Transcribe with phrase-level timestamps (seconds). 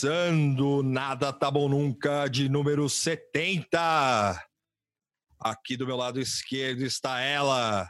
[0.00, 4.42] Começando Nada Tá Bom Nunca, de número 70.
[5.38, 7.86] Aqui do meu lado esquerdo está ela,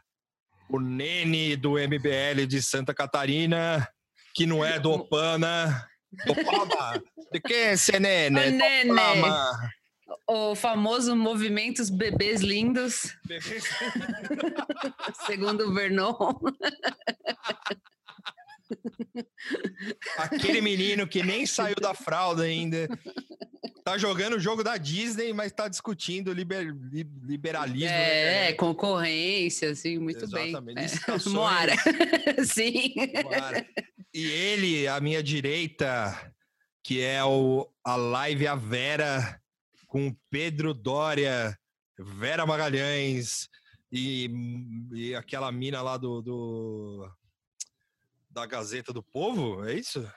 [0.69, 3.89] o Nene do MBL de Santa Catarina,
[4.35, 5.89] que não é do Opana.
[6.27, 7.01] Opama!
[7.31, 8.41] De quem é esse Nene?
[8.41, 8.93] Ô, Nene.
[10.27, 13.17] O famoso Movimentos Bebês Lindos,
[15.27, 16.17] segundo o Vernon.
[20.19, 22.89] Aquele menino que nem saiu da fralda ainda.
[23.85, 27.89] Tá jogando o jogo da Disney, mas tá discutindo liber- li- liberalismo.
[27.89, 28.57] É, internet.
[28.57, 30.75] concorrência, assim, muito Exatamente, bem.
[30.85, 31.27] licitações.
[31.27, 31.31] É.
[31.31, 31.75] Moara.
[32.45, 32.95] Sim.
[33.23, 33.65] Claro.
[34.13, 36.33] E ele, à minha direita,
[36.85, 39.41] que é o, a live A Vera,
[39.87, 41.57] com Pedro Dória,
[41.99, 43.49] Vera Magalhães
[43.91, 44.31] e,
[44.93, 47.11] e aquela mina lá do, do-
[48.41, 50.11] da Gazeta do Povo, é isso?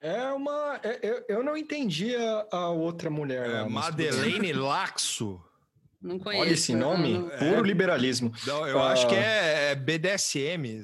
[0.00, 0.80] É uma.
[0.82, 3.48] é- eu, eu não entendi a, a outra mulher.
[3.48, 3.68] É, lá.
[3.68, 5.42] Madeleine Laxo.
[6.00, 6.42] Não conheço.
[6.42, 8.32] Olha esse nome, Não, puro liberalismo.
[8.46, 8.92] Não, eu Ah.
[8.92, 10.82] acho que é, é BDSM.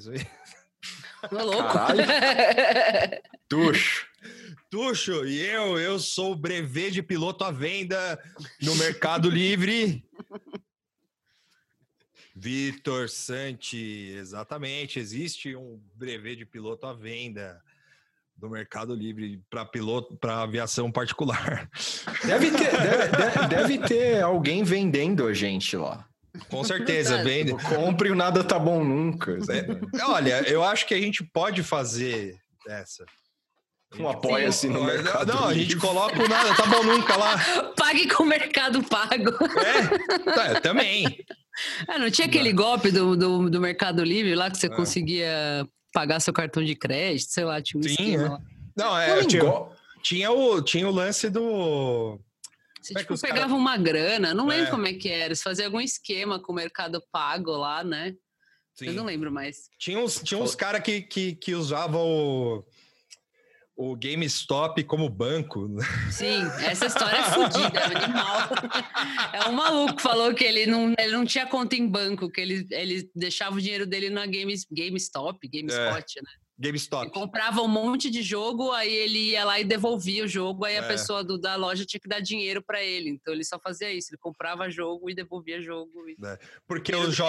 [1.33, 1.78] louco.
[3.48, 4.06] Tuxo.
[4.69, 8.22] Tuxo, e eu, eu sou o brevet de piloto à venda
[8.60, 10.06] no Mercado Livre.
[12.38, 14.98] Vitor Santi, exatamente.
[14.98, 17.62] Existe um brevet de piloto à venda
[18.36, 21.66] do Mercado Livre para piloto para aviação particular.
[22.26, 22.70] Deve ter,
[23.48, 26.06] deve, deve- ter alguém vendendo a gente lá.
[26.50, 27.52] Com certeza, vende.
[27.74, 29.38] Compre o nada tá bom nunca.
[30.06, 32.36] Olha, eu acho que a gente pode fazer
[32.68, 33.06] essa.
[33.99, 35.33] Um apoia-se no mercado.
[35.33, 37.37] Não, a gente coloca o nada, tá bom nunca lá.
[37.77, 39.31] Pague com o Mercado Pago.
[39.61, 41.05] É, tá, também.
[41.89, 44.69] Ah, não tinha aquele golpe do, do, do Mercado Livre lá que você É.
[44.69, 48.29] conseguia pagar seu cartão de crédito, sei lá, tinha um Sim, esquema é.
[48.29, 48.41] lá.
[48.77, 52.21] Não, é, tinha, go- tinha o, tinha o lance do.
[52.83, 54.71] Você Como é que tipo, os cara- pegava uma grana, não lembro É.
[54.71, 55.34] como é que era.
[55.34, 58.13] Você fazia algum esquema com o Mercado Pago lá, né?
[58.78, 59.71] Eu não lembro mais.
[59.78, 62.65] Tinha uns, tinha uns caras que, que, que usavam o,
[63.76, 65.69] o GameStop como banco.
[65.69, 65.84] né?
[66.10, 68.38] Sim, essa história é fodida, é animal.
[69.32, 72.41] É um maluco que falou que ele não, ele não tinha conta em banco, que
[72.41, 76.31] ele, ele deixava o dinheiro dele na Games, GameStop, GameSpot, né?
[76.59, 77.10] Ele GameStop.
[77.10, 80.78] comprava um monte de jogo, aí ele ia lá e devolvia o jogo, aí É.
[80.78, 83.10] a pessoa do, da loja tinha que dar dinheiro pra ele.
[83.10, 86.09] Então ele só fazia isso, ele comprava jogo e devolvia jogo.
[86.09, 86.16] e-
[86.66, 87.25] Porque Dinheiro os, jo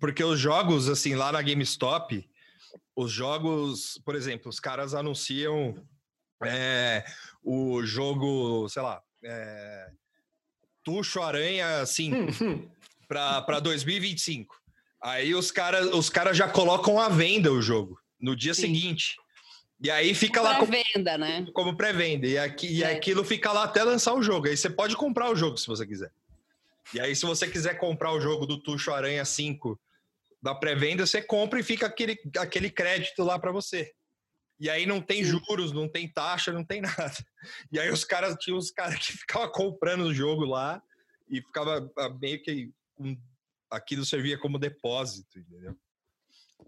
[0.00, 2.26] porque os jogos, assim, lá na GameStop,
[2.96, 5.74] os jogos, por exemplo, os caras anunciam
[6.44, 7.04] é,
[7.42, 9.90] o jogo, sei lá, é,
[10.82, 12.68] Tuxo Aranha 5 Hum,
[13.08, 14.54] para 2025.
[15.02, 18.62] Aí os caras os cara já colocam à venda o jogo no dia Sim.
[18.62, 19.16] seguinte.
[19.82, 21.46] E aí fica lá Pra com- venda, né?
[21.52, 22.26] como pré-venda.
[22.26, 22.92] E, aqui, e É.
[22.94, 24.46] aquilo fica lá até lançar o jogo.
[24.46, 26.10] Aí você pode comprar o jogo se você quiser.
[26.94, 29.78] E aí, se você quiser comprar o jogo do Tuxo Aranha 5
[30.44, 33.90] da pré-venda, você compra e fica aquele, aquele crédito lá para você.
[34.60, 37.16] E aí não tem juros, não tem taxa, não tem nada.
[37.72, 40.82] E aí os caras tinham os caras que ficavam comprando o jogo lá
[41.30, 43.18] e ficava ah, meio que um-
[43.70, 45.74] aquilo servia como depósito, entendeu?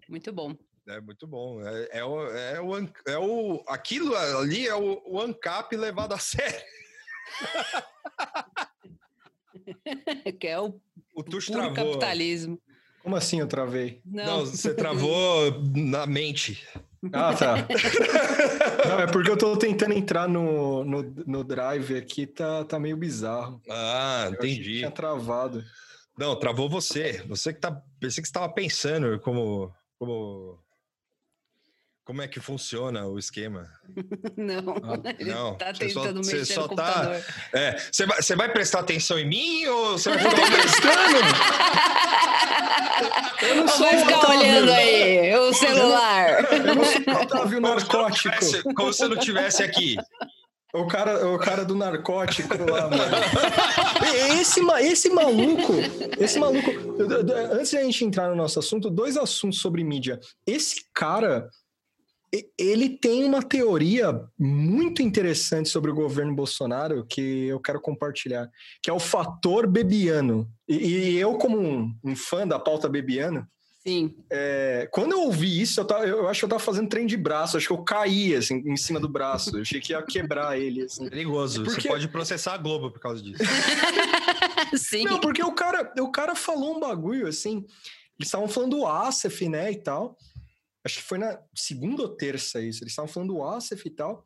[0.09, 0.57] Muito bom.
[0.89, 1.61] É muito bom.
[1.61, 3.63] É, é, o, é, o, é o.
[3.69, 6.65] Aquilo ali é o, o ANCAP levado a sério.
[10.41, 10.81] que é o
[11.15, 11.75] O puro travou.
[11.75, 12.59] capitalismo.
[13.07, 14.01] Como assim eu travei?
[14.05, 16.67] Não, Não, você travou na mente.
[17.13, 17.55] Ah, tá.
[18.85, 22.97] Não, é porque eu tô tentando entrar no, no, no drive aqui, tá, tá meio
[22.97, 23.63] bizarro.
[23.71, 24.79] Ah, Eu entendi.
[24.79, 25.63] Tinha travado.
[26.19, 27.23] Não, travou você.
[27.29, 27.81] Você que tá.
[28.01, 29.73] Pensei que você estava pensando como.
[30.01, 30.59] como
[32.07, 33.69] como é que funciona o esquema?
[34.39, 34.77] não.
[34.83, 37.21] Ah, Ele não, tá você só- tentando você mexer só tá-.
[37.53, 41.17] É, você vai, você vai prestar atenção em mim ou você vai tô prestando!
[43.43, 44.39] Eu não Ou sou vai ficar Otávio.
[44.41, 46.53] olhando aí o celular.
[46.55, 48.75] Eu não sou o Otávio como se, narcótico.
[48.75, 49.97] como se eu não tivesse aqui?
[50.73, 53.17] O cara, o cara do narcótico lá, mano.
[54.41, 55.73] Esse, esse maluco,
[56.19, 56.71] esse maluco.
[57.53, 60.19] Antes de a gente entrar no nosso assunto, dois assuntos sobre mídia.
[60.47, 61.49] Esse cara,
[62.59, 68.49] ele tem uma teoria muito interessante sobre o governo Bolsonaro que eu quero compartilhar,
[68.83, 70.49] que é o fator bebiano.
[70.69, 73.47] E, e eu, como um, um fã da pauta bebiano,
[73.87, 74.15] Sim.
[74.31, 77.17] é, quando eu ouvi isso, eu, tava- eu acho que eu tava fazendo trem de
[77.17, 79.57] braço, acho que eu caí assim, em cima do braço.
[79.57, 80.83] Eu achei que ia quebrar ele.
[80.83, 81.09] Assim.
[81.09, 81.63] Perigoso.
[81.63, 83.43] Porque- Você pode processar a Globo por causa disso.
[84.77, 85.05] Sim.
[85.05, 87.65] Não, porque o cara, o cara falou um bagulho assim.
[88.19, 90.17] Eles estavam falando do Asif, né, e tal.
[90.87, 92.83] Acho que foi na segunda ou terça isso.
[92.83, 94.25] Eles estavam falando do Asif e tal.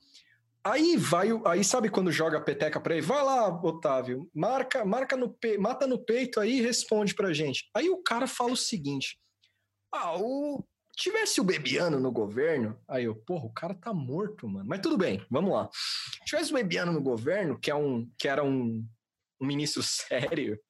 [0.63, 3.07] Aí vai, aí sabe quando joga a peteca pra ele?
[3.07, 5.57] Vai lá, Otávio, marca, marca no pe...
[5.57, 7.71] mata no peito aí e responde pra gente.
[7.75, 9.19] Aí o cara fala o seguinte:
[9.91, 10.63] Ah, o
[10.95, 14.69] tivesse o Bebiano no governo, aí eu, porra, o cara tá morto, mano.
[14.69, 15.71] Mas tudo bem, vamos lá.
[16.27, 18.87] Tivesse o Bebiano no governo, que é um que era um,
[19.41, 20.61] um ministro sério,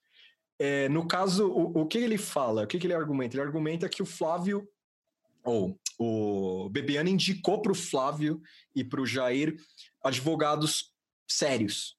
[0.61, 2.65] é, no caso, o, o que ele fala?
[2.65, 3.35] O que, que ele argumenta?
[3.35, 4.69] Ele argumenta que o Flávio
[5.45, 8.41] ou o Bebiano indicou para o Flávio
[8.75, 9.57] e para o Jair
[10.03, 10.93] advogados
[11.29, 11.97] sérios.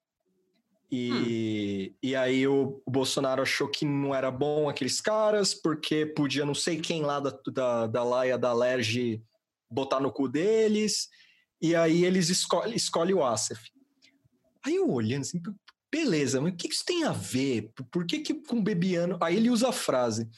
[0.91, 6.45] E, e aí o, o Bolsonaro achou que não era bom aqueles caras, porque podia
[6.45, 9.23] não sei quem lá da, da, da Laia, da Lerge,
[9.69, 11.09] botar no cu deles,
[11.61, 13.69] e aí eles escolhem escolhe o Asif.
[14.65, 15.41] Aí eu olhando assim,
[15.89, 17.71] beleza, mas o que isso tem a ver?
[17.73, 19.17] Por- Por que que com o Bebiano...
[19.21, 20.29] Aí ele usa a frase,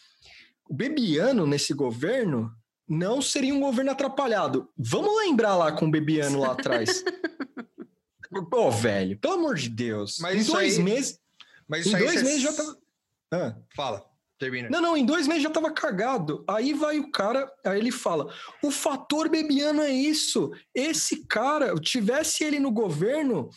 [0.69, 2.53] o Bebiano nesse governo
[2.87, 4.69] não seria um governo atrapalhado.
[4.77, 7.03] Vamos lembrar lá com o Bebiano lá atrás.
[8.49, 10.17] Pô, velho, pelo amor de Deus.
[10.19, 11.19] Mas em dois aí- meses.
[11.67, 12.77] Mas Em dois meses já tava.
[13.31, 13.55] Ah.
[13.75, 14.03] Fala,
[14.37, 14.69] termina.
[14.69, 16.43] Não, não, em dois meses já tava cagado.
[16.47, 18.31] Aí vai o cara, aí ele fala:
[18.61, 20.51] o fator Bebiano é isso.
[20.75, 23.49] Esse cara, tivesse ele no governo,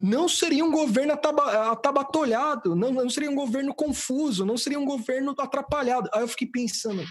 [0.00, 4.84] não seria um governo ataba- atabatolhado, não, não seria um governo confuso, não seria um
[4.84, 6.08] governo atrapalhado.
[6.12, 7.02] Aí eu fiquei pensando: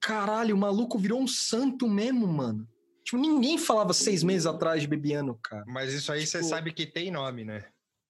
[0.00, 2.68] caralho, o maluco virou um santo mesmo, mano.
[3.04, 5.64] Tipo, ninguém falava seis meses atrás de Bebiano, cara.
[5.66, 7.64] Mas isso aí você Tipo- sabe que tem nome, né?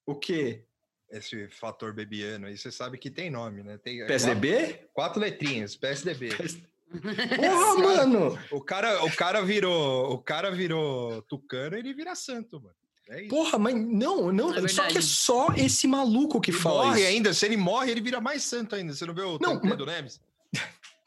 [0.06, 0.64] O quê?
[1.10, 3.78] Esse fator bebiano aí, você sabe que tem nome, né?
[3.78, 4.56] Tem PSDB?
[4.58, 6.28] Quatro, quatro letrinhas, PSDB.
[7.36, 8.38] Porra, mano!
[8.50, 12.74] O cara, o cara virou, o cara virou tucano, ele vira santo, mano.
[13.10, 13.28] É isso.
[13.30, 17.00] Porra, mas não, não, É só que é só esse maluco que Ele fala morre
[17.00, 17.08] isso.
[17.08, 18.92] ainda, se ele morre, ele vira mais santo ainda.
[18.92, 20.20] Você não vê o Não, Tancredo Neves?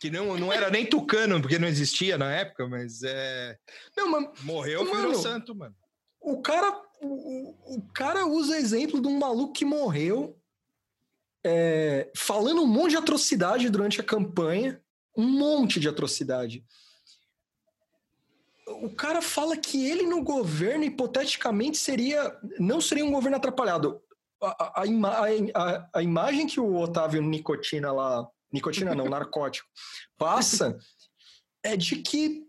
[0.01, 3.55] Que não, não era nem tucano, porque não existia na época, mas é,
[3.95, 5.75] Não, morreu, Mano, virou santo, mano.
[6.19, 10.35] o cara, o, o- cara usa exemplo de um maluco que morreu
[11.45, 14.81] é, falando um monte de atrocidade durante a campanha,
[15.15, 16.65] um monte de atrocidade.
[18.81, 24.01] O cara fala que ele no governo, hipoteticamente, seria não seria um governo atrapalhado.
[24.41, 24.85] A, a- a
[25.53, 29.67] a- a imagem que o Otávio Nicotina lá, Nicotina não, narcótico,
[30.17, 30.77] passa
[31.63, 32.43] é de que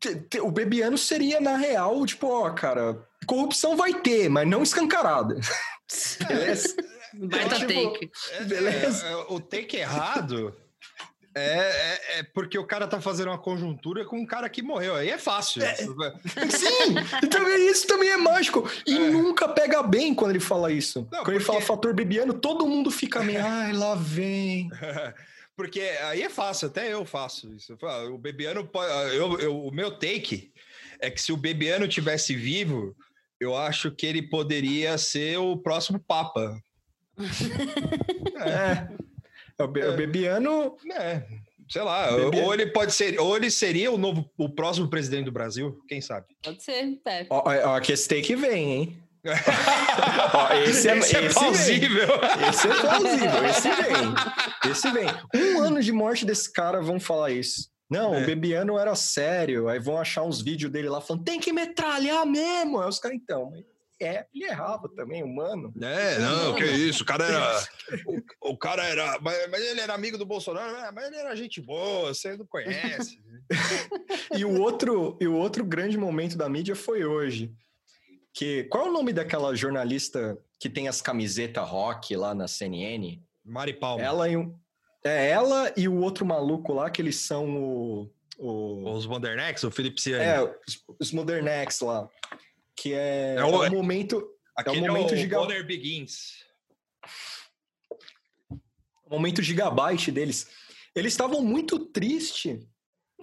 [0.00, 4.62] te- te- o Bebiano seria, na real, tipo, ó, cara, corrupção vai ter, mas não
[4.62, 5.36] escancarada.
[6.26, 6.74] Beleza?
[7.14, 8.10] Baita Tipo, take.
[8.32, 9.06] É, Beleza.
[9.06, 10.56] é, é, o take errado
[11.34, 11.40] é,
[12.16, 14.94] é, é porque o cara tá fazendo uma conjuntura com um cara que morreu.
[14.94, 15.62] Aí é fácil.
[15.62, 16.94] Sim!
[17.22, 18.68] Então isso também é mágico.
[18.86, 21.00] E nunca pega bem quando ele fala isso.
[21.10, 24.68] Não, quando ele porque- fala fator Bebiano, todo mundo fica meio, ai, lá vem.
[25.56, 27.76] Porque aí é fácil, até eu faço isso.
[27.76, 30.50] Falo, O Bebiano, pode- eu, eu- o meu take
[30.98, 32.92] é que se o Bebiano tivesse vivo,
[33.38, 36.60] eu acho que ele poderia ser o próximo Papa.
[38.36, 38.88] É.
[39.60, 41.22] O, Be- o Bebiano, É,
[41.68, 45.26] sei lá, Bebiano- ou ele pode ser, ou ele seria o novo, o próximo presidente
[45.26, 46.26] do Brasil, quem sabe?
[46.42, 47.26] Pode ser, é.
[47.30, 47.42] ó,
[47.76, 48.98] ó, que esse take vem, hein?
[50.34, 51.32] Ó, esse é, Esse é esse vem.
[51.32, 52.08] plausível.
[52.50, 54.70] Esse é plausível, esse vem.
[54.70, 55.06] Esse vem.
[55.56, 57.70] Um ano de morte desse cara, vão falar isso.
[57.88, 58.22] Não, É.
[58.22, 59.68] o Bebiano era sério.
[59.68, 62.80] Aí vão achar uns vídeos dele lá falando, tem que metralhar mesmo.
[62.80, 63.64] Aí os caras, então, mas
[64.00, 65.72] é, ele errava também, humano.
[65.80, 67.64] É, não, que isso, o cara era.
[68.06, 69.20] O, o cara era.
[69.20, 72.46] Mas, mas ele era amigo do Bolsonaro, ah, mas ele era gente boa, você não
[72.46, 73.18] conhece.
[74.34, 77.52] E o outro, e o outro grande momento da mídia foi hoje.
[78.32, 83.20] Que, qual é o nome daquela jornalista que tem as camisetas rock lá na CNN?
[83.44, 84.02] Mari Palma.
[84.02, 84.56] Ela e um,
[85.04, 88.10] é ela e o outro maluco lá, que eles são o.
[88.38, 90.24] o Os Modernex, o Felipe Ciani.
[90.24, 92.08] é, os, os Modernex lá.
[92.76, 94.30] Que é, É é o- o momento.
[94.56, 96.44] Aquele é o momento o giga- Bonner Begins.
[99.06, 100.46] o momento gigabyte deles.
[100.94, 102.58] Eles estavam muito tristes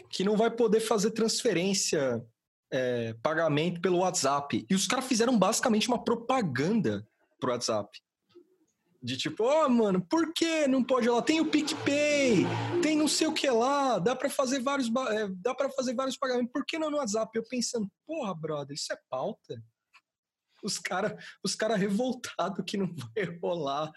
[0.09, 2.21] que não vai poder fazer transferência,
[2.71, 4.65] é, pagamento pelo WhatsApp.
[4.69, 7.05] E os caras fizeram basicamente uma propaganda
[7.39, 7.99] pro WhatsApp.
[9.03, 11.21] De tipo, ó, mano, por que não pode lá?
[11.21, 12.45] Tem o PicPay,
[12.83, 16.15] tem não sei o que lá, dá pra fazer vários, é, dá para fazer vários
[16.15, 16.51] pagamentos.
[16.51, 17.31] Por que não no WhatsApp?
[17.35, 19.61] Eu pensando, porra, brother, isso é pauta?
[20.63, 23.91] Os caras os cara revoltados que não vai rolar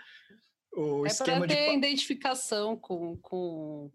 [0.77, 3.91] o É esquema para de ter identificação com, com,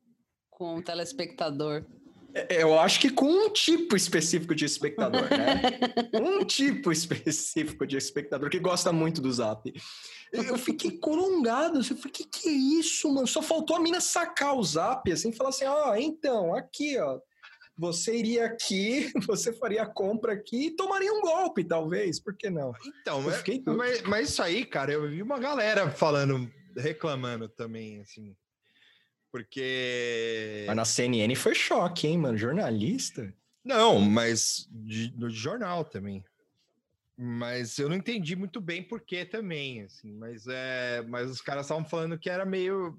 [0.50, 1.86] com o telespectador.
[2.34, 5.62] É, Eu acho que com um tipo específico de espectador, né?
[6.22, 9.72] um tipo específico de espectador que gosta muito do Zap.
[10.32, 13.26] Eu fiquei corongado, assim, eu falei, que que é isso, mano?
[13.26, 17.20] Só faltou a mina sacar o Zap, assim, e falar assim, ó, então, aqui, ó,
[17.76, 22.50] você iria aqui, você faria a compra aqui e tomaria um golpe, talvez, por que
[22.50, 22.74] não?
[23.02, 28.36] Então, mas, mas, mas, isso aí, cara, eu vi uma galera falando, reclamando também, assim,
[29.32, 30.66] porque...
[30.68, 33.34] Mas na CNN foi choque, hein, mano, jornalista?
[33.64, 36.24] Não, mas de, no jornal também.
[37.18, 41.66] Mas eu não entendi muito bem por que também, assim, mas, é, mas os caras
[41.66, 42.98] estavam falando que era meio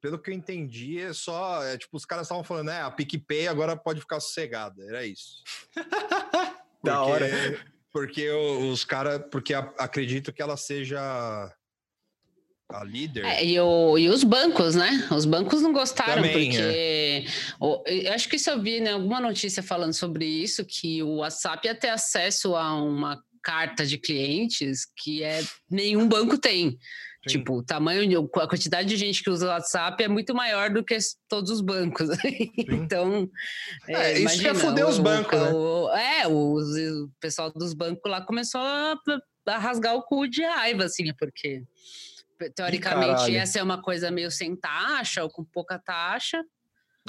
[0.00, 1.62] pelo que eu entendi, é só.
[1.64, 2.80] É, tipo, os caras estavam falando, né?
[2.82, 4.82] A PicPay agora pode ficar sossegada.
[4.84, 5.42] Era isso.
[6.82, 7.28] da hora.
[7.92, 9.22] Porque os caras.
[9.30, 11.52] Porque a, acredito que ela seja
[12.70, 13.24] a líder.
[13.24, 15.08] É, e, o, e os bancos, né?
[15.10, 16.62] Os bancos não gostaram, Também, porque.
[16.62, 17.24] É.
[17.58, 21.16] O, eu acho que isso eu vi né, alguma notícia falando sobre isso, que o
[21.16, 26.72] WhatsApp ia ter acesso a uma carta de clientes que é nenhum banco tem.
[27.26, 27.38] Sim.
[27.38, 30.84] Tipo, o tamanho, a quantidade de gente que usa o WhatsApp é muito maior do
[30.84, 30.96] que
[31.28, 32.08] todos os bancos.
[32.56, 33.28] então,
[33.86, 35.52] é, é, isso imagina, quer foder os bancos, né?
[35.52, 36.20] o, né?
[36.20, 38.96] É, o, o, pessoal dos bancos lá começou a,
[39.46, 41.64] a, rasgar o cu de raiva, assim, porque
[42.54, 46.42] teoricamente essa é uma coisa meio sem taxa ou com pouca taxa,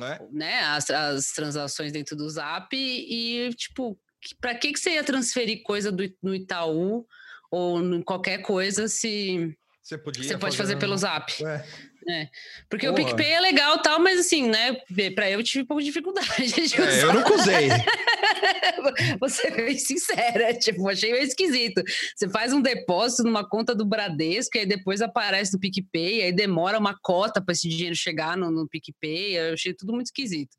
[0.01, 0.19] é?
[0.31, 0.61] né?
[0.61, 3.99] As, as transações dentro do Zap e, tipo,
[4.39, 7.05] para que, que você ia transferir coisa do, no Itaú
[7.51, 11.31] ou em qualquer coisa se você, podia você pode fazer, fazer pelo Zap.
[11.43, 11.65] É.
[12.09, 12.27] É.
[12.67, 13.01] Porque Porra.
[13.01, 14.75] o PicPay é legal tal, mas assim, né?
[15.13, 16.91] Pra eu tive um pouco de dificuldade de usar.
[16.91, 17.69] É, eu nunca usei.
[19.19, 21.83] Vou ser bem sincera, tipo, achei meio esquisito.
[22.15, 26.31] Você faz um depósito numa conta do Bradesco, e aí depois aparece no PicPay, aí
[26.31, 29.37] demora uma cota para esse dinheiro chegar no, no PicPay.
[29.37, 30.57] Eu achei tudo muito esquisito.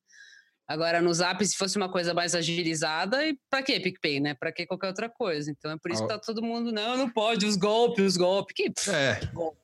[0.68, 4.34] Agora, no Zap, se fosse uma coisa mais agilizada, e para que PicPay, né?
[4.34, 5.50] Para que qualquer outra coisa?
[5.50, 8.54] Então é por isso que tá todo mundo, não, não pode, os golpes, os golpes.
[8.54, 9.18] Que é.
[9.32, 9.59] golpe.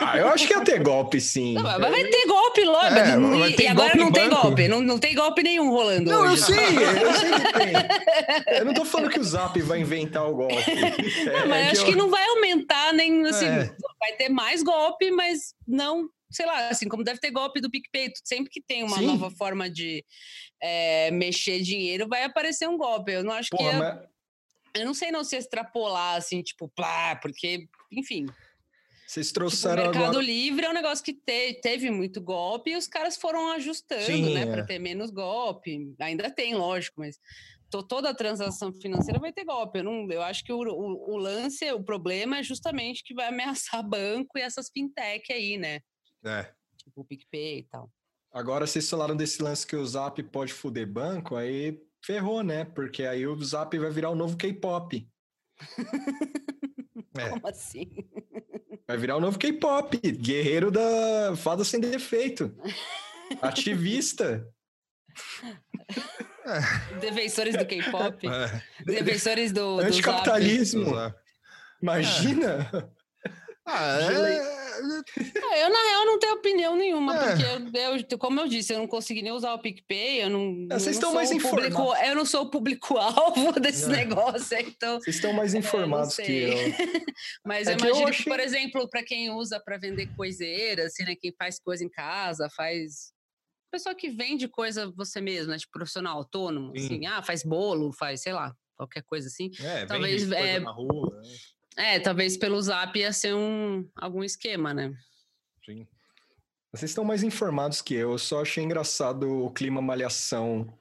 [0.00, 1.54] Ah, eu acho que ia ter golpe, sim.
[1.54, 2.86] Não, mas vai ter golpe logo.
[2.86, 4.68] É, e, agora não tem golpe.
[4.68, 6.10] Não, não tem golpe nenhum rolando.
[6.10, 6.32] Não, hoje.
[6.32, 7.52] eu sei, eu sei que
[8.44, 8.56] tem.
[8.58, 10.54] Eu não tô falando que o Zap vai inventar o golpe.
[10.54, 11.92] É, não, mas é acho que, eu...
[11.92, 13.46] que, não vai aumentar nem assim.
[13.46, 13.74] É.
[14.00, 18.12] Vai ter mais golpe, mas não sei lá, assim, como deve ter golpe do PicPay,
[18.24, 19.06] sempre que tem uma Sim.
[19.06, 20.04] nova forma de
[20.60, 23.12] é, mexer dinheiro, vai aparecer um golpe.
[23.12, 23.76] Eu não acho Porra, que.
[23.76, 24.14] É mas...
[24.76, 28.26] Eu não sei não se extrapolar, assim, tipo, plá, porque, enfim.
[29.06, 30.24] Vocês trouxeram tipo, o Mercado agora...
[30.24, 34.34] Livre é um negócio que te, teve muito golpe e os caras foram ajustando, Sim,
[34.34, 34.46] né, é.
[34.46, 35.94] para ter menos golpe.
[36.00, 37.18] Ainda tem, lógico, mas
[37.82, 39.78] toda a transação financeira vai ter golpe.
[39.80, 43.28] Eu, não, eu acho que o, o, o, lance, o problema é justamente que vai
[43.28, 45.80] ameaçar banco e essas fintech aí, né?
[46.24, 46.52] É.
[46.78, 47.90] Tipo o PicPay e tal.
[48.32, 52.64] Agora, vocês falaram desse lance que o Zap pode fuder banco, aí ferrou, né?
[52.64, 55.08] Porque aí o Zap vai virar o novo K-pop.
[57.16, 57.30] é.
[57.30, 57.90] Como assim?
[58.86, 59.98] Vai virar o novo K-pop.
[59.98, 62.54] Guerreiro da fada sem defeito.
[63.40, 64.46] Ativista.
[67.00, 68.26] Defensores do K-pop.
[68.28, 68.62] É.
[68.84, 69.80] Defensores do.
[69.80, 70.84] Anticapitalismo.
[70.84, 71.14] Do
[71.80, 72.70] Imagina.
[73.66, 74.64] Ah, é...
[74.74, 77.28] É, eu, na real, não tenho opinião nenhuma, é.
[77.28, 80.66] porque eu, eu, como eu disse, eu não consegui nem usar o PicPay, eu não.
[80.70, 81.74] É, vocês estão mais informados.
[81.74, 83.88] Público, eu não sou o público-alvo desse é.
[83.88, 85.00] negócio, então.
[85.00, 86.56] Vocês estão mais é, informados que eu.
[87.44, 88.24] Mas eu imagino que, achei...
[88.32, 92.48] por exemplo, para quem usa para vender coiseiras, assim, né, quem faz coisa em casa,
[92.50, 93.12] faz
[93.70, 95.58] pessoa que vende coisa você mesmo, né?
[95.58, 96.84] Tipo, profissional autônomo, Sim.
[96.84, 99.50] assim, ah, faz bolo, faz, sei lá, qualquer coisa assim.
[99.60, 101.22] É, talvez é, na rua, né?
[101.76, 104.92] É, talvez pelo zap ia ser um, algum esquema, né?
[105.64, 105.86] Sim.
[106.72, 110.72] Vocês estão mais informados que eu, eu só achei engraçado o clima malhação.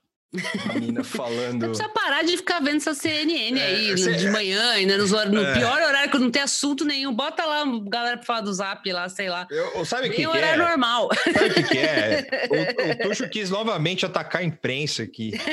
[0.70, 1.60] A mina falando.
[1.60, 4.14] Você precisa parar de ficar vendo essa CNN é, aí cê...
[4.14, 5.54] de manhã, ainda no, no é.
[5.54, 7.14] pior horário que não tem assunto nenhum.
[7.14, 9.48] Bota lá galera pra falar do zap lá, sei lá.
[9.52, 10.68] Eu, sabe o que, que horário é?
[10.68, 11.10] normal.
[11.32, 12.28] Sabe o que, que é?
[12.50, 15.34] O, o Tuxo quis novamente atacar a imprensa aqui.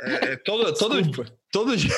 [0.00, 1.94] É, é todo, todo, todo dia.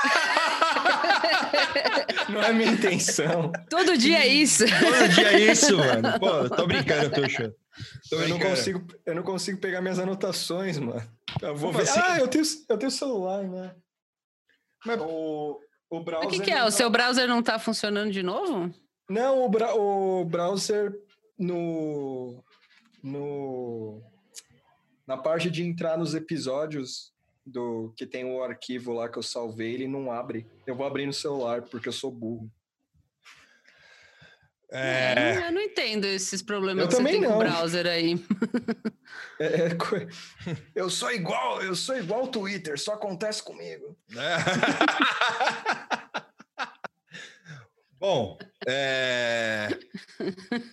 [2.28, 3.52] Não é minha intenção.
[3.68, 4.64] Todo dia é isso.
[4.66, 6.18] Todo dia é isso, mano.
[6.18, 7.54] Pô, tô brincando, Tuxo.
[8.12, 11.02] eu, não consigo, eu não consigo pegar minhas anotações, mano.
[11.42, 11.82] Eu vou ver.
[11.82, 12.00] Assim?
[12.02, 13.74] Ah, eu tenho, eu tenho celular, né?
[14.84, 16.28] Mas o, o browser.
[16.28, 16.62] O que, que é?
[16.62, 16.70] O tá...
[16.70, 18.72] seu browser não tá funcionando de novo?
[19.08, 19.74] Não, o, bra...
[19.74, 20.92] o browser
[21.38, 22.42] no.
[23.02, 24.02] No.
[25.06, 27.12] Na parte de entrar nos episódios,
[27.50, 30.46] do que tem o arquivo lá que eu salvei, ele não abre.
[30.66, 32.50] Eu vou abrir no celular porque eu sou burro.
[34.72, 35.14] É...
[35.16, 37.36] é eu, não, eu, não, entendo esses problemas eu que também você tem não.
[37.36, 38.16] com o browser aí.
[39.40, 39.76] É, é
[40.74, 43.96] eu sou igual, eu sou igual o Twitter, só acontece comigo.
[47.98, 49.68] Bom, É...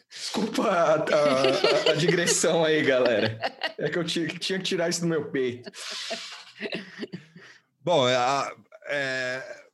[0.09, 3.39] Desculpa a, a, a, digressão aí, galera.
[3.77, 5.71] É que eu tinha, tinha que tirar isso do meu peito.
[7.81, 8.15] Bom, é,
[8.89, 9.67] é,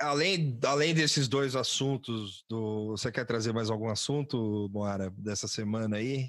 [0.00, 5.96] além, além desses dois assuntos, do, você quer trazer mais algum assunto, Moara, dessa semana
[5.96, 6.28] aí?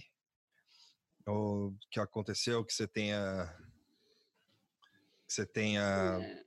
[1.25, 3.53] Ou que aconteceu, que você tenha.
[5.27, 6.19] Que você tenha.
[6.21, 6.43] É.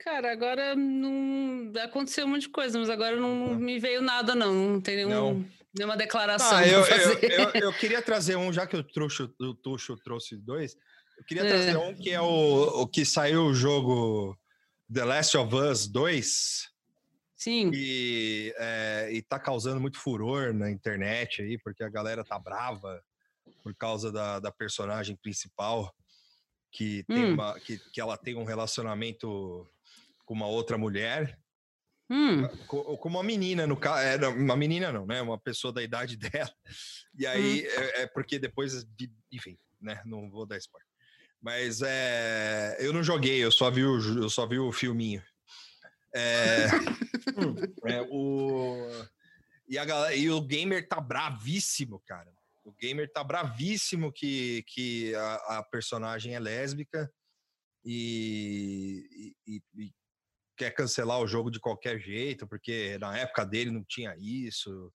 [0.00, 4.52] Cara, agora não aconteceu um monte de coisa, mas agora não me veio nada, não.
[4.52, 5.46] Não tem nenhum, não.
[5.76, 6.56] nenhuma declaração.
[6.56, 10.36] Ah, eu, eu, eu, eu, queria trazer um, já que o Tuxo, o Tuxo trouxe
[10.36, 10.74] dois,
[11.20, 11.78] eu queria trazer é.
[11.78, 14.38] um que é o, o que saiu o jogo
[14.92, 16.70] The Last of Us 2.
[17.36, 17.70] Sim.
[17.74, 23.02] E, é, e tá causando muito furor na internet aí, porque a galera tá brava
[23.62, 25.94] por causa da, da personagem principal,
[26.72, 27.34] que, tem hum.
[27.34, 29.68] uma, que, que ela tem um relacionamento
[30.24, 31.38] com uma outra mulher.
[32.08, 32.48] Hum.
[32.66, 34.00] Com, com, uma menina, no caso.
[34.00, 35.20] É, uma menina não, né?
[35.20, 36.54] Uma pessoa da idade dela.
[37.14, 37.66] E aí, hum.
[37.66, 38.86] é, é, porque depois.
[39.30, 40.00] Enfim, né?
[40.06, 40.89] Não vou dar spoiler.
[41.40, 45.22] Mas é, eu não joguei, eu só vi o, eu só vi o filminho.
[46.14, 46.66] É,
[47.86, 48.86] é, o,
[49.68, 52.30] e, a galera, e o gamer tá bravíssimo, cara.
[52.64, 57.10] O gamer tá bravíssimo que, que a, a personagem é lésbica
[57.84, 59.92] e, e, e,
[60.56, 64.92] quer cancelar o jogo de qualquer jeito, porque na época dele não tinha isso,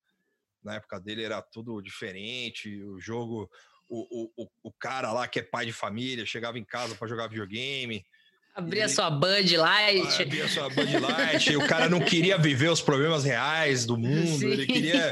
[0.63, 3.49] na época dele era tudo diferente, o jogo,
[3.89, 7.27] o, o, o cara lá que é pai de família chegava em casa para jogar
[7.27, 8.03] videogame.
[8.55, 10.21] Abria sua Bud Light.
[10.21, 11.55] Abria sua Bud Light.
[11.57, 14.39] o cara não queria viver os problemas reais do mundo.
[14.39, 14.47] Sim.
[14.47, 15.11] Ele queria,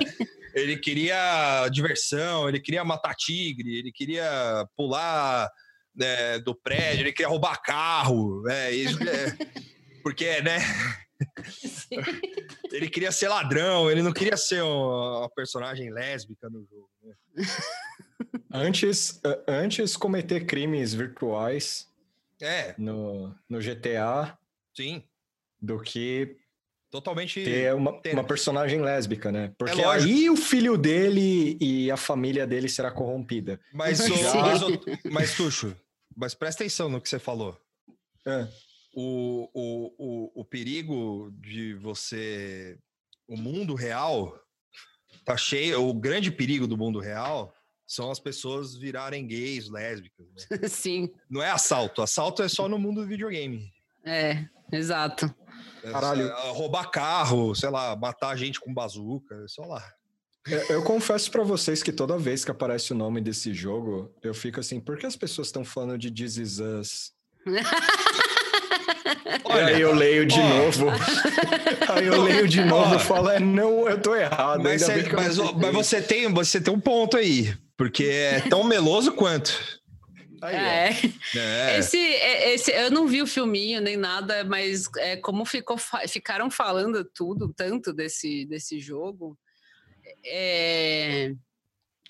[0.55, 5.49] ele queria diversão, ele queria matar tigre, ele queria pular
[5.93, 8.47] né, do prédio, ele queria roubar carro.
[8.47, 9.37] É, isso, é,
[10.01, 10.59] porque, né?
[12.71, 16.89] ele queria ser ladrão, ele não queria ser uma personagem lésbica no jogo.
[17.03, 17.45] Né?
[18.51, 21.87] Antes, antes cometer crimes virtuais
[22.41, 22.75] é.
[22.77, 24.37] no, no GTA
[24.75, 25.03] Sim.
[25.61, 26.37] do que
[26.91, 29.45] totalmente ter uma, uma personagem lésbica, né?
[29.45, 33.59] É Porque é aí o filho dele e a família dele será corrompida.
[33.73, 34.81] Mas, o, mas, o,
[35.11, 35.75] mas Tuxo,
[36.15, 37.59] mas presta atenção no que você falou.
[38.25, 38.47] É.
[38.93, 42.77] O, o, o, o perigo de você.
[43.27, 44.39] O mundo real
[45.25, 45.81] tá cheio.
[45.81, 47.55] O grande perigo do mundo real
[47.93, 50.25] são as pessoas virarem gays, lésbicas.
[50.49, 50.57] Né?
[50.67, 51.11] Sim.
[51.29, 52.01] Não é assalto.
[52.01, 53.71] Assalto é só no mundo do videogame.
[54.03, 55.33] É, exato.
[55.83, 56.27] É, Caralho.
[56.27, 59.83] É, roubar carro, sei lá, matar gente com bazuca, é só lá.
[60.69, 64.59] Eu confesso para vocês que toda vez que aparece o nome desse jogo, eu fico
[64.59, 67.13] assim, por que as pessoas estão falando de This Is Us?
[69.45, 70.87] Olha, aí eu leio de ó, novo.
[71.89, 74.63] aí eu leio de novo e falo, é, não, eu tô errado.
[74.63, 77.53] Mas, mas, mas você, tem, você tem um ponto aí.
[77.77, 79.81] Porque é tão meloso quanto.
[80.41, 80.89] Aí, é.
[81.37, 81.79] é.
[81.79, 86.51] Esse, é, esse, eu não vi o filminho nem nada, mas é, como ficou, ficaram
[86.51, 89.37] falando tudo, tanto desse, desse jogo,
[90.25, 91.33] é,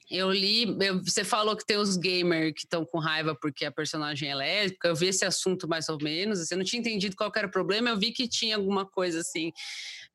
[0.09, 0.63] eu li.
[0.81, 4.35] Eu, você falou que tem os gamers que estão com raiva porque a personagem é
[4.35, 4.87] lésbica.
[4.87, 6.39] Eu vi esse assunto mais ou menos.
[6.39, 7.89] Assim, eu não tinha entendido qual era o problema.
[7.89, 9.51] Eu vi que tinha alguma coisa assim,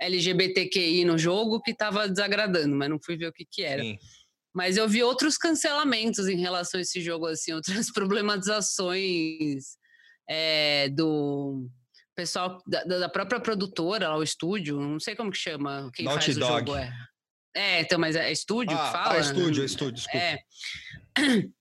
[0.01, 3.83] LGBTQI no jogo que estava desagradando, mas não fui ver o que, que era.
[3.83, 3.99] Sim.
[4.59, 9.77] Mas eu vi outros cancelamentos em relação a esse jogo, assim, outras problematizações
[10.29, 11.71] é, do
[12.17, 16.25] pessoal da, da, própria produtora, lá, o estúdio, não sei como que chama, quem Naughty
[16.25, 16.53] faz Dog.
[16.53, 16.93] o jogo é.
[17.55, 19.17] É, então, mas é estúdio ah, que fala?
[19.17, 20.19] É estúdio, é estúdio, desculpa.
[20.19, 20.39] É.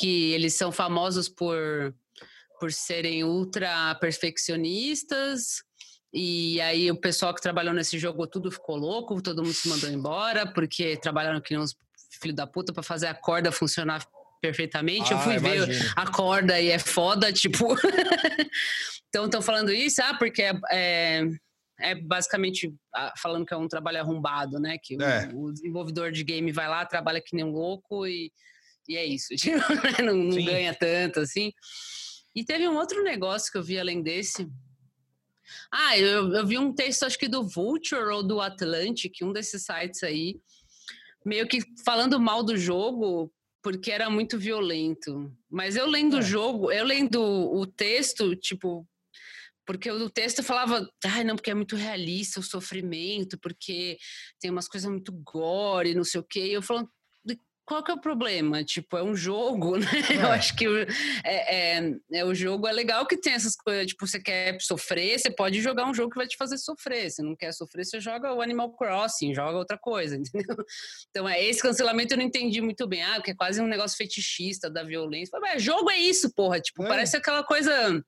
[0.00, 1.92] Que eles são famosos por,
[2.60, 5.64] por serem ultra perfeccionistas,
[6.12, 9.90] e aí o pessoal que trabalhou nesse jogo tudo ficou louco, todo mundo se mandou
[9.90, 11.74] embora, porque trabalharam que uns
[12.18, 14.06] filho da puta para fazer a corda funcionar
[14.40, 15.12] perfeitamente.
[15.12, 15.66] Ah, eu fui imagino.
[15.66, 17.76] ver a corda e é foda, tipo.
[19.08, 21.22] então estão falando isso, ah, porque é, é,
[21.80, 24.78] é, basicamente ah, falando que é um trabalho arrombado, né?
[24.82, 25.28] Que é.
[25.32, 28.32] o, o, desenvolvedor de game vai lá, trabalha que nem um louco e,
[28.88, 29.34] e é isso.
[29.36, 29.58] Tipo,
[30.02, 31.52] não, não ganha tanto assim.
[32.34, 34.48] E teve um outro negócio que eu vi além desse.
[35.72, 39.64] Ah, eu, eu vi um texto, acho que do Vulture ou do Atlantic, um desses
[39.64, 40.38] sites aí,
[41.28, 43.30] meio que falando mal do jogo
[43.62, 45.30] porque era muito violento.
[45.50, 46.20] Mas eu lendo é.
[46.20, 48.88] o jogo, eu lendo o texto, tipo,
[49.66, 53.98] porque o texto falava, ai, não, porque é muito realista o sofrimento, porque
[54.40, 56.46] tem umas coisas muito gore, não sei o quê.
[56.46, 56.88] E eu falando,
[57.68, 58.64] qual que é o problema?
[58.64, 59.86] Tipo, é um jogo, né?
[60.10, 60.16] É.
[60.16, 60.66] Eu acho que
[61.22, 63.86] é, é, é, o jogo é legal que tem essas coisas.
[63.86, 67.10] Tipo, você quer sofrer, você pode jogar um jogo que vai te fazer sofrer.
[67.10, 70.56] Se não quer sofrer, você joga o Animal Crossing, joga outra coisa, entendeu?
[71.10, 73.02] Então, é, esse cancelamento eu não entendi muito bem.
[73.02, 75.38] Ah, porque é quase um negócio fetichista da violência.
[75.38, 76.60] Mas, jogo é isso, porra.
[76.60, 76.88] Tipo, é.
[76.88, 78.02] parece aquela coisa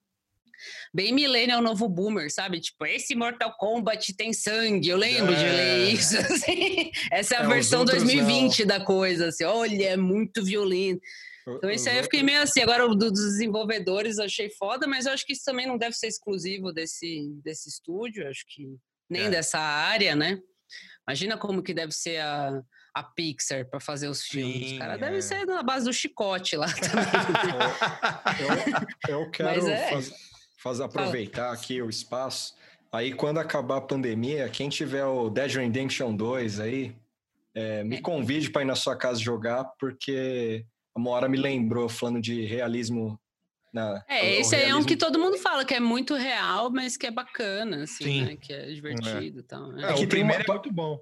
[0.92, 2.60] bem millennial novo boomer, sabe?
[2.60, 4.88] Tipo, esse Mortal Kombat tem sangue.
[4.88, 5.36] Eu lembro é.
[5.36, 5.90] de ler é.
[5.90, 6.16] isso.
[6.20, 6.90] Assim.
[7.10, 8.66] Essa é a é, versão 2020 não.
[8.66, 9.44] da coisa, assim.
[9.44, 11.00] Olha, é muito violento.
[11.48, 12.60] Então, isso aí eu fiquei meio assim.
[12.60, 15.96] Agora, o dos desenvolvedores eu achei foda, mas eu acho que isso também não deve
[15.96, 18.76] ser exclusivo desse, desse estúdio, acho que
[19.08, 19.30] nem é.
[19.30, 20.38] dessa área, né?
[21.06, 22.62] Imagina como que deve ser a,
[22.94, 24.70] a Pixar para fazer os filmes.
[24.70, 24.98] Sim, cara, é.
[24.98, 27.04] deve ser na base do chicote lá também.
[29.08, 29.90] eu, eu, quero é.
[29.90, 30.14] fazer
[30.62, 32.54] fazer aproveitar aqui o espaço.
[32.92, 36.94] Aí, quando acabar a pandemia, quem tiver o Dead Redemption 2 aí,
[37.54, 38.00] é, me é.
[38.00, 43.18] convide para ir na sua casa jogar, porque uma hora me lembrou falando de realismo.
[43.72, 44.78] Na, é, esse realismo...
[44.78, 48.24] é um que todo mundo fala que é muito real, mas que é bacana, assim,
[48.24, 48.36] né?
[48.36, 49.68] Que é divertido e tal.
[49.68, 49.82] Né?
[49.82, 50.54] É, o primeiro uma...
[50.54, 51.00] é muito bom.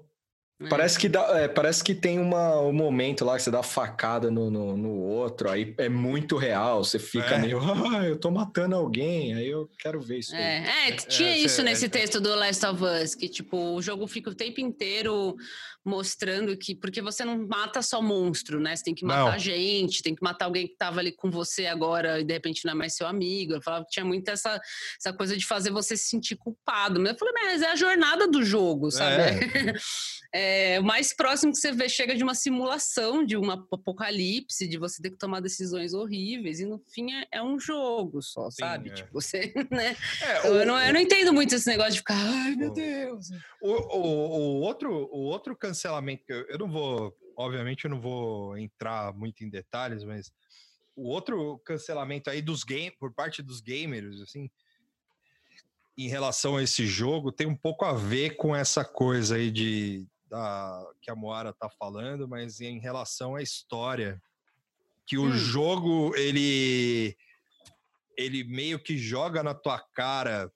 [0.61, 0.67] É.
[0.67, 4.29] Parece que, dá, é, parece que tem uma, um momento lá que você dá facada
[4.29, 7.39] no, no, no outro, aí é muito real, você fica é.
[7.39, 7.59] meio,
[7.95, 10.35] ah, eu tô matando alguém, aí eu quero ver isso.
[10.35, 14.29] É, é tinha isso nesse texto do Last of Us, que tipo, o jogo fica
[14.29, 15.37] o tempo inteiro
[15.85, 18.75] mostrando que, porque você não mata só monstro, né?
[18.75, 19.39] Você tem que matar não.
[19.39, 22.73] gente, tem que matar alguém que tava ali com você agora e de repente não
[22.73, 23.53] é mais seu amigo.
[23.53, 24.59] Eu falava que tinha muito essa,
[24.99, 26.99] essa coisa de fazer você se sentir culpado.
[26.99, 29.21] Mas eu falei, mas é a jornada do jogo, sabe?
[29.21, 29.73] É.
[30.75, 34.77] é, o mais próximo que você vê chega de uma simulação, de um apocalipse, de
[34.77, 38.57] você ter que tomar decisões horríveis, e no fim é, é um jogo só, Sim,
[38.59, 38.89] sabe?
[38.89, 38.93] É.
[38.93, 39.95] Tipo, você, né?
[40.21, 42.71] É, então, o, eu, não, eu não entendo muito esse negócio de ficar, ai meu
[42.71, 43.29] Deus.
[43.61, 45.78] O, o, o, outro, o outro cancelamento,
[46.27, 50.31] eu, eu não vou, obviamente eu não vou entrar muito em detalhes, mas
[50.95, 54.49] o outro cancelamento aí dos game, por parte dos gamers, assim,
[55.97, 60.07] em relação a esse jogo, tem um pouco a ver com essa coisa aí de
[60.29, 64.21] da, que a Moara tá falando, mas em relação à história,
[65.05, 65.31] que o hum.
[65.31, 67.17] jogo ele
[68.15, 70.51] ele meio que joga na tua cara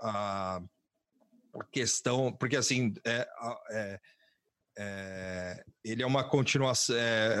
[0.00, 0.60] a,
[1.54, 3.28] a questão, porque assim é,
[3.70, 4.00] é,
[4.78, 7.38] é, ele é uma continuação, é,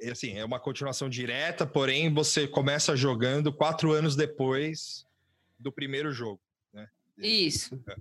[0.00, 5.04] é, assim, é uma continuação direta, porém você começa jogando quatro anos depois
[5.58, 6.40] do primeiro jogo,
[6.72, 6.88] né?
[7.16, 7.74] Isso.
[7.88, 7.96] É.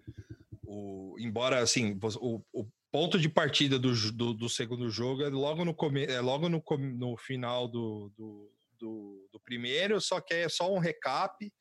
[0.63, 5.63] O, embora, assim, o, o ponto de partida do, do, do, segundo jogo é logo
[5.63, 6.63] no, come, é logo no,
[6.95, 11.51] no final do, do, do, do, primeiro, só que é só um recap.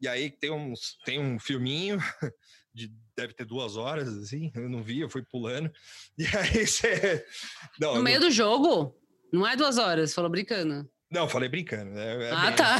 [0.00, 1.98] E aí tem, uns, tem um filminho
[2.76, 5.72] de deve ter duas horas, assim, eu não vi, eu fui pulando.
[6.18, 7.24] E aí você.
[7.80, 8.28] Não, no meio não...
[8.28, 8.94] do jogo?
[9.32, 10.88] Não é duas horas, falou brincando.
[11.10, 11.98] Não, falei brincando.
[11.98, 12.78] É, é ah, tá.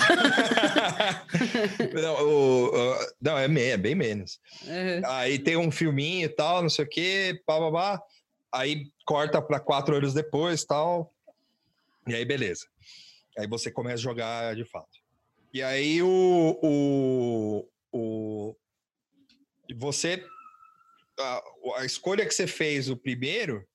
[1.94, 4.38] não, o, o, não, é, é, bem menos.
[4.64, 5.00] Uhum.
[5.06, 8.02] Aí tem um filminho e tal, não sei o quê, pá, pá, pá.
[8.52, 11.12] Aí corta para quatro anos depois tal.
[12.06, 12.66] E aí, beleza.
[13.38, 14.98] Aí você começa a jogar de fato.
[15.52, 16.59] E aí o.
[16.62, 18.25] o, o
[19.74, 20.24] você.
[21.18, 21.42] A,
[21.79, 23.66] a escolha que você fez o primeiro,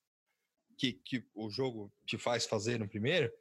[0.78, 3.32] que, que o jogo te faz fazer no primeiro,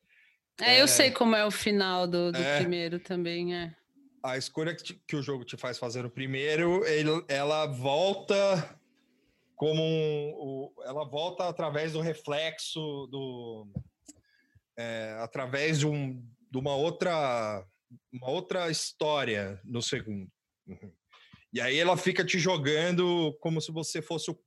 [0.61, 1.11] é, eu sei é.
[1.11, 3.75] como é o final do, do é, primeiro também, é.
[4.23, 8.79] A escolha que, te, que, o jogo te faz fazer no primeiro, ele, ela volta
[9.57, 13.67] como um, o, ela volta através do reflexo do
[14.77, 17.67] é, através de, um, de uma outra
[18.13, 20.31] uma outra história no segundo.
[20.67, 20.93] Uhum.
[21.53, 24.39] E aí ela fica te jogando como se você fosse o,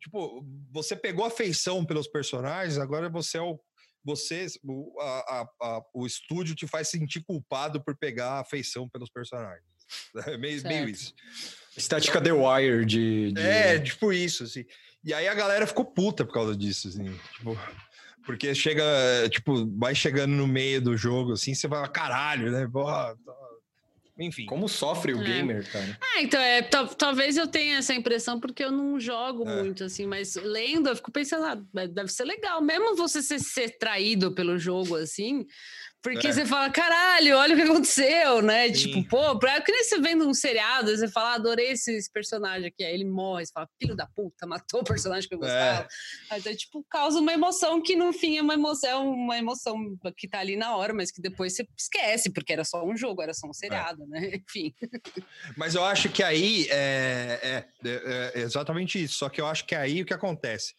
[0.00, 3.58] tipo, você pegou afeição pelos personagens, agora você é o
[4.06, 9.10] você, o, a, a, o estúdio te faz sentir culpado por pegar a afeição pelos
[9.10, 9.64] personagens.
[10.26, 11.14] É meio, meio isso.
[11.76, 14.64] Estética The Wire de, de, É, tipo isso, assim.
[15.04, 17.04] E aí a galera ficou puta por causa disso, assim.
[17.36, 17.56] Tipo,
[18.24, 18.84] porque chega,
[19.30, 22.68] tipo, vai chegando no meio do jogo, assim, você vai, caralho, né?
[22.70, 23.16] Porra,
[24.18, 24.46] enfim.
[24.46, 25.24] Como sofre o é.
[25.24, 25.98] gamer, cara?
[26.00, 29.62] Ah, então, é, talvez eu tenha essa impressão porque eu não jogo é.
[29.62, 32.62] muito, assim, mas lendo, eu fico pensando, ah, deve ser legal.
[32.62, 35.46] Mesmo você ser, ser traído pelo jogo, assim,
[36.06, 36.32] porque é.
[36.32, 38.68] você fala, caralho, olha o que aconteceu, né?
[38.68, 38.74] Sim.
[38.74, 42.08] Tipo, pô, pra, que nem você vendo um seriado, você fala, ah, adorei esse, esse,
[42.08, 42.84] personagem aqui.
[42.84, 45.88] Aí ele morre, você fala, filho da puta, matou o personagem que eu gostava.
[46.30, 46.38] É.
[46.38, 50.38] Então, tipo, causa uma emoção que no fim é uma emoção, uma emoção que tá
[50.38, 53.48] ali na hora, mas que depois você esquece, porque era só um jogo, era só
[53.48, 54.06] um seriado, é.
[54.06, 54.30] né?
[54.48, 54.72] Enfim.
[55.56, 59.18] Mas eu acho que aí é, é, é, é exatamente isso.
[59.18, 60.72] Só que eu acho que aí o que acontece?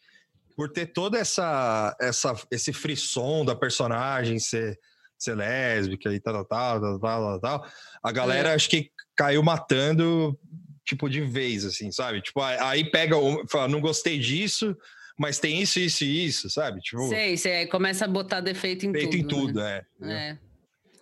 [0.55, 4.79] por ter toda essa, essa esse frisson da personagem ser,
[5.17, 7.71] ser lésbica e tal, tal, tal, tal, tal, tal
[8.03, 8.53] a galera é.
[8.53, 10.37] acho que caiu matando,
[10.85, 12.21] tipo, de vez, assim, sabe?
[12.21, 13.15] Tipo, aí pega,
[13.49, 14.75] fala, não gostei disso,
[15.17, 16.79] mas tem isso, isso e isso, sabe?
[16.79, 19.53] Tipo, sei, sei, aí começa a botar defeito em defeito tudo.
[19.53, 19.85] Defeito em né?
[19.99, 20.31] tudo, é.
[20.31, 20.46] É.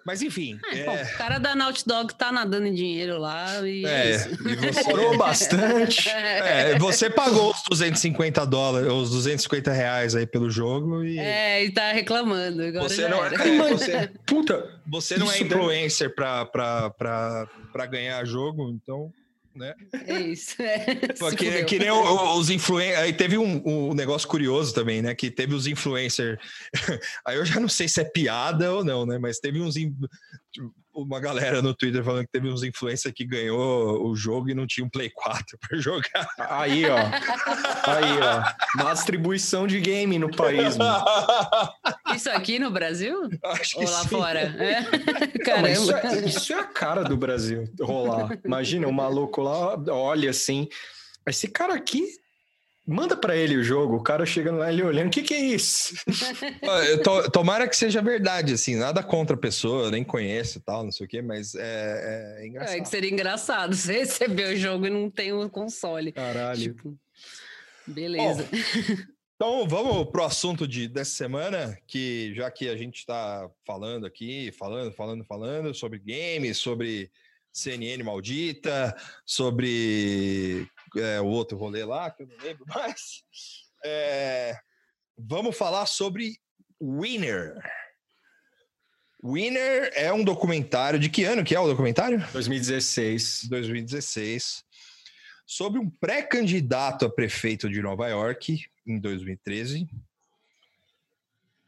[0.05, 0.59] Mas enfim.
[0.71, 0.85] É, é...
[0.85, 3.83] Bom, o cara da Naughty Dog tá nadando em dinheiro lá e.
[3.83, 4.15] É, é
[4.45, 5.17] e você...
[5.17, 6.05] bastante.
[6.15, 11.17] É, você pagou os 250 dólares, os 250 reais aí pelo jogo e.
[11.17, 12.61] É, e tá reclamando.
[12.61, 13.29] Agora você não, é,
[13.71, 19.11] você, puta, você não é influencer pra, pra, pra, pra ganhar jogo, então
[19.55, 19.73] né?
[20.05, 20.61] É isso.
[20.61, 20.85] É.
[21.17, 22.99] Porque, que nem os influencers.
[22.99, 25.15] Aí teve um, um, negócio curioso também, né?
[25.15, 26.37] Que teve os influencers.
[27.25, 29.17] Aí eu já não sei se é piada ou não, né?
[29.17, 29.75] Mas teve uns.
[30.95, 34.65] Uma galera no Twitter falando que teve uns influencers que ganhou o jogo e não
[34.65, 36.27] tinha um Play 4 para jogar.
[36.37, 36.97] Aí, ó.
[36.97, 38.83] Aí, ó.
[38.83, 40.77] Má distribuição de game no país.
[40.77, 41.05] Mano.
[42.15, 43.29] Isso aqui no Brasil?
[43.43, 44.09] Acho que Ou lá sim.
[44.09, 44.55] fora?
[44.65, 44.83] É?
[45.43, 45.67] Caramba.
[45.67, 48.37] Não, isso, é, isso é a cara do Brasil rolar.
[48.43, 50.67] Imagina, o um maluco lá olha assim.
[51.27, 52.07] Esse cara aqui
[52.87, 55.39] Manda para ele o jogo, o cara chegando lá, ele olhando, o que, que é
[55.39, 55.95] isso?
[57.33, 61.07] Tomara que seja verdade, assim, nada contra a pessoa, nem conheço e tal, não sei
[61.07, 62.77] o quê, mas é, é engraçado.
[62.77, 66.11] É que seria engraçado você receber o jogo e não tem o console.
[66.11, 66.61] Caralho.
[66.61, 66.95] Tipo,
[67.87, 68.47] beleza.
[68.51, 68.99] Bom,
[69.35, 74.51] então vamos pro assunto de, dessa semana, que já que a gente está falando aqui,
[74.51, 77.11] falando, falando, falando sobre games, sobre
[77.55, 78.93] CNN maldita,
[79.25, 83.23] sobre é, o outro rolê lá, que eu não lembro mais.
[83.83, 84.57] É,
[85.17, 86.37] vamos falar sobre
[86.81, 87.57] Winner.
[89.23, 90.99] Winner é um documentário.
[90.99, 92.19] De que ano que é o documentário?
[92.33, 93.47] 2016.
[93.49, 94.63] 2016.
[95.47, 99.87] Sobre um pré-candidato a prefeito de Nova York em 2013.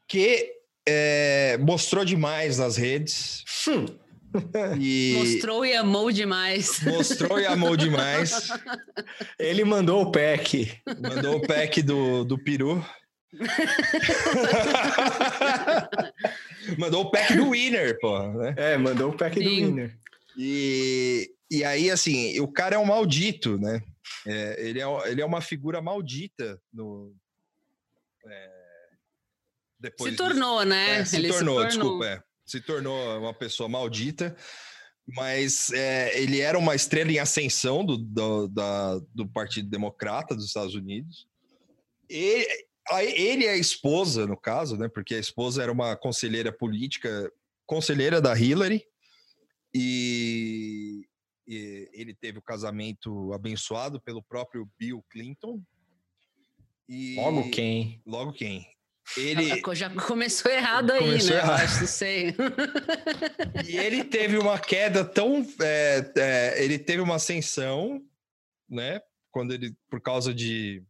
[0.06, 0.54] Que
[0.86, 3.46] é, mostrou demais nas redes.
[3.68, 4.07] Hum.
[4.80, 5.16] E...
[5.18, 6.82] Mostrou e amou demais.
[6.84, 8.50] Mostrou e amou demais.
[9.40, 10.80] Ele mandou o pack.
[11.02, 12.86] Mandou o pack do, do peru.
[16.78, 18.20] mandou o pack do winner, pô.
[18.34, 18.56] Né?
[18.58, 19.44] É, mandou o pack Sim.
[19.44, 19.98] do winner.
[20.38, 23.82] E, e aí, assim, o cara é um maldito, né?
[24.26, 27.14] É, ele, é, ele é uma figura maldita no.
[28.26, 28.50] É,
[29.80, 30.70] depois se tornou, disso.
[30.70, 31.00] né?
[31.00, 32.06] É, se, tornou, se tornou, desculpa.
[32.06, 34.36] É se tornou uma pessoa maldita,
[35.06, 40.46] mas é, ele era uma estrela em ascensão do, do, da, do Partido Democrata dos
[40.46, 41.28] Estados Unidos.
[42.10, 42.48] E,
[43.16, 44.88] ele e a esposa, no caso, né?
[44.88, 47.30] Porque a esposa era uma conselheira política,
[47.66, 48.86] conselheira da Hillary,
[49.74, 51.06] e,
[51.46, 55.62] e ele teve o casamento abençoado pelo próprio Bill Clinton.
[56.88, 58.02] E, logo quem?
[58.06, 58.66] Logo quem?
[59.16, 61.42] Ele já começou errado aí, começou né?
[61.42, 61.62] Errado.
[61.62, 62.36] Acho, sei.
[63.66, 68.02] e ele teve uma queda tão, é, é, ele teve uma ascensão,
[68.70, 69.02] né?
[69.32, 70.84] Quando ele, por causa de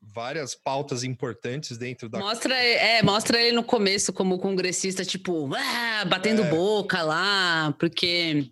[0.00, 2.18] várias pautas importantes dentro da.
[2.18, 6.50] Mostra, é, mostra ele no começo como congressista, tipo, ah, batendo é.
[6.50, 8.50] boca lá, porque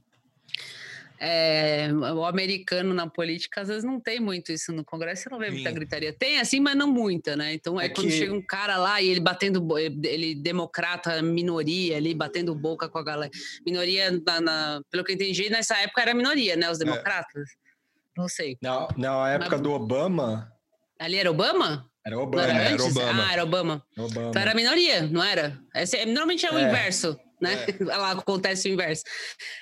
[1.23, 5.39] é, o americano na política às vezes não tem muito isso no Congresso, você não
[5.39, 5.53] vê Sim.
[5.53, 6.15] muita gritaria.
[6.15, 7.53] Tem assim, mas não muita, né?
[7.53, 8.13] Então é, é quando que...
[8.17, 13.05] chega um cara lá e ele batendo, ele democrata minoria ali, batendo boca com a
[13.05, 13.31] galera.
[13.67, 16.71] Minoria, na, na, pelo que eu entendi, nessa época era minoria, né?
[16.71, 16.85] Os é.
[16.85, 17.43] democratas.
[17.43, 17.71] É.
[18.17, 18.57] Não sei.
[18.63, 19.61] Não, na época mas...
[19.61, 20.51] do Obama.
[20.99, 21.87] Ali era Obama?
[22.05, 22.45] Era Obama.
[22.45, 23.27] Era, era, Obama.
[23.27, 23.87] Ah, era Obama.
[23.99, 24.29] Obama.
[24.31, 25.59] Então era minoria, não era?
[25.75, 26.63] Esse, normalmente é o é.
[26.63, 27.67] inverso, né?
[27.69, 27.85] É.
[27.85, 29.05] Lá acontece o inverso.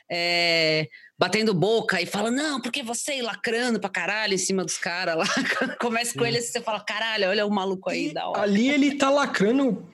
[0.08, 0.86] É
[1.18, 5.26] batendo boca e fala, não, porque você lacrando pra caralho em cima dos caras lá.
[5.80, 8.42] Começa com ele e você fala, caralho, olha o maluco aí e da hora.
[8.42, 9.84] Ali ele tá lacrando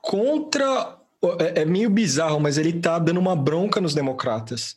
[0.00, 0.96] contra.
[1.40, 4.76] É, é, meio bizarro, mas ele tá dando uma bronca nos democratas.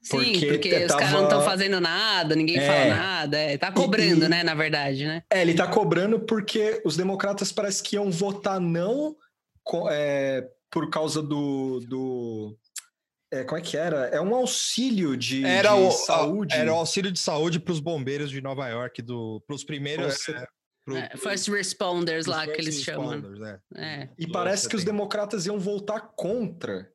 [0.00, 0.84] Sim, porque, porque tava...
[0.86, 2.66] os caras não estão fazendo nada, ninguém é.
[2.66, 3.36] fala nada.
[3.36, 5.22] É, tá cobrando, e, né, na verdade, né?
[5.28, 9.16] É, ele tá cobrando porque os democratas parece que iam votar não
[9.90, 12.56] é, por causa do, do
[13.32, 14.06] é, como é que era?
[14.08, 16.54] É um auxílio de, era de o, saúde.
[16.54, 19.02] Era o auxílio de saúde para os bombeiros de Nova York,
[19.46, 20.28] para os primeiros.
[20.28, 20.46] É,
[20.84, 23.20] pro, é, first responders lá que eles chamam.
[23.20, 23.60] Né?
[23.76, 24.08] É.
[24.18, 26.90] E parece que os democratas iam voltar contra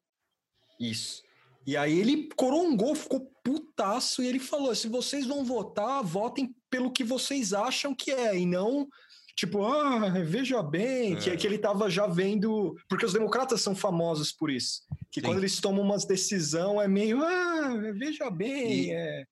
[0.80, 1.24] isso.
[1.66, 6.92] E aí ele corongou, ficou putaço e ele falou: se vocês vão votar, votem pelo
[6.92, 8.88] que vocês acham que é, e não
[9.36, 11.16] tipo, ah, veja bem, é.
[11.18, 12.76] que, que ele estava já vendo.
[12.88, 14.84] Porque os democratas são famosos por isso.
[15.12, 15.28] Que Sim.
[15.28, 18.86] quando eles tomam uma decisão é meio, ah, veja bem.
[18.86, 19.26] E, é.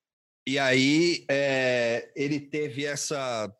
[0.45, 3.51] e aí é, ele teve essa.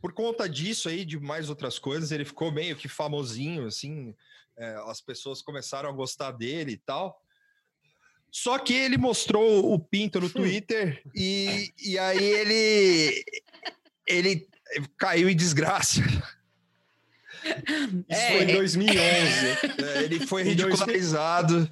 [0.00, 4.14] por conta disso aí, de mais outras coisas, ele ficou meio que famosinho, assim,
[4.58, 7.18] é, as pessoas começaram a gostar dele e tal.
[8.30, 10.30] Só que ele mostrou o pinto no hum.
[10.30, 13.24] Twitter e, e aí ele,
[14.06, 14.49] ele
[14.96, 16.00] caiu em desgraça.
[17.42, 18.28] Isso é.
[18.32, 18.98] foi em 2011.
[18.98, 21.70] É, ele foi ridicularizado.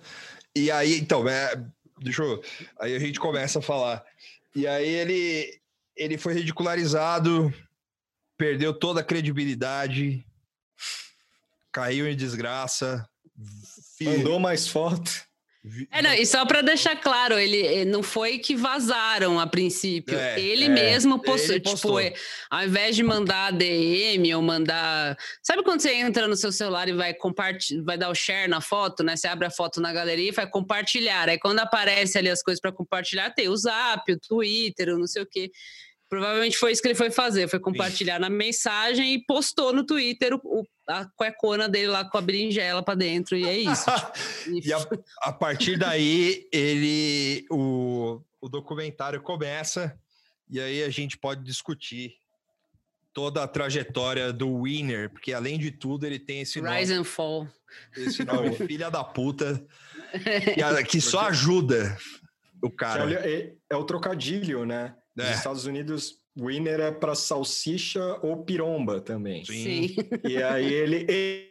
[0.55, 1.63] E aí, então, é,
[2.01, 2.43] deixa eu.
[2.81, 4.05] Aí a gente começa a falar.
[4.55, 5.61] E aí ele,
[5.97, 7.53] ele foi ridicularizado,
[8.37, 10.25] perdeu toda a credibilidade,
[11.71, 13.09] caiu em desgraça.
[14.01, 15.28] Mandou mais foto.
[15.91, 20.19] É, não, e só para deixar claro, ele não foi que vazaram a princípio.
[20.19, 22.03] É, ele é, mesmo postou, ele postou.
[22.03, 22.19] Tipo,
[22.51, 25.17] ao invés de mandar DM ou mandar.
[25.43, 28.61] Sabe quando você entra no seu celular e vai compartilhar, vai dar o share na
[28.61, 29.17] foto, né?
[29.17, 31.29] Você abre a foto na galeria e vai compartilhar.
[31.29, 35.07] Aí quando aparece ali as coisas para compartilhar, tem o Zap, o Twitter, o não
[35.07, 35.51] sei o quê.
[36.09, 40.35] Provavelmente foi isso que ele foi fazer, foi compartilhar na mensagem e postou no Twitter
[40.35, 43.85] o, a cuecona dele lá com a berinjela para dentro, e é isso.
[44.45, 44.79] tipo, e a,
[45.21, 47.45] a, partir daí, ele.
[47.51, 49.99] O, o documentário começa,
[50.49, 52.15] e aí a gente pode discutir
[53.13, 56.79] toda a trajetória do Winner, porque além de tudo, ele tem esse nome.
[56.79, 57.49] Rise and Fall.
[57.97, 59.63] Esse nome, filha da puta,
[60.81, 61.99] que, que só ajuda
[62.63, 63.13] o cara.
[63.13, 64.95] É, é o trocadilho, né?
[65.19, 65.35] Nos é.
[65.35, 69.45] Estados Unidos, winner é para salsicha ou piromba também.
[69.45, 69.97] Sim.
[70.23, 71.49] E aí ele, ele,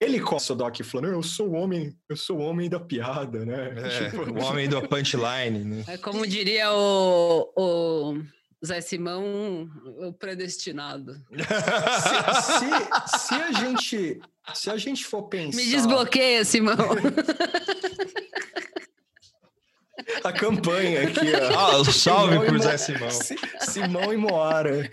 [0.00, 3.44] ele começa o Doc falando, eu sou o homem, eu sou o homem da piada,
[3.44, 3.74] né?
[3.76, 4.22] É, tipo...
[4.22, 5.84] O homem do punchline, né?
[5.86, 8.22] É como diria o, o
[8.64, 11.12] Zé Simão, o predestinado.
[11.30, 14.20] se, se, se, a gente,
[14.54, 15.58] se a gente for pensar...
[15.58, 16.74] Me desbloqueia, Simão.
[20.24, 21.80] a campanha aqui, ó.
[21.80, 23.10] Ah, salve Simão pro Zé Simão.
[23.60, 24.90] Simão e Moara.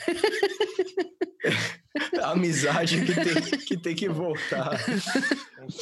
[2.21, 4.79] A amizade que tem que, tem que voltar.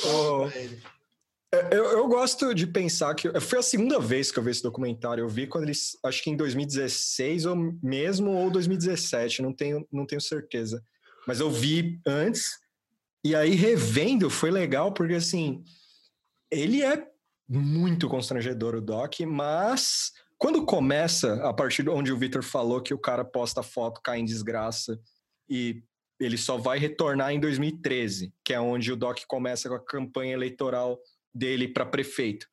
[0.06, 0.50] Oh,
[1.72, 5.22] eu, eu, gosto de pensar que foi a segunda vez que eu vi esse documentário.
[5.22, 10.06] Eu vi quando eles, acho que em 2016 ou mesmo ou 2017, não tenho, não
[10.06, 10.84] tenho certeza.
[11.28, 12.58] Mas eu vi antes
[13.24, 15.64] e aí revendo foi legal porque assim
[16.52, 17.08] ele é
[17.54, 22.94] muito constrangedor o doc, mas quando começa, a partir de onde o Victor falou que
[22.94, 25.00] o cara posta foto, cai em desgraça
[25.50, 25.84] e
[26.20, 30.34] ele só vai retornar em 2013, que é onde o doc começa com a campanha
[30.34, 31.00] eleitoral
[31.34, 32.48] dele para prefeito.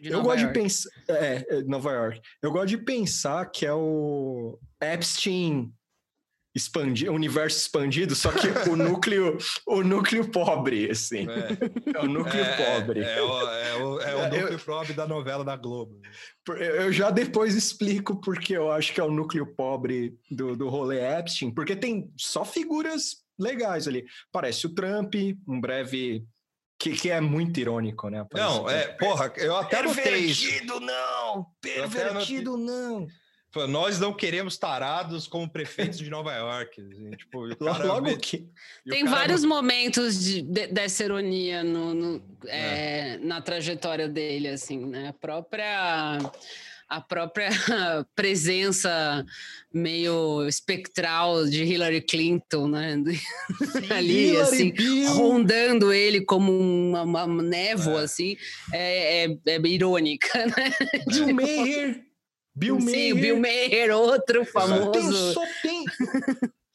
[0.00, 0.52] De eu Nova gosto York.
[0.52, 2.20] de pensar, é, é, Nova York.
[2.42, 5.72] Eu gosto de pensar que é o Epstein
[6.56, 11.26] expandido, universo expandido, só que o núcleo, o núcleo pobre, assim.
[11.28, 13.00] É, é o núcleo é, pobre.
[13.00, 16.00] É, o, é o, é o é, núcleo eu, pobre da novela da Globo.
[16.48, 21.00] Eu já depois explico porque eu acho que é o núcleo pobre do, do rolê
[21.18, 24.06] Epstein, porque tem só figuras legais ali.
[24.32, 25.14] Parece o Trump,
[25.46, 26.24] um breve
[26.78, 28.26] que, que é muito irônico, né?
[28.32, 31.46] Não, é, porra, eu até Pervertido não!
[31.60, 33.06] Pervertido não!
[33.66, 36.80] Nós não queremos tarados como prefeitos de Nova York.
[36.80, 38.46] Assim, tipo, Logo que...
[38.88, 43.14] Tem vários momentos de, de, dessa ironia no, no é.
[43.14, 45.08] É, na trajetória dele, assim, né?
[45.08, 46.18] A própria
[46.88, 47.50] a própria
[48.14, 49.24] presença
[49.72, 52.96] meio espectral de Hillary Clinton, né?
[53.72, 55.10] Sim, Ali, Hillary assim, Bill.
[55.10, 58.04] rondando ele como uma, uma névoa, é.
[58.04, 58.36] assim,
[58.72, 60.72] é, é, é irônica, né?
[61.34, 62.05] Bill
[62.56, 63.14] Bill Sim, Mayer.
[63.14, 64.92] Bill Mayer, outro famoso.
[64.92, 65.84] Tem, só tem.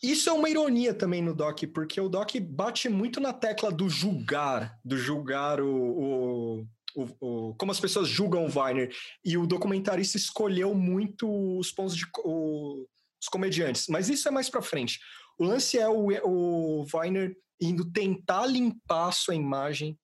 [0.03, 3.89] Isso é uma ironia também no Doc, porque o Doc bate muito na tecla do
[3.89, 8.93] julgar, do julgar o, o, o, o como as pessoas julgam o Weiner.
[9.25, 11.27] E o documentarista escolheu muito
[11.57, 13.87] os pontos de os comediantes.
[13.87, 14.99] Mas isso é mais para frente.
[15.37, 19.97] O lance é o, o Weiner indo tentar limpar sua imagem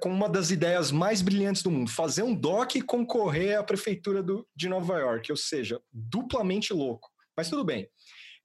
[0.00, 4.22] com uma das ideias mais brilhantes do mundo, fazer um doc e concorrer à prefeitura
[4.22, 7.10] do, de Nova York, ou seja, duplamente louco.
[7.36, 7.88] Mas tudo bem.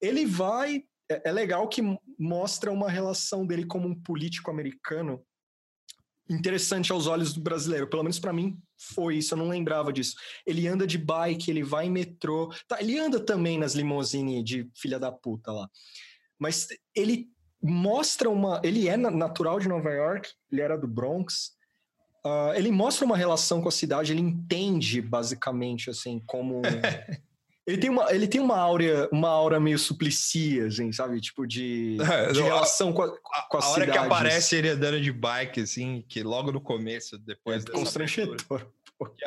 [0.01, 0.84] Ele vai.
[1.09, 1.82] É, é legal que
[2.19, 5.23] mostra uma relação dele como um político americano
[6.29, 7.88] interessante aos olhos do brasileiro.
[7.88, 10.15] Pelo menos para mim foi isso, eu não lembrava disso.
[10.45, 12.53] Ele anda de bike, ele vai em metrô.
[12.67, 15.69] Tá, ele anda também nas limousine de filha da puta lá.
[16.39, 17.29] Mas ele
[17.62, 18.62] mostra uma.
[18.64, 21.51] Ele é natural de Nova York, ele era do Bronx.
[22.26, 26.62] Uh, ele mostra uma relação com a cidade, ele entende basicamente assim como.
[27.66, 31.20] ele tem uma, ele tem uma aura, uma aura meio suplicia, assim, sabe?
[31.20, 33.18] Tipo de, é, de relação com a,
[33.49, 37.18] com a, a hora que aparece ele andando de bike, assim, que logo no começo,
[37.18, 37.66] depois.
[37.66, 38.68] É constrangedor.
[38.99, 39.24] Porque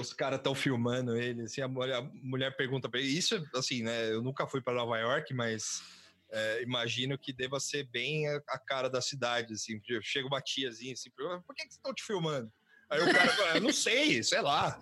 [0.00, 3.10] os caras estão filmando ele, assim, a mulher, a mulher pergunta para ele.
[3.10, 4.10] Isso, assim, né?
[4.10, 5.82] Eu nunca fui para Nova York, mas
[6.30, 9.80] é, imagino que deva ser bem a, a, cara da cidade, assim.
[10.02, 12.50] Chega uma tiazinha assim, por que, que estão te filmando?
[12.90, 14.80] Aí o cara fala, não sei, sei lá.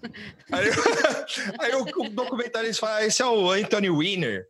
[0.53, 0.69] Aí,
[1.59, 4.47] aí o, o documentarista fala, esse é o Anthony Weiner.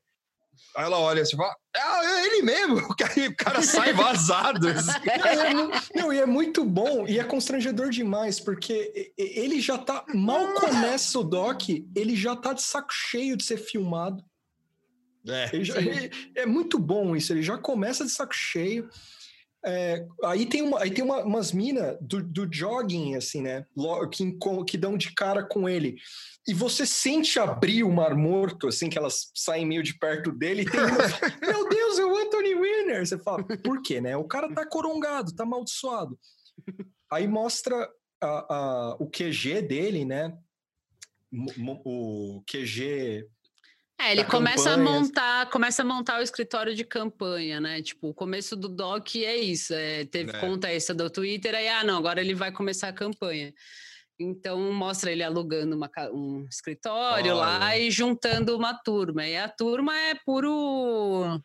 [0.74, 2.76] Aí ela olha assim, fala, é ele mesmo.
[2.86, 4.68] O cara sai vazado.
[4.68, 4.90] Assim.
[5.06, 10.04] É, não, e é muito bom e é constrangedor demais, porque ele já tá.
[10.14, 14.22] Mal começa o doc, ele já tá de saco cheio de ser filmado.
[15.28, 15.74] É, já,
[16.34, 18.88] é muito bom isso, ele já começa de saco cheio.
[19.68, 23.66] É, aí tem, uma, aí tem uma, umas minas do, do jogging, assim, né?
[24.12, 25.96] Que, que dão de cara com ele.
[26.46, 30.62] E você sente abrir o Mar Morto, assim, que elas saem meio de perto dele.
[30.62, 30.98] E tem uma,
[31.40, 33.04] Meu Deus, é o Anthony Winner!
[33.04, 34.16] Você fala, por quê, né?
[34.16, 36.16] O cara tá corongado, tá amaldiçoado.
[37.10, 37.90] Aí mostra
[38.22, 40.32] a, a, o QG dele, né?
[41.84, 43.26] O QG
[43.98, 44.88] é, ele começa campanha.
[44.88, 47.80] a montar, começa a montar o escritório de campanha, né?
[47.80, 50.40] Tipo, o começo do doc é isso, é, teve é.
[50.40, 53.52] conta essa do Twitter, aí, ah, não, agora ele vai começar a campanha.
[54.18, 57.58] Então, mostra ele alugando uma, um escritório Olha.
[57.60, 59.26] lá e juntando uma turma.
[59.26, 61.38] E a turma é puro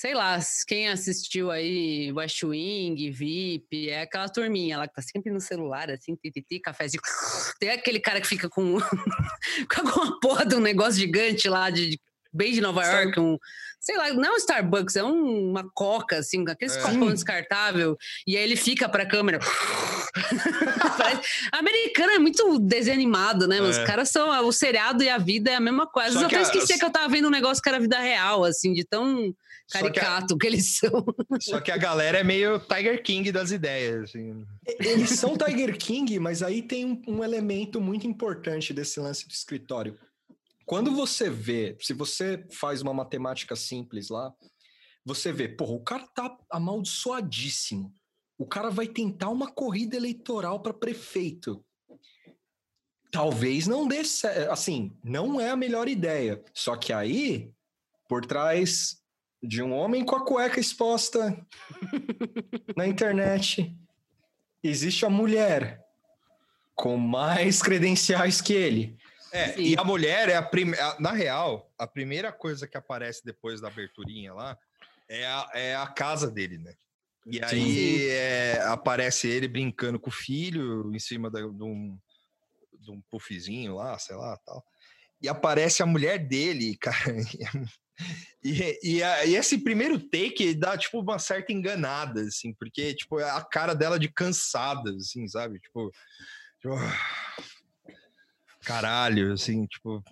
[0.00, 5.30] sei lá, quem assistiu aí West Wing, VIP, é aquela turminha lá que tá sempre
[5.30, 7.02] no celular, assim, tititi, cafezinho.
[7.60, 12.00] Tem aquele cara que fica com, com alguma porra de um negócio gigante lá de
[12.32, 13.36] bem de Nova York, um,
[13.78, 16.80] sei lá, não é um Starbucks, é um, uma coca, assim, aquele é.
[16.80, 19.38] copão descartável, e aí ele fica pra câmera.
[21.52, 23.60] Americano é muito desanimado, né?
[23.60, 23.80] Mas é.
[23.80, 24.30] os caras são.
[24.46, 26.20] O seriado e a vida é a mesma coisa.
[26.20, 26.78] eu até esqueci a...
[26.78, 29.34] que eu tava vendo um negócio que era vida real, assim, de tão
[29.70, 30.38] caricato que, a...
[30.38, 31.04] que, eles são.
[31.40, 34.10] Só que a galera é meio Tiger King das ideias.
[34.10, 34.46] Assim.
[34.78, 39.32] Eles são Tiger King, mas aí tem um, um elemento muito importante desse lance do
[39.32, 39.98] escritório.
[40.66, 44.32] Quando você vê, se você faz uma matemática simples lá,
[45.04, 47.92] você vê, porra, o cara tá amaldiçoadíssimo.
[48.38, 51.64] O cara vai tentar uma corrida eleitoral para prefeito.
[53.10, 54.50] Talvez não dê certo.
[54.50, 56.42] Assim, não é a melhor ideia.
[56.54, 57.52] Só que aí,
[58.08, 58.99] por trás
[59.42, 61.46] de um homem com a cueca exposta
[62.76, 63.74] na internet.
[64.62, 65.82] Existe a mulher
[66.74, 68.96] com mais credenciais que ele.
[69.32, 69.62] É, Sim.
[69.62, 70.96] e a mulher é a primeira.
[70.98, 74.58] Na real, a primeira coisa que aparece depois da aberturinha lá
[75.08, 76.74] é a, é a casa dele, né?
[77.26, 81.98] E aí é, aparece ele brincando com o filho em cima de, de, um,
[82.78, 84.64] de um puffzinho lá, sei lá, tal.
[85.22, 87.14] E aparece a mulher dele, cara.
[88.42, 93.20] E, e, a, e, esse primeiro take dá, tipo, uma certa enganada, assim, porque, tipo,
[93.20, 95.58] é a cara dela de cansada, assim, sabe?
[95.60, 95.92] Tipo,
[96.58, 96.74] tipo
[98.64, 100.02] caralho, assim, tipo,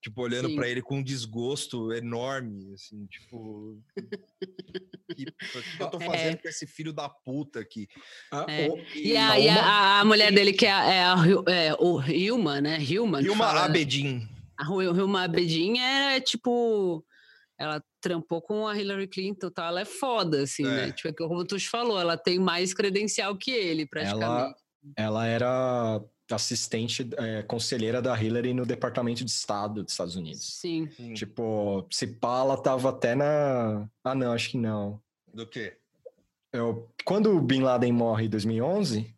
[0.00, 3.82] tipo olhando para ele com um desgosto enorme, assim, tipo,
[5.14, 6.36] que, que eu tô fazendo é.
[6.36, 7.86] com esse filho da puta aqui?
[8.32, 8.68] Ah, é.
[8.94, 11.16] e, e, a, e a, a, mulher dele, que é, é, a,
[11.48, 12.80] é o Hilma, né?
[12.80, 13.20] Hilma.
[13.20, 14.26] Hilma Abedin.
[14.58, 17.04] A Hilma Abedin é tipo.
[17.58, 19.66] Ela trampou com a Hillary Clinton, tá?
[19.66, 20.84] Ela é foda, assim, né?
[20.84, 20.86] é.
[20.86, 20.92] né?
[20.92, 24.24] Tipo, como tu te falou, ela tem mais credencial que ele, praticamente.
[24.24, 24.54] Ela,
[24.94, 26.02] ela era
[26.34, 30.58] assistente, é, conselheira da Hillary no Departamento de Estado dos Estados Unidos.
[30.58, 30.86] Sim.
[31.14, 33.88] Tipo, se pá, ela tava até na.
[34.02, 35.00] Ah, não, acho que não.
[35.32, 35.76] Do quê?
[36.52, 39.14] Eu, quando o Bin Laden morre em 2011,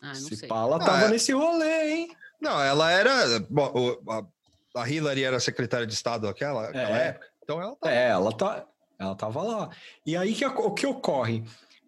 [0.00, 0.48] ah, se sei.
[0.48, 1.10] pá, ela tava ah, é...
[1.10, 2.16] nesse rolê, hein?
[2.40, 3.40] Não, ela era.
[3.50, 7.26] Bom, a, a Hillary era secretária de Estado naquela, é, época.
[7.42, 7.90] Então ela tá.
[7.90, 8.66] É, ela tá.
[8.98, 9.70] Ela tava lá.
[10.04, 11.44] E aí que, o que ocorre?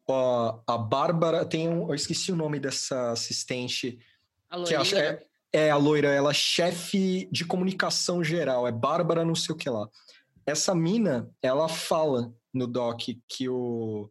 [0.09, 1.89] Uh, a Bárbara tem um.
[1.89, 3.99] Eu esqueci o nome dessa assistente.
[4.49, 5.23] A que é,
[5.53, 9.71] é, a loira, ela é chefe de comunicação geral, é Bárbara não sei o que
[9.71, 9.89] lá.
[10.45, 14.11] Essa mina, ela fala no doc que o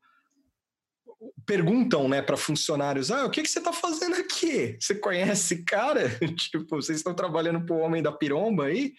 [1.49, 4.77] perguntam, né, para funcionários: "Ah, o que que você está fazendo aqui?
[4.79, 6.07] Você conhece esse cara?
[6.37, 8.93] tipo, vocês estão trabalhando pro homem da piromba aí?"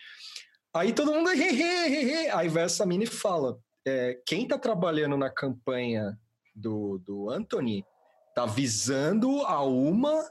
[0.74, 4.58] Aí todo mundo he, he, he, aí vai essa mina e fala: é, quem está
[4.58, 6.18] trabalhando na campanha
[6.54, 7.84] do, do Anthony
[8.34, 10.28] tá visando a uma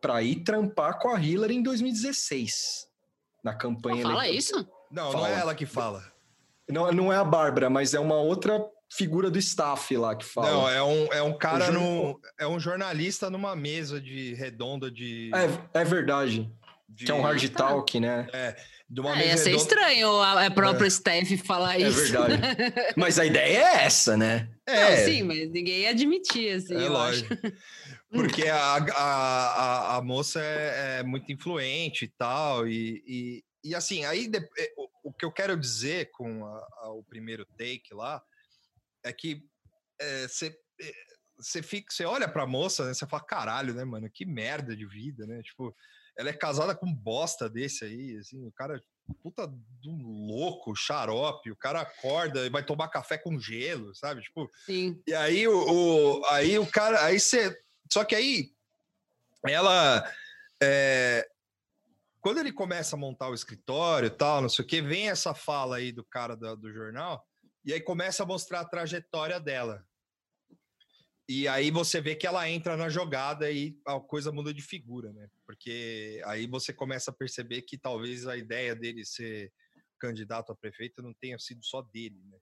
[0.00, 2.86] para ir trampar com a Hillary em 2016
[3.42, 4.02] na campanha.
[4.02, 4.68] Não fala isso?
[4.90, 5.28] Não, fala.
[5.28, 6.12] não é ela que fala.
[6.68, 8.58] Não, não é a Bárbara, mas é uma outra
[8.96, 10.50] figura do staff lá que fala.
[10.50, 15.30] Não, é um, é um cara, no, é um jornalista numa mesa de redonda de...
[15.34, 16.50] É, é verdade.
[16.88, 17.04] De...
[17.04, 17.68] Que é um hard tá.
[17.68, 18.26] talk, né?
[18.32, 18.56] É,
[18.88, 19.62] de uma ah, mesa ia ser redonda...
[19.62, 20.88] estranho a, a própria é.
[20.88, 22.00] staff falar é isso.
[22.00, 22.94] É verdade.
[22.96, 24.48] mas a ideia é essa, né?
[24.66, 24.90] É.
[24.90, 27.34] Não, sim, mas ninguém ia admitir, assim, é lógico.
[27.34, 27.52] Acho.
[28.10, 33.74] Porque a, a, a, a moça é, é, muito influente e tal, e, e, e
[33.74, 37.92] assim, aí é, o, o, que eu quero dizer com a, a, o primeiro take
[37.92, 38.22] lá
[39.08, 39.42] é que
[40.28, 40.48] você
[40.80, 40.92] é,
[41.38, 42.94] você fica, você olha pra moça, né?
[42.94, 44.10] Você fala, caralho, né, mano?
[44.10, 45.42] Que merda de vida, né?
[45.42, 45.74] Tipo,
[46.16, 48.82] ela é casada com um bosta desse aí, assim, o cara,
[49.22, 54.22] puta do louco, xarope, o cara acorda e vai tomar café com gelo, sabe?
[54.22, 55.00] Tipo, Sim.
[55.06, 57.56] E aí o, o aí o cara, aí você,
[57.92, 58.50] só que aí
[59.46, 60.10] ela
[60.62, 61.28] é,
[62.20, 65.34] quando ele começa a montar o escritório e tal, não sei o que, vem essa
[65.34, 67.22] fala aí do cara do, do jornal,
[67.66, 69.84] e aí começa a mostrar a trajetória dela.
[71.28, 75.12] E aí você vê que ela entra na jogada e a coisa muda de figura,
[75.12, 75.28] né?
[75.44, 79.52] Porque aí você começa a perceber que talvez a ideia dele ser
[79.98, 82.38] candidato a prefeito não tenha sido só dele, né?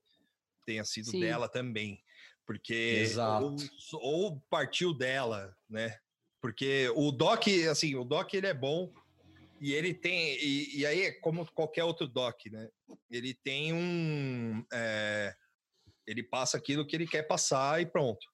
[0.66, 1.20] Tenha sido Sim.
[1.20, 2.02] dela também.
[2.46, 3.06] Porque
[3.40, 3.56] ou,
[3.94, 5.98] ou, partiu dela, né?
[6.42, 8.92] Porque o Doc, assim, o Doc ele é bom
[9.64, 12.68] e ele tem e, e aí como qualquer outro Doc, né?
[13.10, 15.34] Ele tem um é,
[16.06, 18.26] ele passa aquilo que ele quer passar e pronto.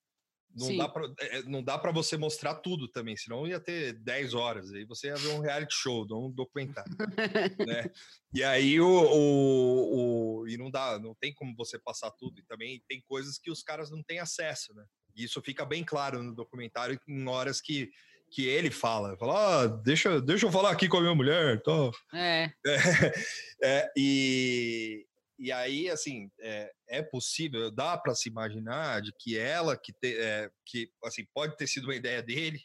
[0.53, 0.77] Não Sim.
[0.77, 4.33] dá, pra, é, é, não dá para você mostrar tudo também, senão ia ter 10
[4.33, 4.73] horas.
[4.73, 6.91] Aí você ia ver um reality show, não um documentário.
[7.65, 7.89] né?
[8.33, 12.41] E aí o, o, o, E não dá, não tem como você passar tudo.
[12.41, 14.83] E também tem coisas que os caras não têm acesso, né?
[15.15, 17.89] E isso fica bem claro no documentário em horas que,
[18.31, 19.17] que ele fala.
[19.17, 21.61] Fala, ah, deixa, deixa eu falar aqui com a minha mulher.
[21.61, 21.91] Tô.
[22.13, 22.49] É.
[22.65, 23.13] é,
[23.61, 25.05] é e,
[25.37, 30.17] e aí, assim, é, é possível, dá para se imaginar de que ela, que, te,
[30.17, 32.61] é, que assim, pode ter sido uma ideia dele,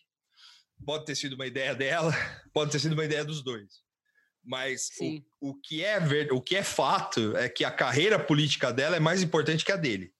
[0.85, 2.13] pode ter sido uma ideia dela,
[2.55, 3.85] pode ter sido uma ideia dos dois.
[4.45, 8.73] Mas o, o, que é ver, o que é fato é que a carreira política
[8.73, 10.15] dela é mais importante que a dele.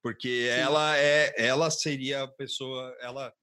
[0.00, 0.60] Porque Sim.
[0.60, 3.34] ela é, ela seria a pessoa, ela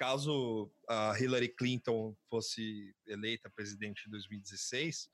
[0.00, 5.10] caso a Hillary Clinton fosse eleita presidente em 2016,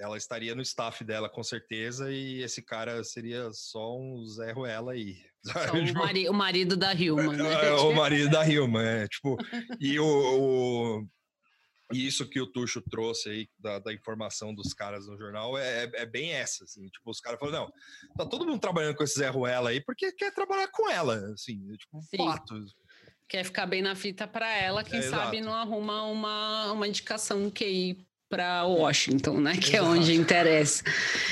[0.00, 4.92] ela estaria no staff dela com certeza e esse cara seria só um Zé Ruela
[4.92, 5.16] aí.
[5.72, 7.68] O, tipo, mari o, marido da Hilma, né?
[7.68, 9.36] É, o marido da Hilma, é, tipo,
[9.78, 11.06] e o, o
[11.92, 15.84] e isso que o Tuxo trouxe aí da, da, informação dos caras no jornal é,
[15.84, 17.72] é, é bem essa, assim, tipo, os caras falam, não,
[18.16, 21.64] tá todo mundo trabalhando com esse Zé Ruela aí porque quer trabalhar com ela, assim,
[21.76, 22.16] tipo, Sim.
[22.16, 22.54] fato.
[23.28, 25.50] Quer ficar bem na fita para ela, quem é, sabe exato.
[25.50, 29.56] não arruma uma, uma indicação QI para Washington, né?
[29.56, 29.76] Que Exato.
[29.76, 30.82] é onde interessa.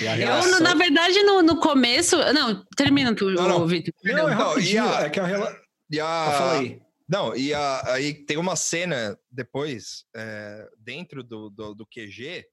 [0.00, 2.16] Eu, na verdade, no, no começo.
[2.32, 3.66] Não, termina tu, não, não.
[3.66, 3.92] Vitor.
[4.04, 5.56] Não, é não, e a, é que a, rela...
[5.90, 6.06] e a...
[6.06, 6.80] Ah, fala aí.
[7.08, 12.44] Não, e a, aí tem uma cena depois, é, dentro do, do, do, QG,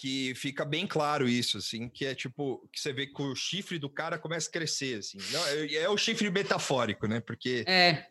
[0.00, 3.78] que fica bem claro isso, assim, que é tipo, que você vê que o chifre
[3.78, 5.18] do cara começa a crescer, assim.
[5.30, 7.20] Não, é, é o chifre metafórico, né?
[7.20, 8.06] Porque é.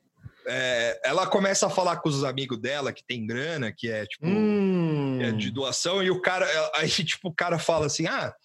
[0.46, 4.28] É, ela começa a falar com os amigos dela que tem grana, que é tipo
[4.28, 5.20] hum.
[5.20, 6.46] é de doação, e o cara
[6.78, 8.36] aí tipo o cara fala assim: ah,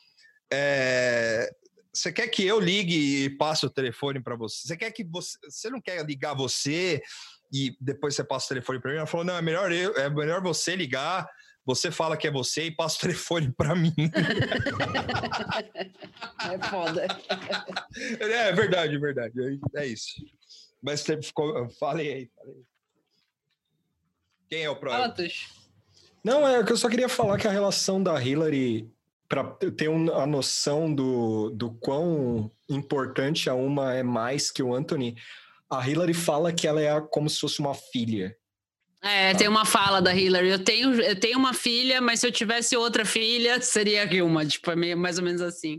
[0.51, 1.51] é,
[1.92, 4.66] você quer que eu ligue e passe o telefone para você?
[4.66, 7.03] Você quer que você, você não quer ligar você
[7.53, 8.97] e depois você passa o telefone para mim?
[8.97, 11.28] Ela falou: não, é melhor eu, é melhor você ligar.
[11.66, 13.94] Você fala que é você e passa o telefone para mim.
[16.44, 17.06] É foda.
[18.20, 19.32] É, é verdade, é verdade.
[19.74, 20.22] É isso.
[20.82, 21.68] Mas você ficou.
[21.80, 22.56] Falei aí, falei.
[24.48, 25.02] Quem é o próximo?
[25.02, 25.28] Fala,
[26.22, 28.92] Não, é que eu só queria falar que a relação da Hillary,
[29.28, 35.16] para ter a noção do, do quão importante a uma é mais que o Anthony,
[35.70, 38.36] a Hillary fala que ela é como se fosse uma filha.
[39.05, 40.48] É, tem uma fala da Hillary.
[40.48, 44.70] Eu tenho, eu tenho uma filha, mas se eu tivesse outra filha, seria uma, tipo,
[44.70, 45.78] é meio, mais ou menos assim.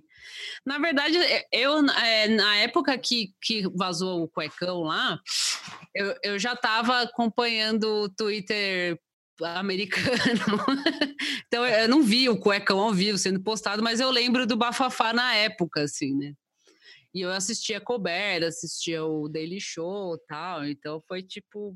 [0.64, 1.18] Na verdade,
[1.52, 5.20] eu, é, na época que, que vazou o cuecão lá,
[5.96, 9.00] eu, eu já estava acompanhando o Twitter
[9.42, 10.64] americano.
[11.48, 15.12] então eu não vi o cuecão ao vivo sendo postado, mas eu lembro do bafafá
[15.14, 16.34] na época, assim, né?
[17.12, 21.76] E eu assistia Colbert, assistia o Daily Show tal, então foi tipo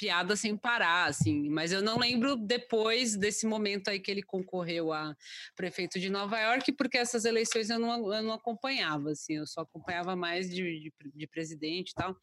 [0.00, 1.50] piada sem parar, assim.
[1.50, 5.14] Mas eu não lembro depois desse momento aí que ele concorreu a
[5.54, 9.36] prefeito de Nova York, porque essas eleições eu não, eu não acompanhava, assim.
[9.36, 12.16] Eu só acompanhava mais de, de, de presidente e tal.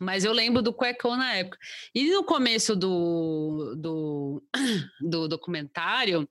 [0.00, 1.58] Mas eu lembro do Cuecão na época.
[1.92, 4.44] E no começo do, do,
[5.00, 6.28] do documentário,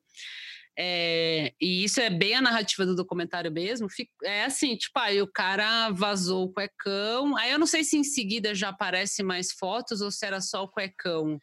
[0.79, 3.87] é, e isso é bem a narrativa do documentário mesmo.
[4.23, 7.35] É assim, tipo, aí o cara vazou o cuecão.
[7.35, 10.63] Aí eu não sei se em seguida já aparece mais fotos ou se era só
[10.63, 11.41] o cuecão.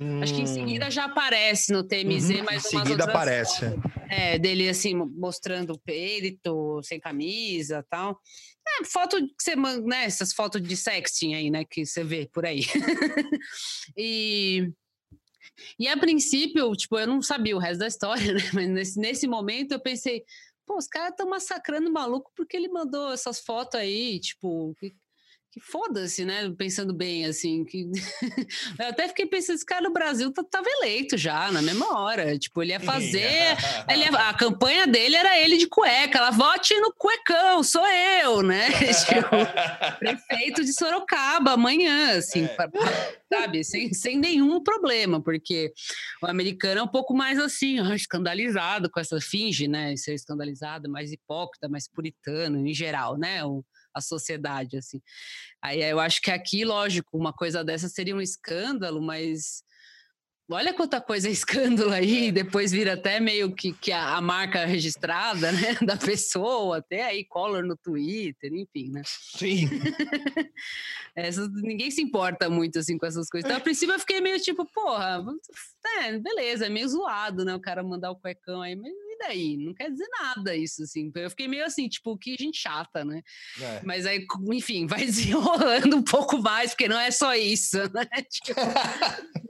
[0.00, 0.22] Hum.
[0.22, 0.90] Acho que em seguida hum.
[0.90, 2.44] já aparece no TMZ, uhum.
[2.44, 3.70] mas em seguida aparece.
[3.70, 8.18] Fotos, é, dele assim, mostrando o peito, sem camisa tal.
[8.66, 10.04] É, foto que você manda, né?
[10.04, 11.64] Essas fotos de sexting aí, né?
[11.68, 12.62] Que você vê por aí.
[13.96, 14.72] e
[15.78, 18.40] E a princípio, tipo, eu não sabia o resto da história, né?
[18.52, 20.24] Mas nesse, nesse momento eu pensei,
[20.66, 24.94] pô, os caras estão massacrando o maluco porque ele mandou essas fotos aí, tipo, que,
[25.52, 26.50] que foda-se, né?
[26.56, 27.62] Pensando bem, assim.
[27.62, 27.90] Que...
[28.80, 32.38] eu até fiquei pensando, esse cara no Brasil tá, tava eleito já, na mesma hora.
[32.38, 33.54] Tipo, ele ia fazer.
[33.86, 34.08] ele ia...
[34.08, 36.16] a campanha dele era ele de cueca.
[36.16, 38.70] Ela vote no cuecão, sou eu, né?
[39.04, 42.48] tipo, prefeito de Sorocaba amanhã, assim, é.
[42.48, 43.62] pra, pra, sabe?
[43.62, 45.70] Sem, sem nenhum problema, porque
[46.22, 49.94] o americano é um pouco mais assim, escandalizado com essa finge, né?
[49.98, 53.44] Ser escandalizado, mais hipócrita, mais puritano em geral, né?
[53.44, 53.62] O,
[53.94, 55.00] a sociedade, assim.
[55.62, 59.62] Aí eu acho que aqui, lógico, uma coisa dessa seria um escândalo, mas
[60.50, 62.32] olha quanta coisa é escândalo aí, é.
[62.32, 67.24] depois vira até meio que, que a, a, marca registrada, né, da pessoa, até aí
[67.24, 69.02] color no Twitter, enfim, né?
[69.04, 69.68] Sim.
[71.62, 73.48] Ninguém se importa muito, assim, com essas coisas.
[73.48, 75.24] Então, a princípio, eu fiquei meio tipo, porra,
[75.98, 79.56] é, beleza, é meio zoado, né, o cara mandar o cuecão aí, mas daí?
[79.56, 81.10] Não quer dizer nada isso, assim.
[81.14, 83.22] Eu fiquei meio assim, tipo, que gente chata, né?
[83.60, 83.80] É.
[83.84, 88.06] Mas aí, enfim, vai desenrolando um pouco mais, porque não é só isso, né?
[88.30, 88.60] Tipo,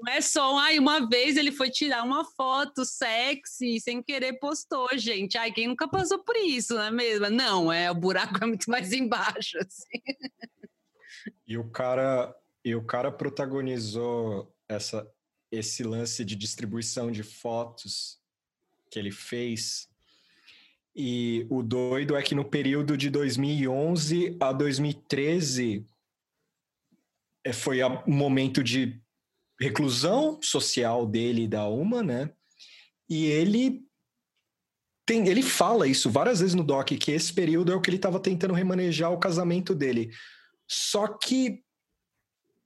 [0.00, 4.88] não é só, ai, uma vez ele foi tirar uma foto sexy, sem querer postou,
[4.94, 5.38] gente.
[5.38, 7.30] Ai, quem nunca passou por isso, não é mesmo?
[7.30, 10.02] Não, é, o buraco é muito mais embaixo, assim.
[11.46, 15.08] E o cara, e o cara protagonizou essa,
[15.50, 18.21] esse lance de distribuição de fotos
[18.93, 19.88] que ele fez.
[20.95, 25.86] E o doido é que no período de 2011 a 2013
[27.43, 29.01] é, foi um momento de
[29.59, 32.30] reclusão social dele e da UMA, né?
[33.09, 33.82] E ele
[35.07, 37.97] tem, ele fala isso várias vezes no doc que esse período é o que ele
[37.97, 40.11] estava tentando remanejar o casamento dele.
[40.68, 41.62] Só que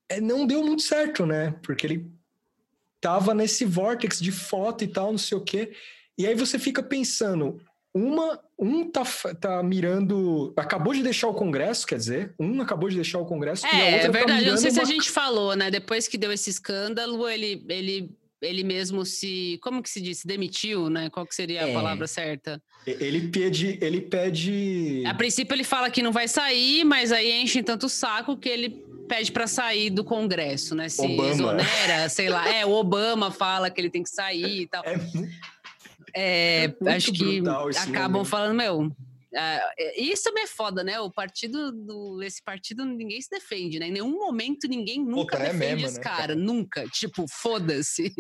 [0.09, 1.53] é, não deu muito certo, né?
[1.63, 2.11] Porque ele
[3.01, 5.73] tava nesse vórtex de foto e tal, não sei o quê.
[6.19, 7.61] E aí você fica pensando,
[7.97, 9.05] uma, um tá,
[9.41, 10.53] tá mirando.
[10.55, 13.67] Acabou de deixar o Congresso, quer dizer, um acabou de deixar o Congresso.
[13.67, 14.41] É, e a outra é verdade.
[14.41, 14.75] Tá eu não sei uma...
[14.75, 15.71] se a gente falou, né?
[15.71, 18.11] Depois que deu esse escândalo, ele, ele,
[18.43, 19.59] ele mesmo se.
[19.63, 20.27] Como que se disse?
[20.27, 21.09] Demitiu, né?
[21.09, 21.73] Qual que seria a é.
[21.73, 22.63] palavra certa?
[22.87, 23.79] Ele pede.
[23.81, 25.03] Ele pede.
[25.07, 28.49] A princípio, ele fala que não vai sair, mas aí enche tanto o saco que
[28.49, 30.89] ele pede para sair do Congresso, né?
[30.89, 31.31] Se Obama.
[31.31, 32.47] exonera, sei lá.
[32.53, 34.83] É, o Obama fala que ele tem que sair e tal.
[34.85, 34.99] É
[36.17, 37.41] é, é acho que
[37.79, 38.25] acabam momento.
[38.27, 38.91] falando, meu,
[39.37, 40.99] Uh, isso também é foda, né?
[40.99, 43.89] O partido do esse partido ninguém se defende, né?
[43.89, 46.89] Em nenhum momento ninguém nunca Puta, é defende é mesmo, esse né, cara, cara, nunca.
[46.89, 48.15] Tipo, foda-se.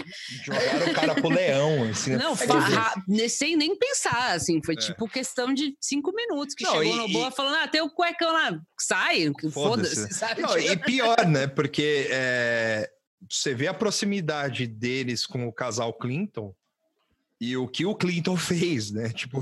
[0.45, 2.11] Jogaram o cara pro leão, assim.
[2.11, 2.19] Né?
[2.19, 2.35] Não,
[3.19, 4.61] é sem nem pensar, assim.
[4.63, 4.79] Foi é.
[4.79, 7.33] tipo questão de cinco minutos que Não, chegou e, no boa e...
[7.33, 10.43] falando, ah, tem o cuecão lá, sai, foda-se, sabe?
[10.43, 11.47] Não, e pior, né?
[11.47, 12.91] Porque é,
[13.31, 16.55] você vê a proximidade deles com o casal Clinton
[17.41, 19.11] e o que o Clinton fez, né?
[19.15, 19.41] Tipo.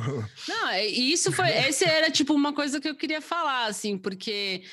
[0.48, 1.48] Não, é, isso foi.
[1.68, 4.64] Esse era tipo uma coisa que eu queria falar, assim, porque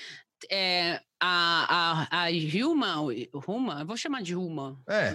[0.50, 2.96] é, a, a, a Hilma,
[3.34, 4.82] Ruma, eu vou chamar de Ruma.
[4.90, 5.14] É.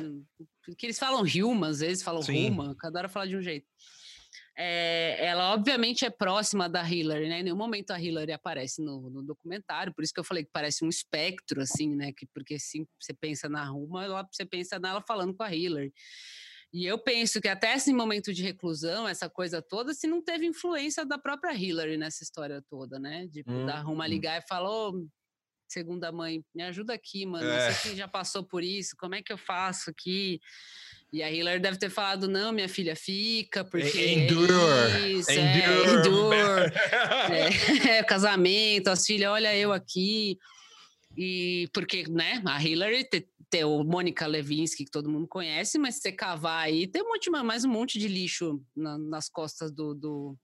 [0.65, 2.49] Porque eles falam Hilma, às vezes falam Sim.
[2.49, 3.67] Ruma, cada hora fala de um jeito.
[4.59, 7.41] É, ela obviamente é próxima da Hillary, né?
[7.41, 10.51] Em nenhum momento a Hillary aparece no, no, documentário, por isso que eu falei que
[10.51, 12.11] parece um espectro, assim, né?
[12.17, 15.93] Que, porque se você pensa na Ruma, ela, você pensa nela falando com a Hillary.
[16.77, 20.45] E eu penso que até esse momento de reclusão, essa coisa toda, se não teve
[20.45, 23.27] influência da própria Hillary nessa história toda, né?
[23.31, 24.07] De hum, dar uma hum.
[24.07, 25.09] ligar e falar, oh,
[25.67, 27.49] segunda mãe, me ajuda aqui, mano.
[27.49, 27.73] É.
[27.73, 30.39] Você que já passou por isso, como é que eu faço aqui?
[31.11, 35.89] E a Hillary deve ter falado, não, minha filha, fica, porque endure, é isso, endure,
[35.89, 36.73] é, endure.
[37.89, 40.39] é, é, casamento, as filhas, olha eu aqui.
[41.17, 43.09] E porque, né, a Hillary
[43.49, 47.31] ter o Mônica Levinsky, que todo mundo conhece, mas você cavar aí, tem um monte,
[47.31, 50.37] mais um monte de lixo na, nas costas do, do,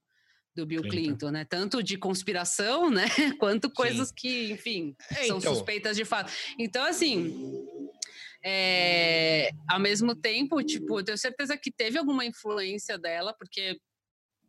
[0.55, 1.09] do Bill Clinton.
[1.09, 1.31] Clinton.
[1.31, 1.45] né?
[1.45, 3.07] Tanto de conspiração, né?
[3.39, 4.15] Quanto coisas Sim.
[4.17, 5.55] que, enfim, é, são então...
[5.55, 6.33] suspeitas de fato.
[6.59, 7.67] Então, assim.
[8.45, 13.79] É, ao mesmo tempo, tipo, eu tenho certeza que teve alguma influência dela, porque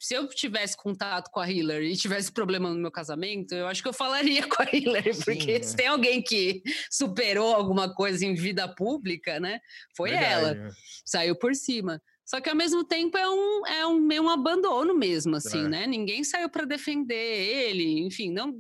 [0.04, 3.82] se eu tivesse contato com a Hillary e tivesse problema no meu casamento, eu acho
[3.82, 8.26] que eu falaria com a Hillary, porque Sim, se tem alguém que superou alguma coisa
[8.26, 9.62] em vida pública, né?
[9.96, 10.68] Foi Verdade, ela.
[10.68, 10.70] É.
[11.06, 12.02] Saiu por cima.
[12.26, 15.70] Só que ao mesmo tempo é um, é um meio um abandono mesmo, assim, é.
[15.70, 15.88] né?
[15.88, 18.54] Ninguém saiu para defender ele, enfim, não,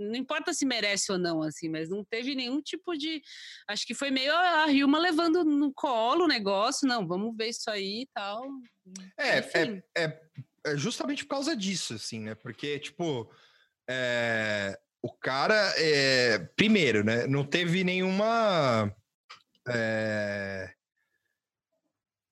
[0.00, 3.22] não importa se merece ou não, assim, mas não teve nenhum tipo de.
[3.68, 7.68] Acho que foi meio a Hilma levando no colo o negócio, não, vamos ver isso
[7.70, 8.44] aí e tal.
[9.18, 10.20] É, é, é,
[10.74, 12.34] justamente por causa disso, assim, né?
[12.34, 13.30] Porque, tipo,
[13.88, 17.26] é, o cara, é, primeiro, né?
[17.26, 18.92] Não teve nenhuma.
[19.68, 20.74] É,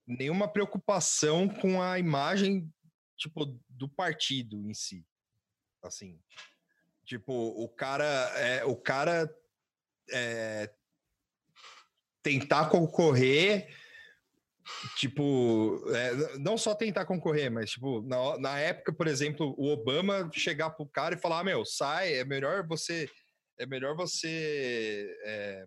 [0.06, 2.72] nenhuma preocupação com a imagem,
[3.16, 5.06] tipo, do partido em si.
[5.82, 6.18] Assim,
[7.04, 9.32] tipo, o cara, é, o cara
[10.10, 10.72] é,
[12.22, 13.68] tentar concorrer,
[14.96, 20.30] tipo, é, não só tentar concorrer, mas, tipo, na, na época, por exemplo, o Obama
[20.32, 23.08] chegar pro cara e falar, ah, meu, sai, é melhor você,
[23.58, 25.66] é melhor você, é,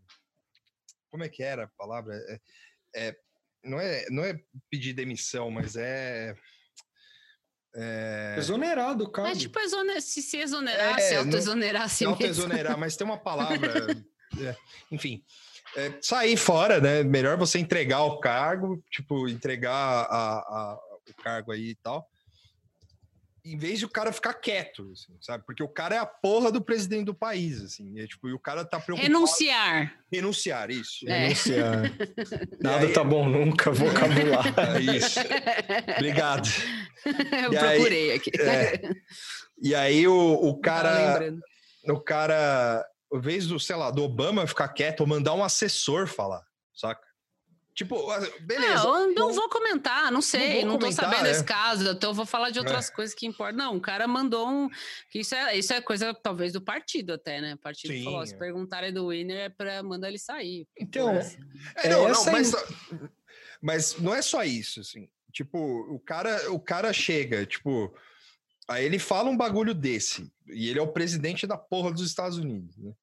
[1.09, 2.15] como é que era a palavra?
[2.15, 3.15] É, é,
[3.63, 4.39] não, é, não é
[4.69, 6.35] pedir demissão, mas é...
[7.75, 8.35] É...
[8.37, 9.29] Exonerar do cara.
[9.29, 10.01] É tipo exoner...
[10.01, 13.57] se se exonerar, é, se auto-exonerar se auto-exonerar, mas tem uma palavra.
[14.41, 14.55] é,
[14.89, 15.23] enfim,
[15.77, 17.03] é, sair fora, né?
[17.03, 22.09] Melhor você entregar o cargo, tipo, entregar a, a, o cargo aí e tal
[23.47, 25.45] em vez de o cara ficar quieto, assim, sabe?
[25.45, 27.97] Porque o cara é a porra do presidente do país, assim.
[27.97, 29.11] É, tipo, e o cara tá preocupado.
[29.11, 29.93] Renunciar.
[30.11, 31.07] Renunciar, isso.
[31.07, 31.19] É.
[31.19, 31.83] Renunciar.
[32.59, 32.93] Nada aí...
[32.93, 34.53] tá bom nunca, vocabulário.
[34.75, 35.19] É isso.
[35.95, 36.49] Obrigado.
[37.05, 38.31] Eu e procurei aí, aqui.
[38.37, 38.81] É,
[39.61, 41.33] e aí o, o cara.
[41.85, 46.43] O cara, vez do, sei lá, do Obama ficar quieto ou mandar um assessor falar,
[46.73, 47.07] saca?
[47.77, 48.07] Tipo,
[48.41, 48.83] beleza.
[48.83, 51.29] Não, eu não vou comentar, não sei, não, não tô sabendo é.
[51.29, 52.91] esse caso, então eu vou falar de outras é.
[52.91, 53.55] coisas que importam.
[53.55, 54.67] Não, o cara mandou um.
[55.13, 57.53] Isso é, isso é coisa, talvez, do partido até, né?
[57.53, 58.37] O partido Sim, falou: se é.
[58.37, 60.67] perguntarem do Winner é pra mandar ele sair.
[60.75, 61.19] Então.
[61.75, 62.51] É, não, não, mas,
[63.61, 65.07] mas não é só isso, assim.
[65.31, 65.59] Tipo,
[65.93, 67.93] o cara, o cara chega, tipo.
[68.67, 72.37] Aí ele fala um bagulho desse, e ele é o presidente da porra dos Estados
[72.37, 72.93] Unidos, né?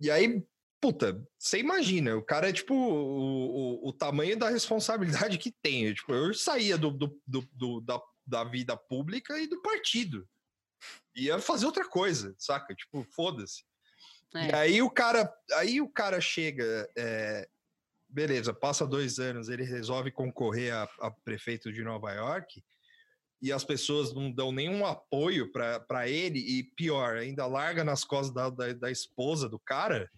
[0.00, 0.42] E aí
[0.80, 5.92] puta, você imagina, o cara é tipo o, o, o tamanho da responsabilidade que tem.
[5.92, 10.28] Tipo, eu saía do, do, do, do da, da vida pública e do partido.
[11.14, 12.74] Ia fazer outra coisa, saca?
[12.74, 13.64] Tipo, foda-se.
[14.34, 14.48] É.
[14.48, 17.48] E aí o cara, aí o cara chega, é,
[18.08, 22.62] beleza, passa dois anos, ele resolve concorrer a, a, prefeito de Nova York
[23.40, 28.34] e as pessoas não dão nenhum apoio para ele e pior, ainda larga nas costas
[28.34, 30.10] da, da, da esposa do cara.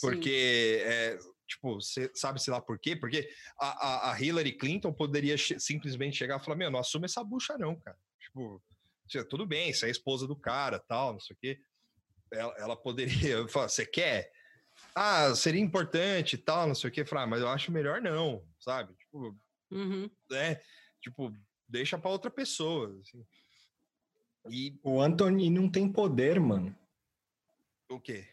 [0.00, 1.78] Porque, é, tipo,
[2.14, 2.96] sabe-se lá por quê?
[2.96, 3.28] Porque
[3.60, 7.78] a, a, Hillary Clinton poderia simplesmente chegar e falar: Meu, não assume essa bucha, não,
[7.78, 7.98] cara.
[8.18, 8.62] Tipo,
[9.28, 11.60] tudo bem, você é a esposa do cara, tal, não sei o quê.
[12.32, 14.30] Ela, ela poderia falar: Você quer?
[14.94, 17.04] Ah, seria importante tal, não sei o quê.
[17.04, 18.94] Falar, ah, mas eu acho melhor não, sabe?
[18.94, 19.38] Tipo,
[19.70, 20.10] uhum.
[20.32, 20.60] é,
[21.02, 21.30] tipo,
[21.72, 22.94] deixa para outra pessoa.
[23.00, 23.24] Assim.
[24.50, 26.76] E o Anthony não tem poder, mano.
[27.88, 28.24] O quê?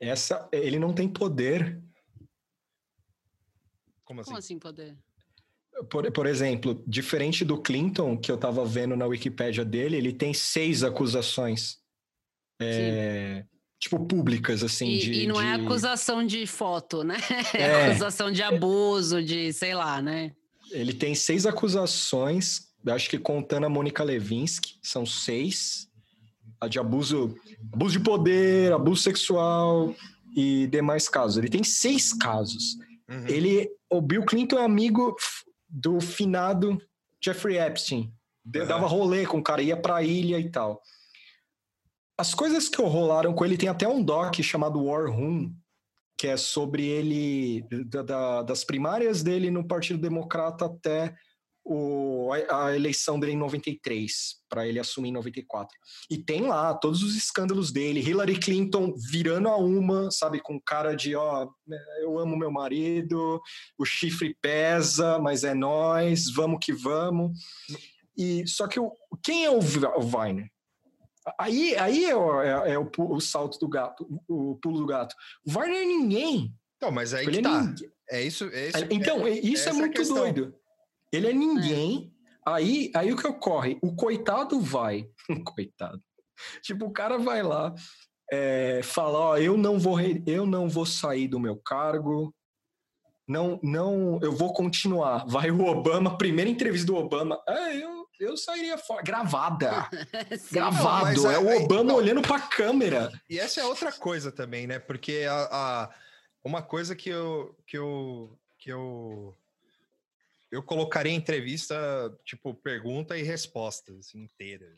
[0.00, 1.80] Essa, ele não tem poder.
[4.04, 4.28] Como assim?
[4.28, 4.98] Como assim poder?
[5.88, 10.34] Por, por exemplo, diferente do Clinton, que eu estava vendo na Wikipédia dele, ele tem
[10.34, 11.80] seis acusações.
[12.60, 13.44] É,
[13.78, 14.90] tipo, públicas, assim.
[14.90, 15.62] E, de, e não é de...
[15.62, 17.16] é acusação de foto, né?
[17.54, 20.34] É, é acusação de abuso, de sei lá, né?
[20.70, 25.88] Ele tem seis acusações, acho que contando a Mônica Levinsky, são seis
[26.68, 27.36] de abuso,
[27.72, 29.94] abuso de poder, abuso sexual
[30.36, 31.38] e demais casos.
[31.38, 32.76] Ele tem seis casos.
[33.10, 33.26] Uhum.
[33.26, 35.16] Ele, o Bill Clinton é amigo
[35.68, 36.80] do finado
[37.22, 38.12] Jeffrey Epstein.
[38.44, 38.66] Uhum.
[38.66, 40.80] Dava rolê com o cara, ia pra ilha e tal.
[42.16, 45.52] As coisas que rolaram com ele, tem até um doc chamado War Room,
[46.16, 51.14] que é sobre ele, da, da, das primárias dele no Partido Democrata até
[51.64, 55.76] o, a, a, eleição dele em 93, para ele assumir em 94.
[56.10, 60.94] E tem lá todos os escândalos dele, Hillary Clinton virando a uma, sabe, com cara
[60.94, 61.48] de, ó,
[62.00, 63.40] eu amo meu marido,
[63.78, 67.38] o chifre pesa, mas é nós, vamos que vamos.
[68.16, 68.92] E só que o,
[69.22, 70.50] quem é o, o Viner?
[71.38, 75.14] Aí, aí é, o, é, é o, o, salto do gato, o, pulo do gato.
[75.46, 76.52] O Viner é ninguém.
[76.80, 77.74] Não, mas aí que é tá.
[78.10, 78.86] É isso, é isso.
[78.90, 80.54] Então, é, isso é muito doido.
[81.12, 82.12] Ele é ninguém.
[82.18, 82.22] É.
[82.44, 83.78] Aí, aí o que ocorre?
[83.82, 85.08] O coitado vai.
[85.44, 86.02] coitado.
[86.62, 87.74] Tipo, o cara vai lá,
[88.30, 92.34] é, fala: Ó, eu não vou, eu não vou sair do meu cargo.
[93.28, 95.24] Não, não, eu vou continuar.
[95.26, 97.40] Vai o Obama, primeira entrevista do Obama.
[97.48, 99.02] É, eu, eu sairia fora.
[99.02, 99.88] Gravada.
[100.36, 101.22] Sim, Gravado.
[101.22, 101.96] Não, é, é o Obama não.
[101.96, 103.12] olhando pra câmera.
[103.30, 104.78] E essa é outra coisa também, né?
[104.80, 105.90] Porque a, a,
[106.44, 109.36] uma coisa que eu, que eu, que eu
[110.52, 111.74] eu colocaria entrevista,
[112.26, 114.70] tipo, pergunta e resposta assim, inteira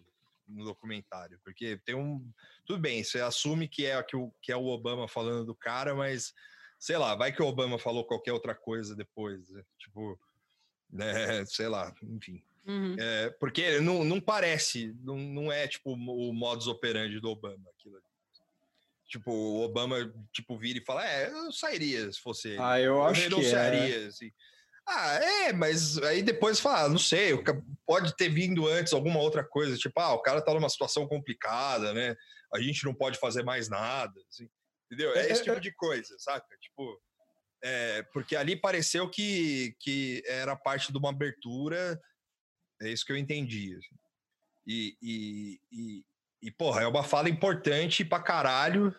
[0.47, 2.25] no documentário, porque tem um.
[2.65, 5.95] Tudo bem, você assume que é, que, o, que é o Obama falando do cara,
[5.95, 6.33] mas
[6.79, 9.65] sei lá, vai que o Obama falou qualquer outra coisa depois, né?
[9.79, 10.19] tipo,
[10.89, 12.41] né, sei lá, enfim.
[12.67, 12.95] Uhum.
[12.99, 17.97] É, porque não, não parece, não, não é tipo o modus operandi do Obama aquilo
[17.97, 18.05] ali.
[19.09, 22.57] Tipo, o Obama tipo, vira e fala: É, eu sairia se fosse.
[22.59, 24.07] Ah, eu, eu acho que é.
[24.07, 24.33] Assim.
[24.87, 27.33] Ah, é, mas aí depois fala, ah, não sei,
[27.87, 31.95] pode ter vindo antes alguma outra coisa, tipo, ah, o cara tá numa situação complicada,
[31.95, 32.15] né?
[32.53, 34.49] A gente não pode fazer mais nada, assim,
[34.87, 35.15] entendeu?
[35.15, 36.47] É esse tipo de coisa, saca?
[36.61, 37.01] Tipo,
[37.63, 41.99] é, porque ali pareceu que, que era parte de uma abertura,
[42.83, 43.75] é isso que eu entendi.
[43.75, 43.97] Assim.
[44.67, 46.05] E, e, e,
[46.43, 48.95] e, porra, é uma fala importante pra caralho.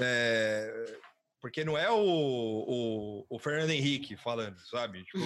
[0.00, 0.98] É,
[1.40, 5.04] porque não é o, o, o, Fernando Henrique falando, sabe?
[5.04, 5.24] Tipo,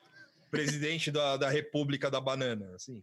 [0.50, 3.02] presidente da, da República da Banana, assim.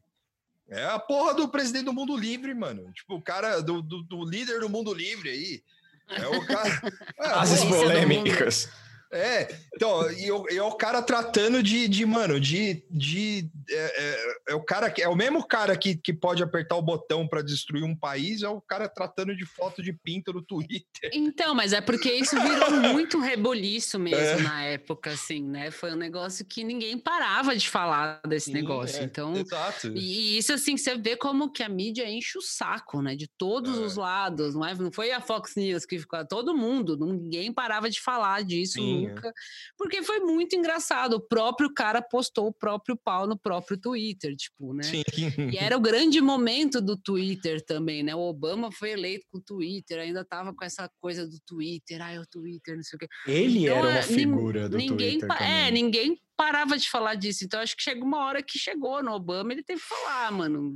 [0.70, 2.92] É a porra do presidente do mundo livre, mano.
[2.94, 5.64] Tipo, o cara do, do, do líder do mundo livre aí.
[6.08, 6.82] É o cara.
[7.20, 8.70] É, As polêmicas.
[9.14, 12.84] É, então, e, e é o cara tratando de, de mano, de.
[12.90, 16.78] de é, é, é, o cara que é o mesmo cara que, que pode apertar
[16.78, 20.42] o botão para destruir um país, é o cara tratando de foto de pinto no
[20.42, 21.12] Twitter.
[21.14, 24.44] Então, mas é porque isso virou muito reboliço mesmo é.
[24.44, 25.72] na época, assim, né?
[25.72, 29.02] Foi um negócio que ninguém parava de falar desse Sim, negócio.
[29.02, 29.88] É, então, exato.
[29.94, 33.14] E, isso, assim, você vê como que a mídia enche o saco, né?
[33.16, 34.00] De todos os é.
[34.00, 34.74] lados, não é?
[34.74, 38.74] Não foi a Fox News que ficou, todo mundo, ninguém parava de falar disso.
[38.74, 39.34] Sim nunca.
[39.78, 41.14] Porque foi muito engraçado.
[41.16, 44.84] O próprio cara postou o próprio pau no próprio Twitter, tipo, né?
[44.84, 45.04] Sim.
[45.52, 48.16] E era o grande momento do Twitter também, né?
[48.16, 52.18] O Obama foi eleito com o Twitter, ainda tava com essa coisa do Twitter, ai,
[52.20, 53.08] o Twitter, não sei o quê.
[53.28, 55.42] Ele então, era uma é, figura do ninguém, Twitter.
[55.42, 57.46] É, ninguém parava de falar disso.
[57.46, 60.76] Então acho que chegou uma hora que chegou no Obama, ele teve que falar, mano.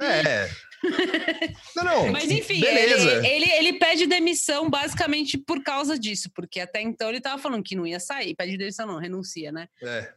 [0.00, 0.48] É.
[1.76, 2.10] não, não.
[2.10, 7.20] Mas enfim, ele, ele, ele, pede demissão basicamente por causa disso, porque até então ele
[7.20, 8.34] tava falando que não ia sair.
[8.34, 9.68] Pede demissão, não, renuncia, né?
[9.82, 10.10] É.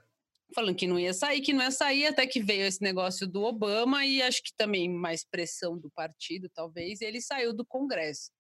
[0.54, 3.44] Falando que não ia sair, que não ia sair, até que veio esse negócio do
[3.44, 8.32] Obama e acho que também mais pressão do partido, talvez, e ele saiu do Congresso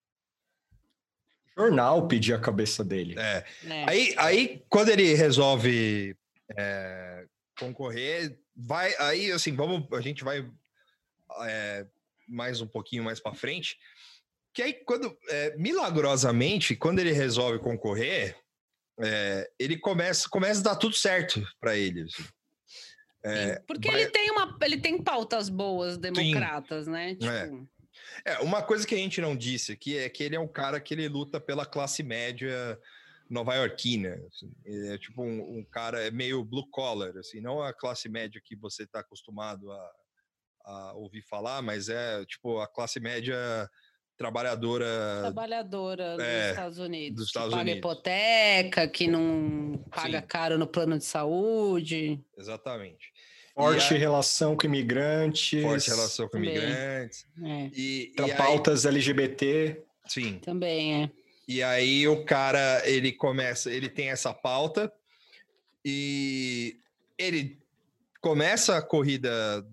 [1.58, 3.16] jornal pedir a cabeça dele.
[3.18, 3.45] É.
[3.66, 3.89] é.
[3.89, 6.16] Aí, aí, quando ele resolve
[6.56, 7.26] é,
[7.58, 8.93] concorrer, vai.
[8.99, 9.91] Aí, assim, vamos.
[9.93, 10.49] A gente vai
[11.43, 11.86] é,
[12.28, 13.78] mais um pouquinho mais para frente.
[14.53, 15.18] Que aí, quando.
[15.30, 18.38] É, milagrosamente, quando ele resolve concorrer,
[18.99, 22.03] é, ele começa, começa a dar tudo certo para ele.
[22.03, 22.26] Assim.
[23.24, 24.01] É, porque vai...
[24.01, 26.91] ele tem uma, ele tem pautas boas democratas, Sim.
[26.91, 27.16] né?
[27.16, 27.68] Tipo...
[28.24, 30.80] É, uma coisa que a gente não disse aqui é que ele é um cara
[30.80, 32.80] que ele luta pela classe média
[33.30, 34.22] nova-iorquina.
[34.28, 34.51] Assim.
[34.66, 38.56] É tipo um, um, cara é meio blue collar, assim, não a classe média que
[38.56, 39.91] você está acostumado a,
[40.66, 43.70] a, ouvir falar, mas é tipo a classe média
[44.18, 44.86] trabalhadora
[45.24, 47.80] trabalhadora é, dos Estados Unidos dos Estados que paga Unidos.
[47.80, 50.28] hipoteca que não paga Sim.
[50.28, 53.12] caro no plano de saúde exatamente
[53.56, 53.97] Forte a...
[53.97, 55.62] relação com imigrantes.
[55.62, 57.26] Forte relação com imigrantes.
[57.41, 57.70] É.
[57.74, 58.91] E, e pautas aí...
[58.91, 59.82] LGBT.
[60.08, 60.39] Sim.
[60.39, 61.12] Também é.
[61.47, 64.91] E aí o cara, ele começa, ele tem essa pauta
[65.84, 66.78] e
[67.18, 67.60] ele
[68.20, 69.66] começa a corrida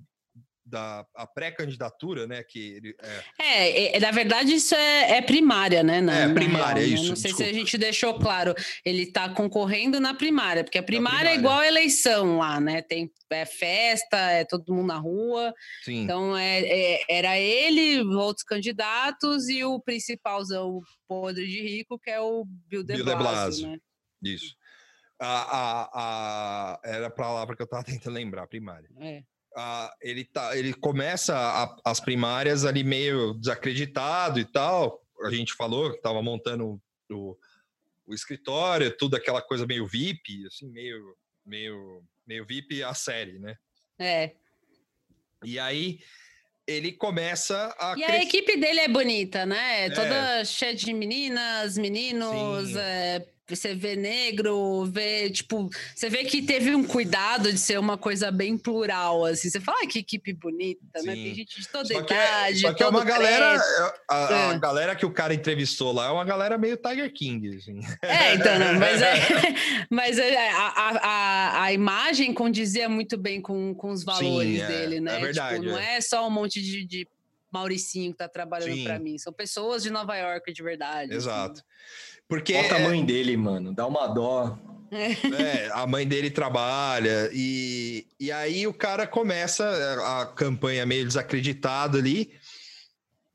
[0.73, 2.43] da pré-candidatura, né?
[2.43, 2.97] Que ele,
[3.39, 3.93] é...
[3.93, 4.01] É, é...
[4.01, 6.01] na verdade, isso é, é primária, né?
[6.01, 6.95] Na, é, primária, real, né?
[6.95, 7.09] isso.
[7.11, 7.45] Não sei desculpa.
[7.45, 8.55] se a gente deixou claro.
[8.85, 12.81] Ele está concorrendo na primária, porque a primária, primária, é igual a eleição lá, né?
[12.81, 15.53] Tem é festa, é todo mundo na rua.
[15.85, 16.03] Sim.
[16.03, 22.21] Então, é, é, era ele, outros candidatos e o principalzão podre de rico, que é
[22.21, 23.69] o Bill de Blasio, Bill de Blasio.
[23.69, 23.79] né?
[24.23, 24.55] Isso.
[25.19, 28.89] A, a, a, era a palavra que eu estava tentando lembrar, primária.
[28.99, 29.23] É
[30.01, 35.01] ele, tá, ele começa a, as primárias ali meio desacreditado e tal.
[35.23, 36.81] A gente falou que estava montando
[37.11, 37.37] o,
[38.07, 43.57] o, escritório, tudo aquela coisa meio VIP, assim, meio, meio, meio VIP a série, né?
[43.99, 44.33] É.
[45.45, 46.01] E aí
[46.67, 47.95] ele começa a.
[47.97, 49.87] E a equipe dele é bonita, né?
[49.87, 49.91] É.
[49.91, 56.75] Toda cheia de meninas, meninos, é, você vê negro, vê, tipo, você vê que teve
[56.75, 59.51] um cuidado de ser uma coisa bem plural, assim.
[59.51, 61.07] Você fala, ah, que equipe bonita, Sim.
[61.07, 61.15] né?
[61.15, 63.61] Tem gente de toda só idade, é, Só que é uma galera,
[64.09, 64.59] a, a é.
[64.59, 67.81] galera que o cara entrevistou lá é uma galera meio Tiger King, assim.
[68.03, 69.15] É, então, não, mas, é,
[69.91, 74.67] mas é, a, a, a, imagem condizia muito bem com, com os valores Sim, é,
[74.67, 75.17] dele, né?
[75.17, 75.61] É verdade.
[75.61, 76.01] Tipo, não é.
[76.01, 77.09] só um monte de, de
[77.51, 79.19] Mauricinho que tá trabalhando para mim.
[79.19, 81.11] São pessoas de Nova York de verdade.
[81.11, 81.17] Assim.
[81.17, 81.61] Exato.
[81.61, 82.12] Assim.
[82.33, 84.59] Porque Olha o tamanho dele, mano, dá uma dó.
[84.91, 89.65] É, a mãe dele trabalha e, e aí o cara começa
[90.21, 92.33] a campanha meio desacreditado ali,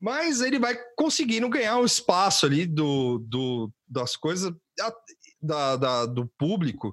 [0.00, 4.52] mas ele vai conseguindo ganhar o espaço ali do, do das coisas
[5.40, 6.92] da, da, do público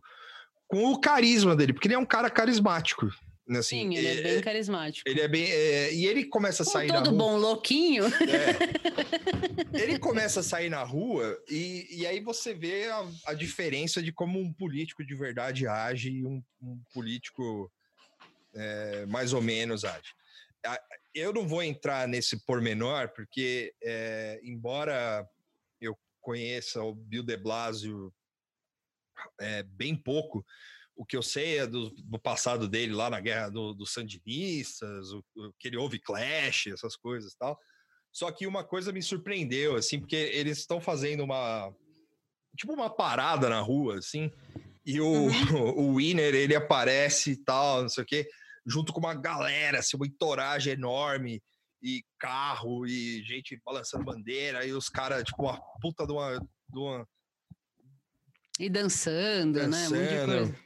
[0.67, 3.09] com o carisma dele, porque ele é um cara carismático.
[3.47, 5.07] Assim, Sim, ele é, é bem carismático.
[5.07, 5.45] Ele é bem.
[5.51, 6.87] É, e ele começa a sair.
[6.87, 8.05] todo bom louquinho.
[8.05, 14.01] É, ele começa a sair na rua e, e aí você vê a, a diferença
[14.01, 17.71] de como um político de verdade age e um, um político
[18.55, 20.15] é, mais ou menos age.
[21.13, 25.27] Eu não vou entrar nesse pormenor, porque, é, embora
[25.79, 28.11] eu conheça o Bill de Blasio
[29.39, 30.45] é, bem pouco,
[30.95, 35.11] o que eu sei é do, do passado dele lá na guerra dos do Sandinistas,
[35.11, 37.59] o, o, que ele ouve Clash, essas coisas e tal.
[38.11, 41.73] Só que uma coisa me surpreendeu, assim, porque eles estão fazendo uma.
[42.57, 44.31] Tipo uma parada na rua, assim,
[44.85, 45.31] e o, uhum.
[45.91, 48.29] o Winner ele aparece e tal, não sei o quê,
[48.65, 51.43] junto com uma galera, assim, uma entoragem enorme,
[51.83, 56.39] e carro, e gente balançando bandeira, e os caras, tipo, uma puta de uma.
[56.39, 57.05] De uma
[58.57, 60.41] e dançando, dançando, né?
[60.43, 60.64] Um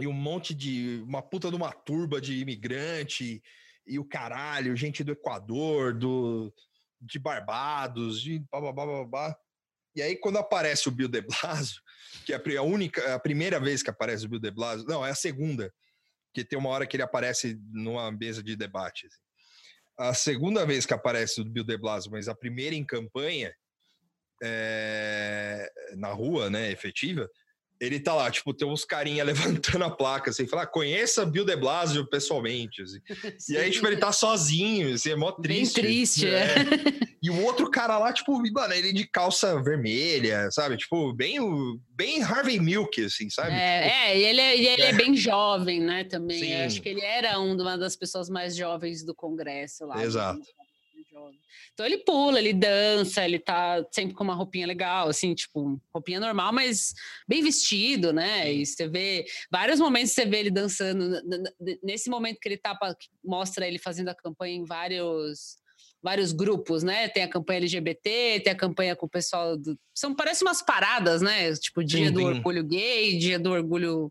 [0.00, 1.02] e um monte de.
[1.06, 3.42] uma puta de uma turba de imigrante
[3.86, 6.52] e o caralho, gente do Equador, do,
[7.00, 9.36] de Barbados, de babá.
[9.94, 11.80] E aí, quando aparece o Bill de Blasio,
[12.24, 15.10] que é a única, a primeira vez que aparece o Bill de Blasio, não, é
[15.10, 15.72] a segunda,
[16.32, 19.06] que tem uma hora que ele aparece numa mesa de debate.
[19.06, 19.20] Assim.
[19.98, 23.52] A segunda vez que aparece o Bill de Blasio, mas a primeira em campanha,
[24.42, 27.28] é, na rua, né, efetiva,
[27.80, 31.44] ele tá lá, tipo, tem uns carinha levantando a placa, assim, falar, ah, conheça Bill
[31.44, 33.00] de Blasio pessoalmente, assim.
[33.50, 35.80] E aí, tipo, ele tá sozinho, assim, é mó triste.
[35.80, 36.42] Bem triste, é.
[36.42, 37.10] é.
[37.22, 40.76] E o outro cara lá, tipo, mano, ele de calça vermelha, sabe?
[40.76, 41.38] Tipo, bem,
[41.90, 43.52] bem Harvey Milk, assim, sabe?
[43.52, 44.88] É, tipo, é e ele, é, ele é.
[44.90, 44.92] é.
[44.92, 46.62] bem jovem, né, também.
[46.62, 50.02] Acho que ele era uma das pessoas mais jovens do Congresso lá.
[50.04, 50.38] Exato.
[50.38, 50.44] Né?
[51.20, 51.40] Jovem.
[51.72, 56.20] Então ele pula, ele dança, ele tá sempre com uma roupinha legal, assim, tipo, roupinha
[56.20, 56.94] normal, mas
[57.28, 58.52] bem vestido, né?
[58.52, 61.20] E você vê vários momentos você vê ele dançando.
[61.82, 62.76] Nesse momento que ele tá,
[63.24, 65.60] mostra ele fazendo a campanha em vários
[66.02, 67.08] vários grupos, né?
[67.08, 69.78] Tem a campanha LGBT, tem a campanha com o pessoal do.
[69.94, 71.52] São, parece umas paradas, né?
[71.56, 72.24] Tipo, dia sim, do sim.
[72.24, 74.10] orgulho gay, dia do orgulho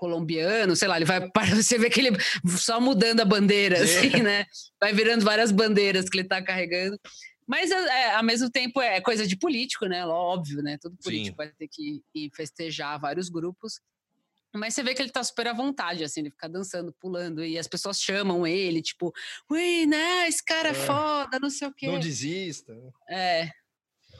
[0.00, 1.20] colombiano, sei lá, ele vai
[1.54, 2.16] você vê que ele
[2.56, 3.82] só mudando a bandeira, é.
[3.82, 4.46] assim, né?
[4.80, 6.98] Vai virando várias bandeiras que ele tá carregando.
[7.46, 10.06] Mas é, é, ao mesmo tempo é coisa de político, né?
[10.06, 10.78] Óbvio, né?
[10.80, 11.36] Todo político Sim.
[11.36, 13.80] vai ter que ir festejar vários grupos.
[14.54, 17.56] Mas você vê que ele tá super à vontade, assim, ele fica dançando, pulando, e
[17.56, 19.12] as pessoas chamam ele, tipo,
[19.48, 21.86] ui, né, esse cara é, é foda, não sei o quê.
[21.86, 22.76] Não desista.
[23.08, 23.48] É.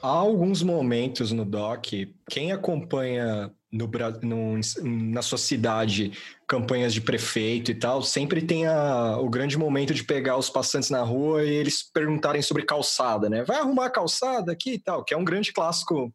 [0.01, 1.87] Há alguns momentos no doc,
[2.29, 3.89] quem acompanha no,
[4.21, 6.11] no, na sua cidade
[6.45, 10.89] campanhas de prefeito e tal, sempre tem a, o grande momento de pegar os passantes
[10.89, 13.43] na rua e eles perguntarem sobre calçada, né?
[13.43, 16.13] Vai arrumar calçada aqui e tal, que é um grande clássico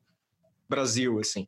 [0.69, 1.47] Brasil, assim.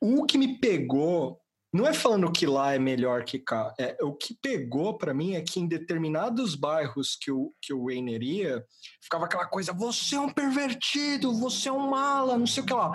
[0.00, 1.40] O que me pegou
[1.74, 3.74] não é falando que lá é melhor que cá.
[3.76, 7.86] É, o que pegou para mim é que em determinados bairros que o, que o
[7.86, 8.64] Wayner ia,
[9.02, 12.72] ficava aquela coisa: você é um pervertido, você é um mala, não sei o que
[12.72, 12.92] lá.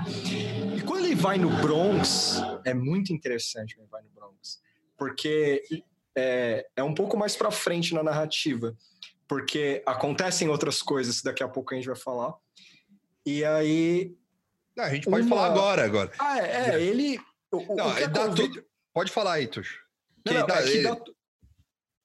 [0.77, 4.61] E quando ele vai no Bronx, é muito interessante quando ele vai no Bronx,
[4.97, 5.61] porque
[6.15, 8.73] é, é um pouco mais para frente na narrativa,
[9.27, 12.33] porque acontecem outras coisas, daqui a pouco a gente vai falar.
[13.25, 14.15] E aí.
[14.73, 15.35] Não, a gente pode uma...
[15.35, 16.11] falar agora, agora.
[16.17, 17.19] Ah, é, é ele.
[17.51, 19.79] O, não, o que dá tudo, Pode falar aí, Tuxo.
[20.25, 20.83] Não, não, dá, é ele...
[20.83, 20.97] dá,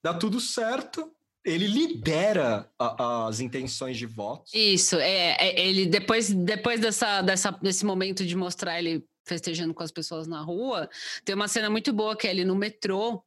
[0.03, 1.11] dá, tudo certo.
[1.43, 4.51] Ele libera a, as intenções de votos.
[4.53, 9.83] Isso, é, é, ele depois, depois dessa, dessa, desse momento de mostrar ele festejando com
[9.83, 10.89] as pessoas na rua,
[11.23, 13.23] tem uma cena muito boa que é ele no metrô,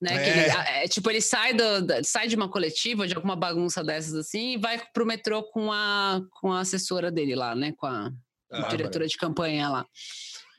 [0.00, 0.14] né?
[0.14, 0.30] É.
[0.30, 0.40] Ele,
[0.84, 1.64] é, tipo, ele sai, do,
[2.04, 6.20] sai de uma coletiva, de alguma bagunça dessas assim, e vai pro metrô com a,
[6.40, 7.72] com a assessora dele lá, né?
[7.76, 8.12] Com a,
[8.50, 9.86] ah, diretora de campanha lá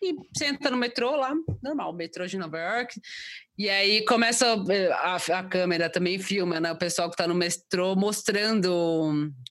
[0.02, 3.00] e senta no metrô lá, normal, metrô de Nova York.
[3.58, 4.56] E aí começa
[4.94, 6.72] a, a câmera também filma, né?
[6.72, 8.72] O pessoal que está no metrô mostrando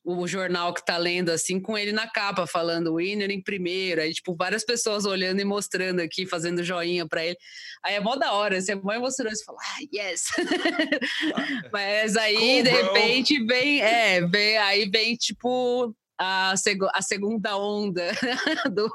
[0.05, 4.01] o, o, jornal que está lendo, assim, com ele na capa, falando winner em primeiro.
[4.01, 7.36] Aí, tipo, várias pessoas olhando e mostrando aqui, fazendo joinha para ele.
[7.84, 10.26] Aí é mó da hora, você é mó emocionante, você fala, ah, yes!
[11.72, 17.57] Mas aí, cool, de repente, vem, é, vem, aí vem, tipo, a, seg a segunda
[17.57, 18.11] onda
[18.73, 18.91] do,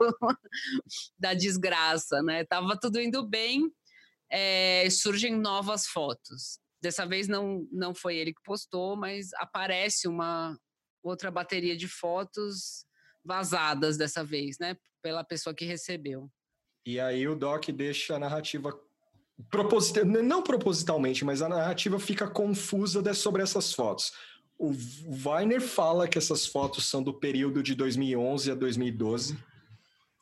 [1.18, 2.44] da desgraça, né?
[2.46, 3.72] Tava tudo indo bem,
[4.30, 6.60] é, surgem novas fotos.
[6.82, 10.58] Dessa vez não, não foi ele que postou, mas aparece uma
[11.04, 12.86] outra bateria de fotos
[13.24, 14.76] vazadas dessa vez, né?
[15.02, 16.30] Pela pessoa que recebeu.
[16.86, 18.78] E aí o Doc deixa a narrativa
[19.50, 24.12] proposital, não propositalmente, mas a narrativa fica confusa sobre essas fotos.
[24.64, 29.38] O Weiner fala que essas fotos são do período de 2011 a 2012.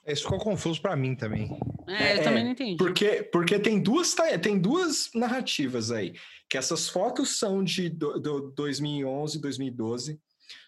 [0.07, 1.59] Isso ficou confuso para mim também.
[1.87, 2.77] É, eu É, também não entendi.
[2.77, 6.13] Porque, porque tem, duas, tem duas narrativas aí.
[6.49, 10.19] Que essas fotos são de do, do 2011, 2012.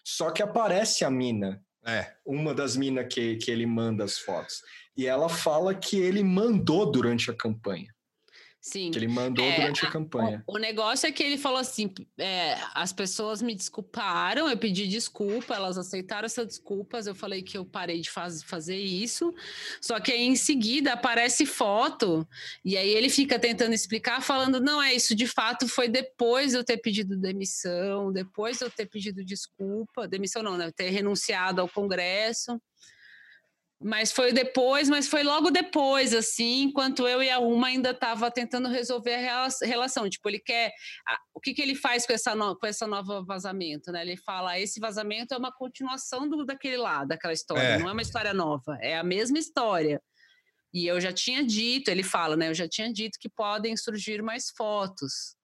[0.04, 2.12] Só que aparece a mina, É.
[2.24, 4.62] uma das minas que, que ele manda as fotos.
[4.96, 7.92] E ela fala que ele mandou durante a campanha.
[8.62, 8.92] Sim.
[8.92, 10.44] Que ele mandou É, durante a campanha.
[10.46, 15.56] O negócio é que ele falou assim: é, as pessoas me desculparam, eu pedi desculpa,
[15.56, 19.34] elas aceitaram essas desculpas, eu falei que eu parei de faz, fazer isso.
[19.80, 22.26] Só que aí em seguida aparece foto,
[22.64, 26.58] e aí ele fica tentando explicar, falando: não, é isso de fato foi depois de
[26.58, 30.70] eu ter pedido demissão, depois de eu ter pedido desculpa, demissão não, né?
[30.70, 32.62] Ter renunciado ao Congresso.
[33.84, 38.30] Mas foi depois, mas foi logo depois, assim, enquanto eu e a Uma ainda estava
[38.30, 40.08] tentando resolver a rela- relação.
[40.08, 40.72] Tipo, ele quer.
[41.34, 44.02] o que, que ele faz com essa, no, com essa nova vazamento, né?
[44.02, 47.78] Ele fala: esse vazamento é uma continuação do, daquele lá, daquela história, É.
[47.78, 50.00] não é uma história nova, é a mesma história.
[50.72, 52.48] E eu já tinha dito, ele fala, né?
[52.48, 55.36] Eu já tinha dito que podem surgir mais fotos.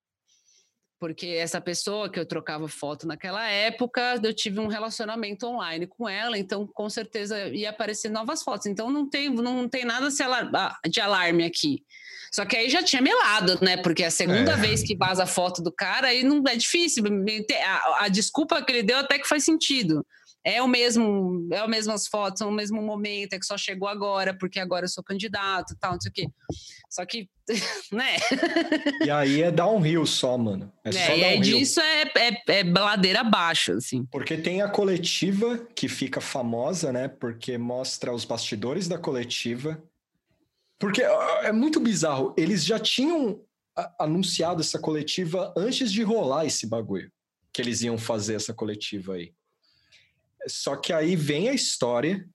[1.00, 6.08] Porque essa pessoa que eu trocava foto naquela época, eu tive um relacionamento online com
[6.08, 8.66] ela, então com certeza ia aparecer novas fotos.
[8.66, 10.08] Então não tem, não tem nada
[10.88, 11.84] de alarme aqui.
[12.32, 13.76] Só que aí já tinha melado, né?
[13.76, 14.56] Porque a segunda É.
[14.56, 17.04] vez que vaza a foto do cara, aí não é difícil.
[17.64, 20.04] A, a desculpa que ele deu até que faz sentido.
[20.44, 23.88] É o mesmo, é as mesmas fotos, é o mesmo momento, é que só chegou
[23.88, 26.26] agora, porque agora eu sou candidato, tal, não sei o quê.
[26.88, 27.28] Só que,
[27.92, 28.16] né?
[29.04, 30.72] E aí é downhill só, mano.
[30.84, 31.58] É, só É, e aí downhill.
[31.58, 34.06] disso é, é, é ladeira abaixo, assim.
[34.06, 37.08] Porque tem a coletiva que fica famosa, né?
[37.08, 39.82] Porque mostra os bastidores da coletiva.
[40.78, 42.34] Porque é muito bizarro.
[42.36, 43.40] Eles já tinham
[43.98, 47.12] anunciado essa coletiva antes de rolar esse bagulho.
[47.52, 49.32] Que eles iam fazer essa coletiva aí.
[50.46, 52.26] Só que aí vem a história.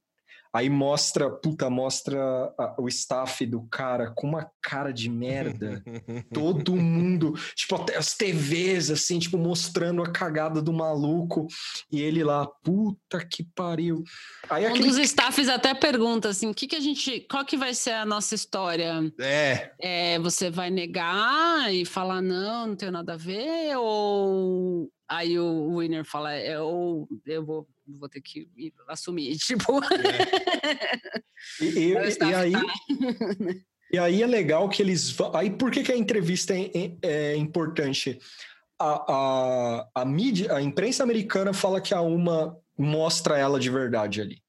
[0.56, 2.22] Aí mostra, puta, mostra
[2.60, 5.82] a- o staff do cara com uma cara de merda.
[6.32, 11.48] Todo mundo, tipo, até as TVs, assim, tipo, mostrando a cagada do maluco.
[11.92, 14.04] E ele lá, puta que pariu.
[14.50, 14.88] Aí Um aquele.
[14.88, 17.22] dos staffs até pergunta assim: o que, que a gente.
[17.30, 18.94] Qual que vai ser a nossa história?
[19.20, 19.72] É.
[19.82, 23.76] É, você vai negar e falar, não, não tenho nada a ver?
[23.78, 29.36] Ou aí o winner fala, é, ou eu vou, vou ter que ir assumir.
[29.40, 29.82] Tipo,
[31.62, 32.54] E, e- e staff aí,
[33.92, 35.16] e aí é legal que eles.
[35.34, 38.20] Aí por que, que a entrevista é, é- é importante?
[38.80, 44.20] A, a, a mídia, a imprensa americana fala que a Uma mostra ela de verdade
[44.22, 44.42] ali.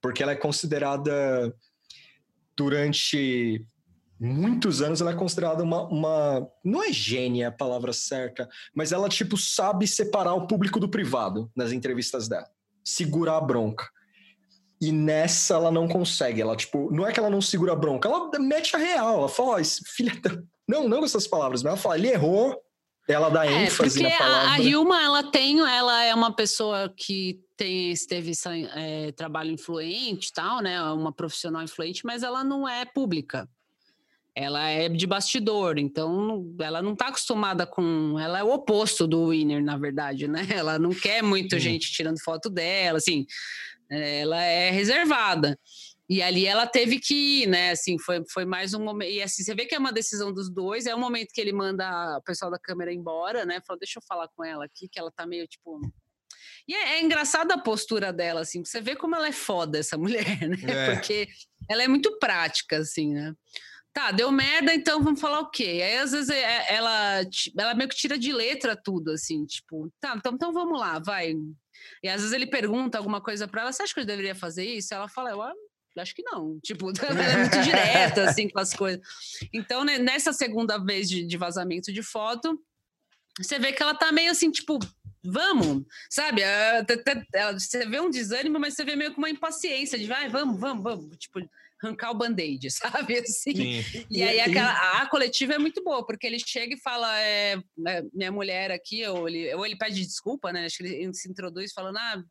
[0.00, 1.54] Porque ela é considerada,
[2.56, 3.64] durante
[4.18, 6.48] muitos anos, ela é considerada uma, uma.
[6.64, 11.50] Não é gênia a palavra certa, mas ela, tipo, sabe separar o público do privado
[11.56, 12.48] nas entrevistas dela.
[12.84, 13.88] Segurar a bronca.
[14.80, 16.40] E nessa ela não consegue.
[16.40, 19.18] Ela, tipo, não é que ela não segura a bronca, ela mete a real.
[19.18, 20.30] Ela fala, ó, esse filho da...
[20.66, 22.60] Não, não com essas palavras, mas ela fala, ele errou.
[23.08, 24.50] Ela dá É, ênfase porque na palavra.
[24.52, 28.32] a Hilma, ela tem, ela é uma pessoa que tem, teve
[28.74, 30.80] é, trabalho influente e tal, né?
[30.92, 33.48] Uma profissional influente, mas ela não é pública.
[34.34, 38.18] Ela é de bastidor, então ela não está acostumada com.
[38.18, 40.40] Ela é o oposto do Winner, na verdade, né?
[40.56, 43.26] Ela não quer muito gente tirando foto dela, assim.
[43.90, 45.58] Ela é reservada.
[46.12, 47.70] E ali ela teve que ir, né?
[47.70, 49.10] Assim, foi, foi mais um momento.
[49.10, 50.84] E assim, você vê que é uma decisão dos dois.
[50.84, 53.62] É o momento que ele manda o pessoal da câmera embora, né?
[53.66, 55.80] Falou, deixa eu falar com ela aqui, que ela tá meio tipo.
[56.68, 59.96] E é, é engraçada a postura dela, assim, você vê como ela é foda, essa
[59.98, 60.56] mulher, né?
[60.64, 60.94] É.
[60.94, 61.28] Porque
[61.68, 63.32] ela é muito prática, assim, né?
[63.92, 65.80] Tá, deu merda, então vamos falar o quê?
[65.84, 69.92] Aí, às vezes, é- ela, ti- ela meio que tira de letra tudo, assim, tipo,
[70.00, 71.34] tá, então, então vamos lá, vai.
[72.02, 74.64] E às vezes ele pergunta alguma coisa pra ela, você acha que eu deveria fazer
[74.64, 74.94] isso?
[74.94, 75.42] Ela fala, eu
[76.02, 76.58] acho que não.
[76.60, 79.00] Tipo, ela é muito direta, assim, com as coisas.
[79.52, 82.58] Então, né, nessa segunda vez de, de vazamento de foto,
[83.38, 84.78] você vê que ela tá meio assim, tipo,
[85.22, 86.40] vamos, sabe?
[86.42, 90.58] Ela- Você vê um desânimo, mas você vê meio com uma impaciência de vai, vamos,
[90.58, 91.40] vamos, vamos, tipo,
[91.82, 92.70] arrancar o band-aid,
[93.10, 93.18] sabe?
[93.18, 93.54] Assim.
[93.82, 94.06] Sim.
[94.10, 97.56] E aí e- aquela- a coletiva é muito boa, porque ele chega e fala, é,
[97.86, 100.66] é, minha mulher aqui, ou ele, ou ele pede desculpa, né?
[100.66, 102.22] Acho que ele se introduz falando, ah,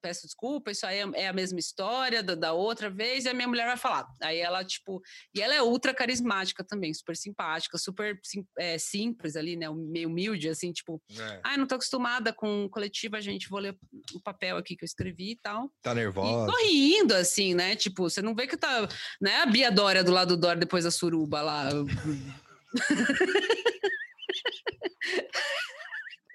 [0.00, 3.34] peço desculpa, isso aí é, é a mesma história da, da outra vez, e a
[3.34, 4.06] minha mulher vai falar.
[4.22, 5.00] Aí ela, tipo,
[5.34, 9.68] e ela é ultra carismática também, super simpática, super sim- é, simples ali, né?
[9.70, 11.40] Meio humilde, assim, tipo, É.
[11.44, 13.76] ah, não tô acostumada com coletiva, gente, vou ler
[14.14, 15.70] o papel aqui que eu escrevi e tal.
[15.82, 16.50] Tá E nervosa.
[16.52, 17.76] tô rindo, assim, né?
[17.76, 18.88] Tipo, você não vê que tá.
[19.20, 19.36] Né?
[19.36, 21.68] A Bia Dória do lado do Dória depois da suruba lá.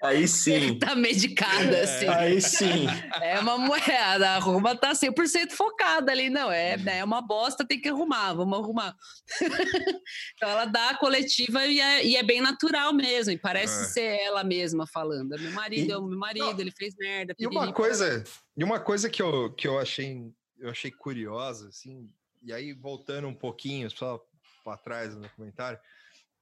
[0.06, 0.78] Aí sim.
[0.78, 2.08] tá medicada, assim.
[2.08, 2.86] Aí sim.
[3.20, 4.30] É uma moeda.
[4.30, 6.30] A Roma tá 100% focada ali.
[6.30, 8.96] Não, é, é uma bosta, tem que arrumar, vamos arrumar.
[10.34, 13.32] então ela dá a coletiva e é, e é bem natural mesmo.
[13.32, 13.86] E parece é.
[13.86, 15.34] ser ela mesma falando.
[15.34, 17.34] É meu marido, e, é o meu marido, não, ele fez merda.
[17.38, 18.24] E uma coisa,
[18.56, 20.22] e uma coisa que eu, que eu achei,
[20.58, 22.08] eu achei curiosa, assim,
[22.42, 24.24] e aí voltando um pouquinho só
[24.64, 25.78] para trás no documentário,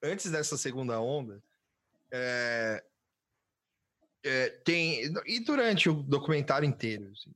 [0.03, 1.43] antes dessa segunda onda,
[2.11, 2.85] é,
[4.24, 7.30] é, tem e durante o documentário inteiro, assim,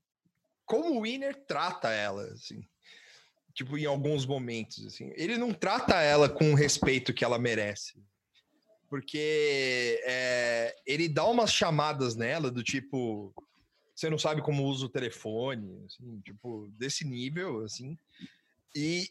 [0.65, 2.66] como o Winner trata ela, assim,
[3.55, 8.02] tipo em alguns momentos, assim, ele não trata ela com o respeito que ela merece,
[8.89, 13.35] porque é, ele dá umas chamadas nela do tipo
[13.94, 17.98] você não sabe como usa o telefone, assim, tipo desse nível, assim,
[18.74, 19.10] e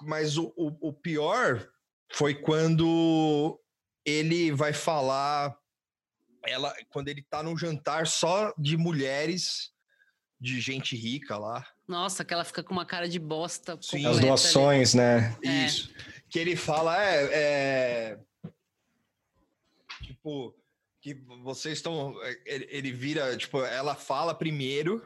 [0.00, 1.70] mas o, o, o pior
[2.12, 3.60] foi quando
[4.04, 5.56] ele vai falar
[6.44, 9.72] ela quando ele tá num jantar só de mulheres
[10.40, 11.64] de gente rica lá.
[11.86, 13.78] Nossa, que ela fica com uma cara de bosta.
[13.80, 14.06] Sim.
[14.06, 15.04] As doações, ali.
[15.04, 15.36] né?
[15.44, 15.66] É.
[15.66, 15.90] Isso.
[16.28, 18.18] Que ele fala, é, é,
[20.22, 20.54] Tipo,
[21.00, 22.14] que vocês estão.
[22.46, 25.04] Ele, ele, vira, tipo, ela fala primeiro.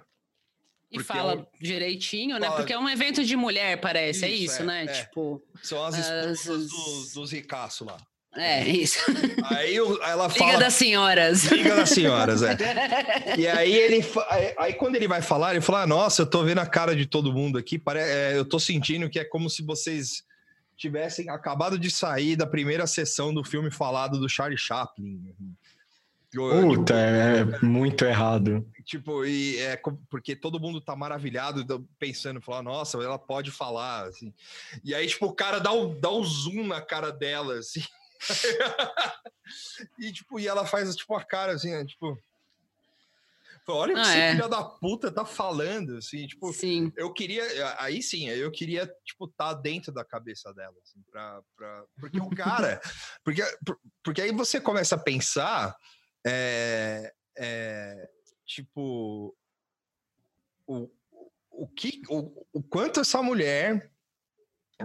[0.91, 2.47] E fala é um, direitinho, né?
[2.47, 4.25] Fala, Porque é um evento de mulher, parece.
[4.25, 4.85] É isso, é isso né?
[4.85, 4.87] É.
[4.87, 5.43] Tipo.
[5.63, 6.71] São as esposas as...
[6.71, 7.97] dos, dos ricaços lá.
[8.37, 8.99] É, isso.
[9.45, 10.51] Aí ela fala.
[10.51, 11.45] Liga das senhoras.
[11.45, 12.57] Liga das senhoras, é.
[13.39, 14.05] E aí ele.
[14.59, 17.07] Aí quando ele vai falar, ele fala: ah, Nossa, eu tô vendo a cara de
[17.07, 17.81] todo mundo aqui.
[17.95, 20.23] É, eu tô sentindo que é como se vocês
[20.77, 25.35] tivessem acabado de sair da primeira sessão do filme falado do Charlie Chaplin.
[26.37, 28.67] Puta, tipo, é muito errado.
[28.85, 29.81] Tipo, e é
[30.11, 34.35] porque todo mundo tá maravilhado, pensando, falar, nossa, ela pode falar, assim.
[34.85, 37.83] E aí, tipo, o cara dá um, dá um zoom na cara dela, assim.
[39.99, 41.85] e, tipo, e ela faz, tipo, a cara assim, né?
[41.85, 42.19] tipo.
[43.69, 44.33] Olha o que ah, esse é.
[44.33, 46.93] filho da puta tá falando, assim, tipo, sim.
[46.97, 47.43] eu queria,
[47.81, 52.31] aí sim, eu queria, tipo, tá dentro da cabeça dela, assim, pra, pra porque o
[52.31, 52.81] cara,
[53.25, 53.43] porque,
[54.05, 55.75] porque aí você começa a pensar,
[56.25, 58.09] é, é,
[58.47, 59.37] tipo,
[60.65, 60.89] o,
[61.51, 63.91] o que, o, o quanto essa mulher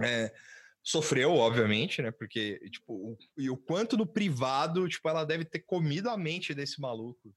[0.02, 0.32] é,
[0.82, 2.10] sofreu, obviamente, né?
[2.10, 6.54] Porque, tipo, o, e o quanto no privado, tipo, ela deve ter comido a mente
[6.54, 7.32] desse maluco.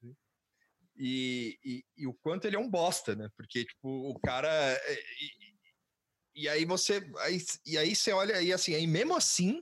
[0.97, 3.29] E, e, e, o quanto ele é um bosta, né?
[3.37, 4.49] Porque, tipo, o cara.
[4.49, 7.07] É, e, e, aí você.
[7.19, 9.61] Aí, e aí você olha aí assim, aí mesmo assim,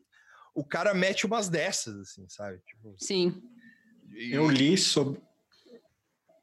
[0.54, 2.60] o cara mete umas dessas, assim, sabe?
[2.66, 3.42] Tipo, Sim.
[4.16, 5.20] Eu li sobre.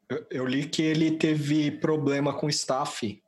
[0.09, 3.23] Eu, eu li que ele teve problema com staff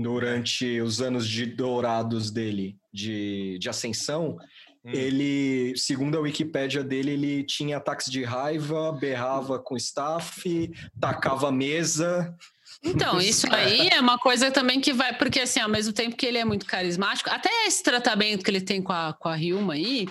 [0.00, 4.36] durante os anos de dourados dele de, de ascensão,
[4.84, 4.90] hum.
[4.92, 11.52] ele, segundo a Wikipédia dele, ele tinha ataques de raiva, berrava com staff, tacava a
[11.52, 12.34] mesa.
[12.82, 16.24] Então, isso aí é uma coisa também que vai, porque assim, ao mesmo tempo que
[16.24, 19.74] ele é muito carismático, até esse tratamento que ele tem com a, com a Hilma
[19.74, 20.08] aí,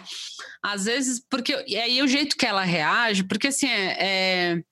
[0.62, 4.64] às vezes, porque e aí o jeito que ela reage, porque assim, é, é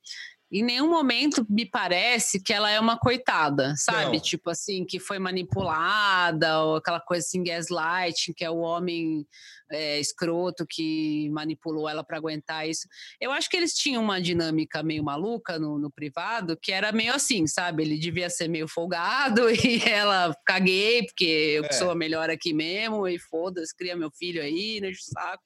[0.51, 4.17] em nenhum momento me parece que ela é uma coitada, sabe?
[4.17, 4.21] Não.
[4.21, 9.27] Tipo assim, que foi manipulada, ou aquela coisa assim, gaslighting, que é o homem
[9.69, 12.87] é, escroto que manipulou ela para aguentar isso.
[13.19, 17.13] Eu acho que eles tinham uma dinâmica meio maluca no, no, privado, que era meio
[17.13, 17.83] assim, sabe?
[17.83, 21.71] Ele devia ser meio folgado e ela caguei, porque eu é.
[21.73, 25.43] sou a melhor aqui mesmo, e foda-se, cria meu filho aí, deixa o saco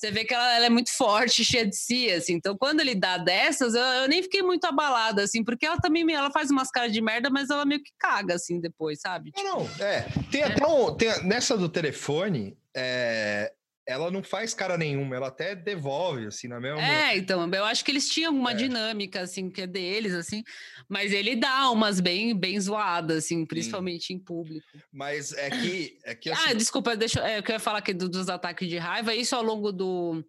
[0.00, 2.32] você vê que ela, ela, é muito forte, cheia de si, assim.
[2.32, 6.10] Então, quando ele dá dessas, eu, eu, nem fiquei muito abalada, assim, porque ela também
[6.12, 9.30] ela faz umas caras de merda, mas ela meio que caga, assim, depois, sabe?
[9.30, 10.06] Tipo, não, não, é.
[10.30, 10.46] Tem é.
[10.46, 10.94] até um.
[10.94, 13.52] Tem, nessa do telefone, é,
[13.90, 16.80] ela não faz cara nenhuma, ela até devolve, assim, na mesma.
[16.80, 18.54] É, então, eu acho que eles tinham uma é.
[18.54, 20.44] dinâmica, assim, que é deles, assim,
[20.88, 24.16] mas ele dá umas bem, bem zoadas, assim, principalmente hum.
[24.16, 24.66] em público.
[24.92, 25.98] Mas é que.
[26.04, 26.50] É que assim...
[26.50, 29.42] Ah, desculpa, deixa é, eu queria falar aqui do, dos ataques de raiva, isso ao
[29.42, 30.24] longo do.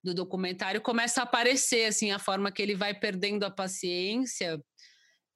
[0.00, 4.62] Do documentário começa a aparecer assim a forma que ele vai perdendo a paciência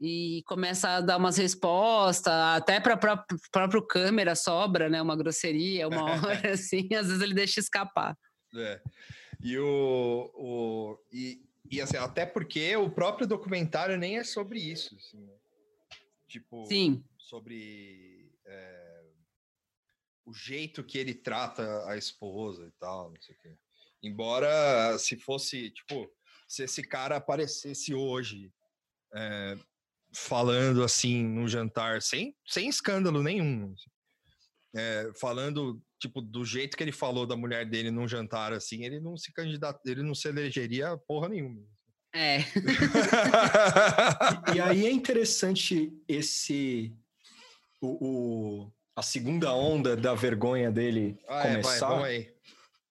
[0.03, 5.01] e começa a dar umas respostas, até para o próprio câmera sobra, né?
[5.01, 8.19] Uma grosseria, uma hora assim, às vezes ele deixa escapar.
[8.57, 8.83] É.
[9.41, 14.97] E o, o e, e assim, até porque o próprio documentário nem é sobre isso,
[14.97, 15.35] assim, né?
[16.29, 17.05] tipo, Sim.
[17.17, 19.05] sobre é,
[20.27, 23.57] o jeito que ele trata a esposa e tal, não sei o quê.
[24.03, 26.11] Embora se fosse, tipo,
[26.49, 28.53] se esse cara aparecesse hoje
[29.15, 29.57] é,
[30.13, 33.73] falando assim no jantar, sem, sem escândalo nenhum.
[33.73, 33.91] Assim.
[34.75, 39.01] É, falando, tipo, do jeito que ele falou da mulher dele num jantar assim, ele
[39.01, 41.63] não se candidata, ele não se elegeria porra nenhuma.
[42.15, 42.41] É.
[44.55, 46.95] e, aí é interessante esse
[47.81, 51.95] o, o, a segunda onda da vergonha dele ah, começar.
[51.95, 52.33] É, vai, aí.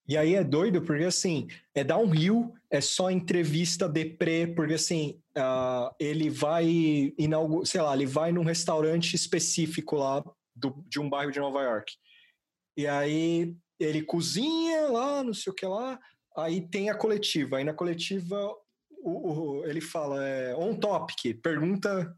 [0.07, 5.94] E aí é doido, porque assim, é downhill, é só entrevista deprê, porque assim, uh,
[5.99, 7.14] ele vai
[7.66, 10.24] sei lá, ele vai num restaurante específico lá
[10.56, 11.94] do, de um bairro de Nova York.
[12.78, 15.99] E aí ele cozinha lá, não sei o que lá,
[16.38, 17.58] aí tem a coletiva.
[17.58, 18.38] Aí na coletiva
[19.03, 22.16] o, o, ele fala é, on topic, pergunta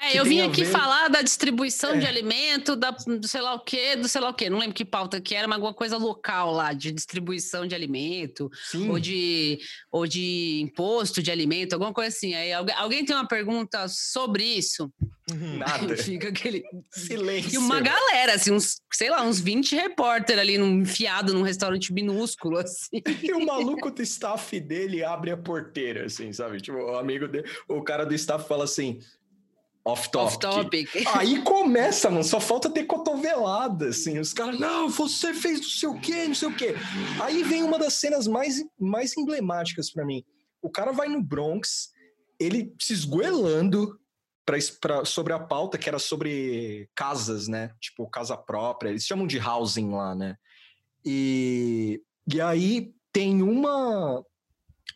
[0.00, 0.70] é, eu vim aqui ver...
[0.70, 1.98] falar da distribuição é.
[1.98, 4.48] de alimento, da, do sei lá o quê, do sei lá o quê.
[4.48, 8.50] Não lembro que pauta que era, mas alguma coisa local lá, de distribuição de alimento,
[8.88, 9.58] ou de,
[9.90, 12.34] ou de imposto de alimento, alguma coisa assim.
[12.34, 14.92] Aí alguém, alguém tem uma pergunta sobre isso?
[15.30, 15.58] Uhum.
[15.58, 15.96] Nada.
[15.96, 16.62] Fica aquele.
[16.90, 17.54] Silêncio.
[17.54, 21.92] E uma galera, assim, uns, sei lá, uns 20 repórter ali num, enfiado num restaurante
[21.92, 23.02] minúsculo, assim.
[23.22, 26.60] E o maluco do staff dele abre a porteira, assim, sabe?
[26.60, 29.00] Tipo, o amigo dele, o cara do staff fala assim:
[29.88, 30.34] Off topic.
[30.34, 30.88] Off topic.
[31.16, 34.18] Aí começa, mano, só falta ter cotovelada, assim.
[34.18, 36.74] Os caras, não, você fez não sei o quê, não sei o quê.
[37.22, 40.22] Aí vem uma das cenas mais, mais emblemáticas para mim.
[40.60, 41.90] O cara vai no Bronx,
[42.38, 43.98] ele se esgoelando
[44.44, 47.70] pra, pra, sobre a pauta, que era sobre casas, né?
[47.80, 48.90] Tipo, casa própria.
[48.90, 50.36] Eles chamam de housing lá, né?
[51.02, 54.22] E, e aí tem uma,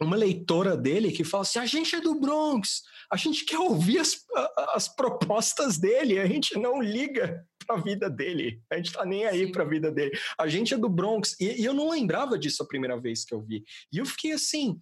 [0.00, 3.98] uma leitora dele que fala assim: a gente é do Bronx, a gente quer ouvir
[3.98, 4.16] as,
[4.74, 9.24] as propostas dele, a gente não liga para a vida dele, a gente tá nem
[9.26, 10.18] aí para a vida dele.
[10.38, 13.34] A gente é do Bronx, e, e, eu não lembrava disso a primeira vez que
[13.34, 13.64] eu vi.
[13.92, 14.78] E eu fiquei assim.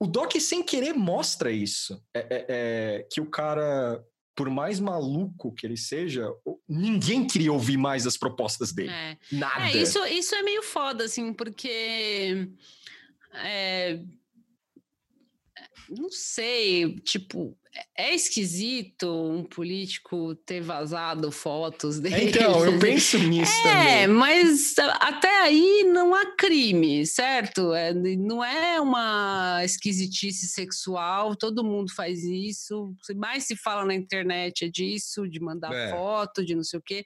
[0.00, 2.00] O Doc, sem querer, mostra isso.
[2.14, 4.00] É, é, é, que o cara,
[4.36, 6.32] por mais maluco que ele seja,
[6.68, 8.90] ninguém queria ouvir mais as propostas dele.
[8.90, 9.16] É.
[9.32, 9.70] Nada.
[9.70, 12.48] É, isso, isso é meio foda, assim, porque.
[13.32, 14.00] É,
[15.88, 17.56] não sei, tipo,
[17.96, 22.30] é esquisito um político ter vazado fotos dele.
[22.30, 24.02] Então, eu penso nisso é, também.
[24.02, 27.74] É, mas até aí não há crime, certo?
[27.74, 32.94] É, não é uma esquisitice sexual, todo mundo faz isso.
[33.16, 35.90] Mais se fala na internet é disso, de mandar é.
[35.90, 37.04] foto, de não sei o quê.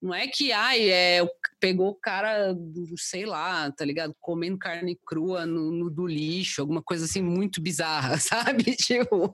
[0.00, 1.26] Não é que, ai, é,
[1.60, 2.56] pegou o cara,
[2.96, 4.14] sei lá, tá ligado?
[4.20, 8.76] Comendo carne crua no, no do lixo, alguma coisa assim muito bizarra, sabe?
[8.76, 9.30] Tipo.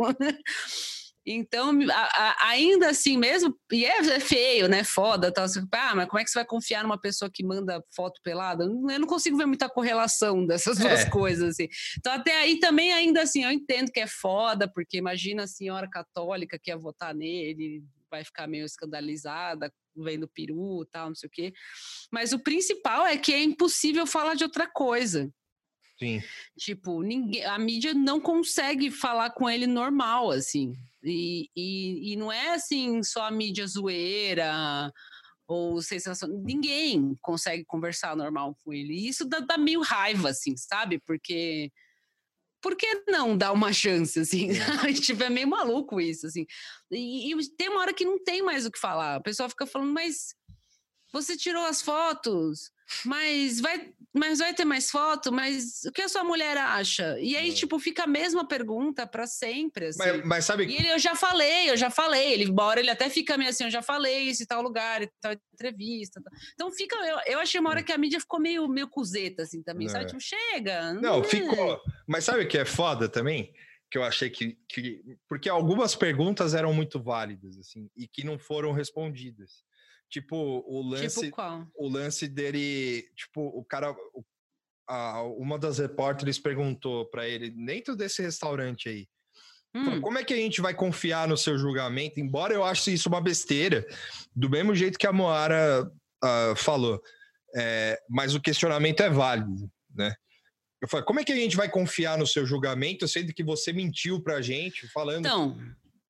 [1.26, 4.84] Então, a, a, ainda assim mesmo, e é, é, feio, né?
[4.84, 5.44] Foda, tal.
[5.44, 8.64] Assim, ah, mas como é que você vai confiar numa pessoa que manda foto pelada?
[8.64, 11.10] Eu não consigo ver muita correlação dessas duas é.
[11.10, 11.68] coisas, assim.
[11.98, 15.88] Então, até aí também, ainda assim, eu entendo que é foda, porque imagina a senhora
[15.88, 21.32] católica que ia votar nele, vai ficar meio escandalizada, vendo peru tal, não sei o
[21.32, 21.52] quê.
[22.12, 25.30] Mas o principal é que é impossível falar de outra coisa.
[25.98, 26.22] Sim.
[26.58, 30.74] Tipo, ninguém, a mídia não consegue falar com ele normal, assim.
[31.02, 34.92] E, e, e não é assim só a mídia zoeira
[35.46, 36.28] ou sensação.
[36.28, 38.94] Ninguém consegue conversar normal com ele.
[38.94, 40.98] E isso dá, dá meio raiva, assim, sabe?
[40.98, 41.70] Porque.
[42.60, 44.48] Por que não dar uma chance, assim?
[44.52, 44.92] É.
[44.94, 46.46] tipo, é meio maluco isso, assim.
[46.90, 49.16] E, e tem uma hora que não tem mais o que falar.
[49.16, 50.34] A pessoa fica falando, mas
[51.12, 52.72] você tirou as fotos,
[53.04, 57.18] mas vai, mas vai ter mais foto, mas o que a sua mulher acha?
[57.18, 57.52] E aí, é.
[57.52, 59.86] tipo, fica a mesma pergunta para sempre.
[59.86, 59.98] Assim.
[59.98, 60.66] Mas, mas, sabe.
[60.66, 62.32] E ele, eu já falei, eu já falei.
[62.32, 65.32] Ele, embora ele até fica meio assim, eu já falei esse tal lugar, e tal
[65.52, 66.22] entrevista.
[66.22, 66.32] Tal.
[66.54, 66.94] Então fica.
[66.96, 67.84] Eu, eu achei uma hora hum.
[67.84, 69.88] que a mídia ficou meio, meio cuzeta, assim, também.
[69.88, 69.90] É.
[69.90, 70.06] Sabe?
[70.06, 70.94] Tipo, chega.
[70.94, 71.24] Não, não é.
[71.24, 71.80] ficou.
[72.06, 73.52] Mas sabe o que é foda também?
[73.90, 75.02] Que eu achei que, que.
[75.28, 79.64] Porque algumas perguntas eram muito válidas, assim, e que não foram respondidas.
[80.10, 80.36] Tipo,
[80.66, 81.20] o tipo lance.
[81.20, 81.66] Tipo qual?
[81.74, 83.02] O lance dele.
[83.16, 83.92] Tipo, o cara.
[83.92, 84.24] O,
[84.88, 89.08] a, uma das repórteres perguntou para ele, dentro desse restaurante aí.
[89.74, 90.00] Hum.
[90.00, 92.20] Como é que a gente vai confiar no seu julgamento?
[92.20, 93.84] Embora eu ache isso uma besteira,
[94.34, 95.90] do mesmo jeito que a Moara
[96.22, 97.02] uh, falou.
[97.56, 100.14] É, mas o questionamento é válido, né?
[100.80, 103.72] Eu falei, como é que a gente vai confiar no seu julgamento, sendo que você
[103.72, 105.26] mentiu pra gente, falando.
[105.26, 105.58] Então,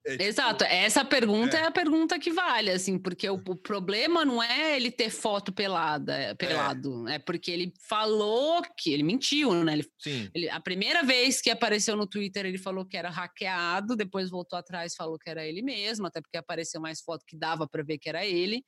[0.07, 1.63] é, tipo, Exato, essa pergunta é.
[1.63, 1.67] é.
[1.67, 6.15] a pergunta que vale, assim, porque o, o, problema não é ele ter foto pelada,
[6.15, 7.15] é, pelado, é.
[7.15, 9.73] é porque ele falou que ele mentiu, né?
[9.73, 10.31] Ele, Sim.
[10.35, 14.59] Ele, a primeira vez que apareceu no Twitter, ele falou que era hackeado, depois voltou
[14.59, 17.99] atrás falou que era ele mesmo, até porque apareceu mais foto que dava para ver
[17.99, 18.65] que era ele.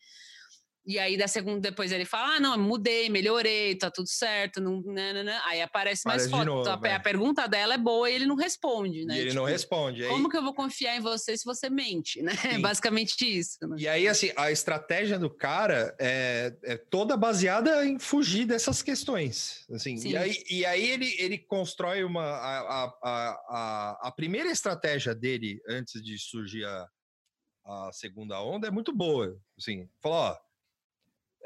[0.86, 4.60] E aí, da segunda, depois ele fala: Ah, não, mudei, melhorei, tá tudo certo.
[4.60, 5.40] Não, né, né, né.
[5.44, 6.44] Aí aparece mais foto.
[6.44, 6.94] novo, a, é.
[6.94, 9.16] a pergunta dela é boa e ele não responde, né?
[9.16, 10.04] E ele não Tipo, responde.
[10.04, 12.32] Aí, Como que eu vou confiar em você se você mente, né?
[12.44, 12.60] É Sim.
[12.60, 13.58] basicamente isso.
[13.62, 13.76] Né?
[13.80, 19.64] E aí, assim, a estratégia do cara é, é toda baseada em fugir dessas questões.
[19.72, 20.10] Assim, Sim.
[20.10, 22.22] e aí, e aí ele, ele constrói uma.
[22.22, 26.86] A, a, a, a, a primeira estratégia dele, antes de surgir a,
[27.64, 29.36] a segunda onda, é muito boa.
[29.58, 30.45] Assim, falou: ó,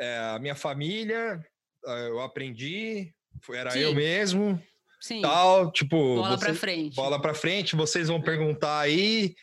[0.01, 1.45] é, a minha família,
[1.87, 3.15] eh, eu aprendi,
[3.53, 3.95] era eu Sim.
[3.97, 4.63] mesmo,
[5.01, 5.21] Sim.
[5.23, 5.97] tal, tipo.
[6.17, 6.97] bola você- pra frente.
[6.97, 9.35] bola para frente, vocês vão perguntar aí,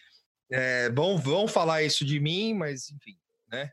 [0.51, 3.17] é, vão, vão falar isso de mim, mas enfim,
[3.47, 3.71] né?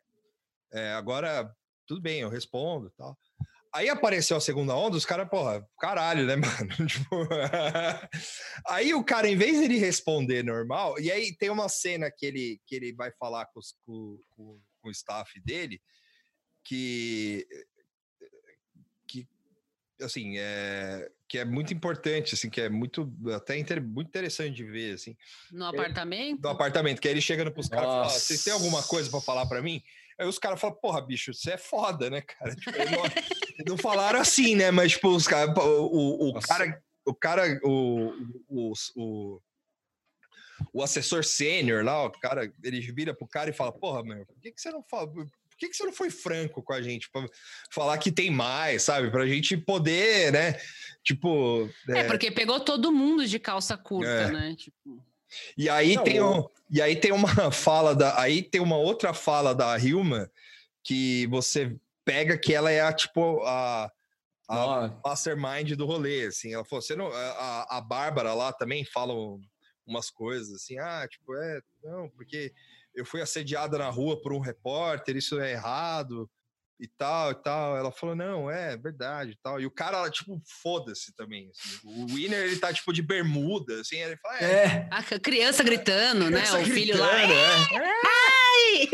[0.72, 1.50] É, agora,
[1.86, 3.16] tudo bem, eu respondo tal.
[3.72, 6.36] Aí apareceu a segunda onda, os caras, porra, caralho, né,
[6.78, 6.86] mano?
[6.86, 7.26] Tipo,
[8.66, 12.24] aí o cara, em vez de ele responder normal, e aí tem uma cena que
[12.26, 15.80] ele, que ele vai falar com, os- com- com- com o staff dele,
[16.64, 17.46] que,
[19.06, 19.28] que
[20.00, 24.64] assim, é, que é muito importante, assim, que é muito, até inter- muito interessante de
[24.64, 25.16] ver, assim,
[25.52, 26.40] No apartamento?
[26.40, 28.18] do apartamento, que aí ele chega pros caras e fala, "Ó, Nossa.
[28.20, 29.82] vocês têm alguma coisa pra falar pra mim?
[30.18, 32.54] Aí os caras falam, porra, bicho, você é foda, né, cara?
[32.56, 32.78] Tipo,
[33.66, 34.70] não, falaram assim, né?
[34.70, 36.46] Mas, tipo, os caras, o, o, o Nossa.
[36.48, 38.10] cara, o cara, o,
[38.48, 39.40] o, o,
[40.72, 44.40] o assessor sênior lá, o cara, ele vira pro cara e fala, porra, meu, por
[44.40, 45.12] que, que você não fala?
[45.54, 47.24] Por que, que você não foi franco com a gente pra
[47.70, 49.10] falar que tem mais, sabe?
[49.10, 50.60] Pra gente poder, né?
[51.04, 51.70] Tipo.
[51.88, 54.30] É, porque pegou todo mundo de calça curta, É.
[54.32, 54.54] né?
[54.58, 55.00] Tipo,
[55.56, 59.14] E aí Não, tem um, e aí tem uma fala da, aí tem uma outra
[59.14, 60.28] fala da Hilma
[60.82, 63.90] que você pega que ela é a tipo a,
[64.48, 66.52] a mastermind do rolê, assim.
[66.52, 69.40] Ela falou, você não, a, a Bárbara lá também fala um-
[69.86, 72.52] umas coisas assim, ah, tipo, é, não, porque
[72.94, 76.28] eu fui assediada na rua por um repórter, isso é errado
[76.80, 77.76] e tal e tal.
[77.76, 79.60] Ela falou, não, é verdade e tal.
[79.60, 81.48] E o cara, tipo, foda-se também.
[81.50, 81.78] assim.
[81.84, 84.88] O Winner, ele tá, tipo, de bermuda, assim, ele fala, é, é.
[84.90, 86.42] a criança gritando, né?
[86.42, 87.22] Criança O filho lá.
[87.22, 87.26] é.
[87.76, 88.88] "Ai!"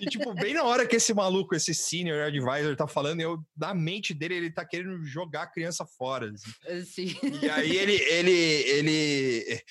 [0.00, 3.74] E, tipo, bem na hora que esse maluco, esse senior advisor tá falando, eu, na
[3.74, 6.30] mente dele, ele tá querendo jogar a criança fora.
[6.66, 7.10] assim.
[7.12, 7.16] Assim.
[7.42, 9.62] E aí ele, ele, ele,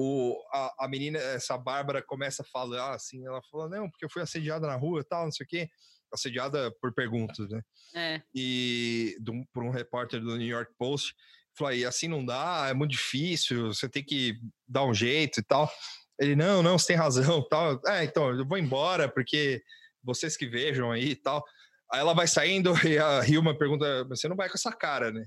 [0.00, 4.08] o, a, a menina, essa Bárbara começa a falar assim, ela fala, não, porque eu
[4.10, 5.68] fui assediada na rua e tal, não sei o quê.
[6.14, 7.60] Assediada por perguntas, né?
[7.96, 8.22] É.
[8.32, 11.16] E um- por um repórter do New York Post,
[11.56, 14.38] falou, aí assim não dá, é muito difícil, você tem que
[14.68, 15.68] dar um jeito e tal.
[16.16, 17.80] Ele, não, não, você tem razão, tal.
[17.88, 19.60] É, então, eu vou embora, porque
[20.00, 21.44] vocês que vejam aí e tal.
[21.92, 25.10] Aí ela vai saindo e a Hilma pergunta, "Mas você não vai com essa cara,
[25.10, 25.26] né?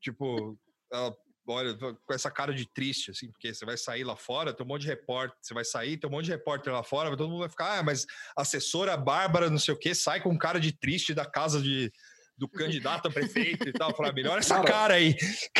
[0.00, 0.58] tipo,
[0.92, 1.14] ela
[1.46, 4.68] olha com essa cara de triste, assim, porque você vai sair lá fora, tem um
[4.68, 7.40] monte de repórter, você vai sair, tem um monte de repórter lá fora, todo mundo
[7.40, 8.06] vai ficar, ah, mas
[8.36, 11.90] a assessora Bárbara, não sei o quê, sai com cara de triste da casa de,
[12.38, 13.94] do candidato a prefeito e tal.
[13.96, 15.14] Falar, melhor essa Cara, cara aí.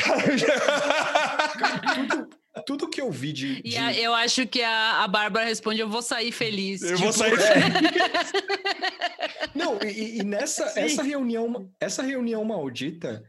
[1.59, 2.29] Cara, tudo,
[2.67, 3.61] tudo que eu vi de.
[3.65, 6.83] E de- a- eu acho que a, a Bárbara responde: Eu vou sair feliz.
[6.83, 7.35] eu vou Tipo, sair.
[9.55, 10.81] Não, e, e nessa Sim.
[10.81, 13.23] essa reunião, essa reunião maldita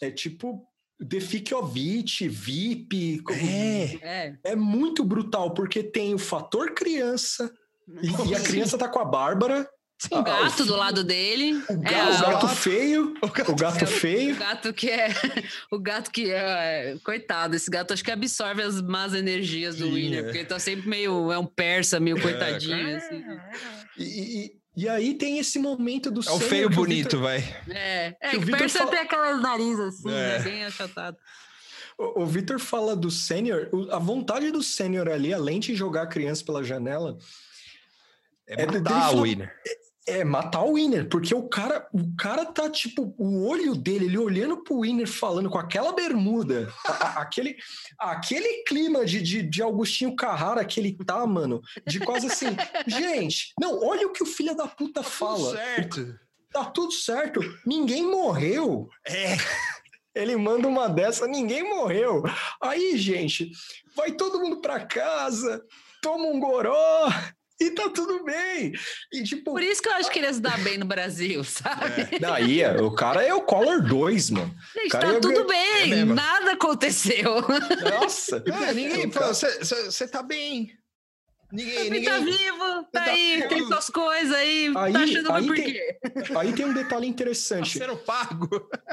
[0.00, 0.66] é tipo
[1.08, 3.22] The Fikovich, VIP.
[3.30, 3.98] É.
[4.02, 4.34] É.
[4.44, 7.52] É muito brutal, porque tem o fator criança,
[8.02, 9.68] e, e a criança tá com a Bárbara.
[10.10, 11.54] O gato o do lado dele.
[11.70, 12.48] O, ga- É, o gato gato.
[12.48, 14.36] feio, o gato O feio.
[14.36, 15.08] gato que é.
[15.72, 16.92] O gato que é.
[16.92, 20.22] é, Coitado, esse gato acho que absorve as más energias do Sim, Winner, é.
[20.24, 21.32] porque ele tá sempre meio.
[21.32, 23.24] É um persa, meio coitadinho, assim.
[23.98, 27.38] E, e- e aí tem esse momento do É o feio bonito, Victor- vai.
[27.70, 30.12] É, é Que o que Vitor persa fala- tem aquelas nariz assim, É.
[30.12, 30.38] né?
[30.40, 31.16] Bem achatado.
[31.98, 36.06] O, o Vitor fala do sênior, a vontade do sênior ali, além de jogar a
[36.06, 37.16] criança pela janela,
[38.48, 39.52] É, É matar dele o falar- Winner.
[40.06, 44.18] É matar o Winner, porque o cara, o cara tá tipo, o olho dele, ele
[44.18, 47.56] olhando pro Winner falando com aquela bermuda, a- aquele,
[47.98, 52.56] aquele clima de, de, de Augustinho Carrara que ele tá, mano, de quase assim,
[52.86, 55.56] gente, não, olha o que o filho da puta fala.
[55.56, 56.18] certo.
[56.52, 58.88] Tá tudo certo, ninguém morreu.
[59.06, 59.36] É.
[60.14, 62.22] Ele manda uma dessa, ninguém morreu.
[62.62, 63.50] Aí, gente,
[63.94, 65.62] vai todo mundo pra casa,
[66.00, 67.06] toma um goró
[67.60, 68.72] e tá tudo bem.
[69.12, 71.42] E tipo, Por isso que eu acho que ele ia se dar bem no Brasil,
[71.44, 72.18] sabe?
[72.20, 74.54] daí é, o cara é o Collar 2, mano.
[74.74, 75.44] Gente, cara tá tudo É
[75.80, 76.14] bem, mesmo.
[76.14, 77.36] nada aconteceu.
[78.00, 78.42] Nossa.
[78.52, 80.70] Ah, ninguém falou, você tá bem.
[81.52, 82.36] Ninguém, Ele tá ninguém.
[82.38, 82.58] vivo,
[82.92, 83.48] tá tá aí, vivo.
[83.48, 85.98] tem suas coisas aí, Aí- tá achando aí por tem- quê?
[86.36, 87.78] Aí tem um detalhe Tá interessante.
[87.78, 88.48] sendo pago.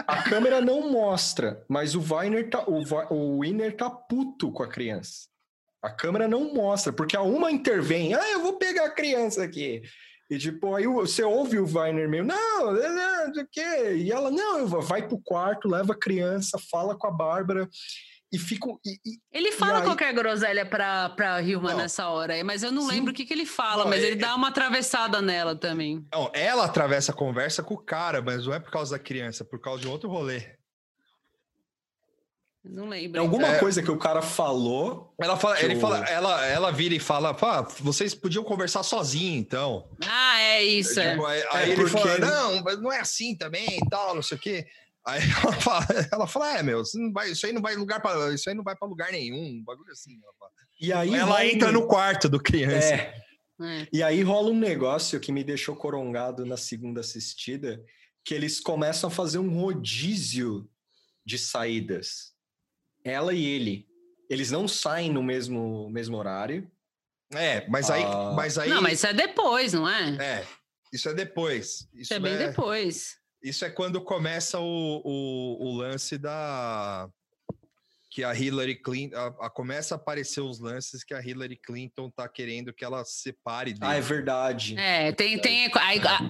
[0.05, 4.61] A câmera não mostra, mas o Weiner tá, o, Va- o Winner tá puto com
[4.61, 5.32] a criança.
[5.83, 8.13] A câmera não mostra, porque a uma intervém.
[8.13, 9.81] Ah, eu vou pegar a criança aqui.
[10.29, 13.95] E tipo, aí você ouve o Weiner meio, não, não, não sei o quê.
[13.97, 17.69] E ela, não, vai pro quarto, leva a criança, fala com a Bárbara
[18.31, 18.79] e ficam.
[18.83, 19.83] E, e, ele fala aí...
[19.83, 22.87] qualquer groselha pra, pra Hilma nessa hora aí, mas eu não Sim.
[22.87, 26.03] lembro o que, que ele fala, não, mas é, ele dá uma atravessada nela também.
[26.11, 29.43] Não, ela atravessa a conversa com o cara, mas não é por causa da criança,
[29.43, 30.55] é por causa de outro rolê.
[32.63, 33.17] Não lembro.
[33.17, 33.59] É alguma é...
[33.59, 35.13] coisa que o cara falou.
[35.19, 39.89] Ela fala, ele fala, ela, ela vira e fala, pá, vocês podiam conversar sozinho, então.
[40.07, 40.99] Ah, é isso.
[40.99, 44.15] É, tipo, aí, aí é ele fala, não, mas não é assim também e tal,
[44.15, 44.65] não sei o quê.
[45.05, 48.01] Aí ela fala, ela fala é, meu, isso, não vai, isso aí não vai lugar
[48.01, 50.11] para isso aí não vai para lugar nenhum, um bagulho assim.
[50.13, 50.49] Ela
[50.79, 51.45] e aí ela rola...
[51.45, 52.93] entra no quarto do criança.
[52.93, 53.23] É.
[53.61, 53.87] É.
[53.93, 57.83] E aí rola um negócio que me deixou corongado na segunda assistida,
[58.25, 60.67] que eles começam a fazer um rodízio
[61.25, 62.32] de saídas.
[63.03, 63.85] Ela e ele.
[64.29, 66.69] Eles não saem no mesmo, mesmo horário.
[67.33, 68.33] É, mas aí, ah.
[68.35, 68.69] mas aí.
[68.69, 70.15] Não, mas isso é depois, não é?
[70.23, 70.47] É,
[70.91, 71.67] isso é depois.
[71.67, 72.47] Isso, isso é bem é...
[72.49, 73.17] depois.
[73.41, 77.09] Isso é quando começa o, o, o lance da.
[78.13, 79.17] Que a Hillary Clinton.
[79.17, 83.03] A, a, começa a aparecer os lances que a Hillary Clinton tá querendo que ela
[83.03, 83.91] separe dele.
[83.91, 84.75] Ah, é verdade.
[84.77, 85.39] É, tem.
[85.39, 85.71] tem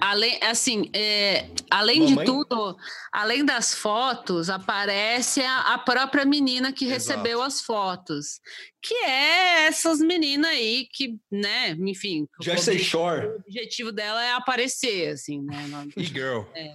[0.00, 2.16] além, assim, é, além Mamãe?
[2.16, 2.76] de tudo,
[3.12, 7.18] além das fotos, aparece a, a própria menina que Exato.
[7.18, 8.40] recebeu as fotos.
[8.82, 12.26] Que é essas meninas aí que, né, enfim.
[12.40, 13.26] Jersey Shore.
[13.26, 15.66] O objetivo dela é aparecer, assim, né?
[15.96, 16.44] E-girl.
[16.54, 16.74] É,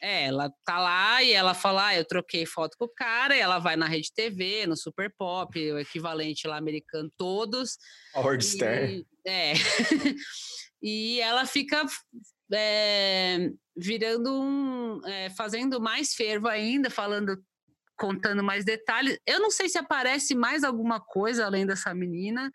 [0.00, 3.40] é, ela tá lá e ela fala, ah, eu troquei foto com o cara, e
[3.40, 7.76] ela vai na Rede TV, no Super Pop, o equivalente lá americano, todos.
[8.14, 9.06] Howard Stern.
[9.26, 9.52] É.
[10.82, 11.86] e ela fica
[12.52, 15.00] é, virando um.
[15.06, 17.36] É, fazendo mais fervo ainda, falando,
[17.98, 19.18] contando mais detalhes.
[19.26, 22.50] Eu não sei se aparece mais alguma coisa além dessa menina,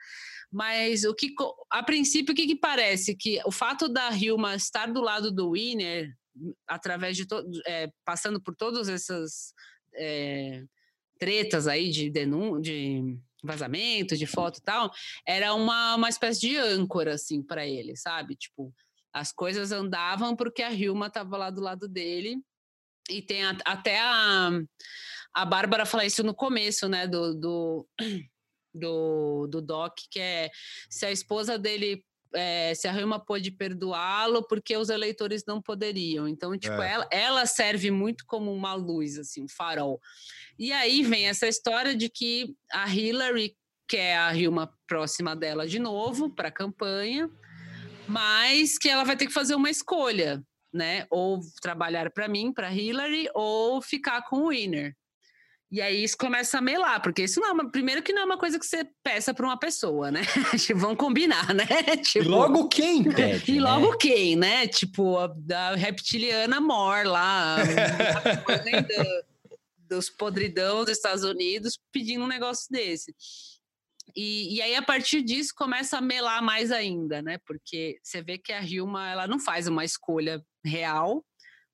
[0.52, 1.34] mas o que
[1.72, 5.52] a princípio o que, que parece que o fato da Hilma estar do lado do
[5.52, 6.12] Winner
[6.68, 9.53] através de todo, é, passando por todas essas
[9.94, 10.64] é,
[11.20, 14.91] tretas aí de denúncia, de vazamento, de foto e tal,
[15.26, 18.36] era uma, uma espécie de âncora, assim, para ele, sabe?
[18.36, 18.74] Tipo,
[19.14, 22.41] as coisas andavam porque a Hilma estava lá do lado dele,
[23.10, 24.49] e tem a, até a,
[25.34, 27.88] a Bárbara fala isso no começo, né, do, do,
[28.74, 30.49] do, do Doc, que é
[30.90, 32.03] se a esposa dele
[32.36, 36.28] é, se a Roma pôde perdoá-lo porque os eleitores não poderiam.
[36.28, 36.91] Então, tipo, é.
[36.91, 39.99] ela, ela serve muito como uma luz, assim, um farol.
[40.60, 43.56] E aí vem essa história de que a Hillary
[43.88, 47.30] quer a Hilma próxima dela de novo para a campanha,
[48.07, 50.44] mas que ela vai ter que fazer uma escolha,
[50.74, 51.07] né?
[51.10, 54.95] Ou trabalhar para mim, para Hillary, ou ficar com o Winner.
[55.76, 58.26] E aí isso começa a melar, porque isso não é uma, primeiro que não é
[58.26, 60.22] uma coisa que você peça para uma pessoa, né?
[60.58, 61.66] Tipo, vão combinar, né?
[62.02, 63.98] Tipo, e logo quem pede, E logo né?
[64.00, 64.68] quem, né?
[64.70, 67.58] Tipo, a, da reptiliana mor lá,
[69.90, 73.14] dos podridão dos Estados Unidos pedindo um negócio desse.
[74.16, 77.38] E, e, aí, a partir disso, começa a melar mais ainda, né?
[77.46, 81.22] Porque você vê que a Hilma, ela não faz uma escolha real,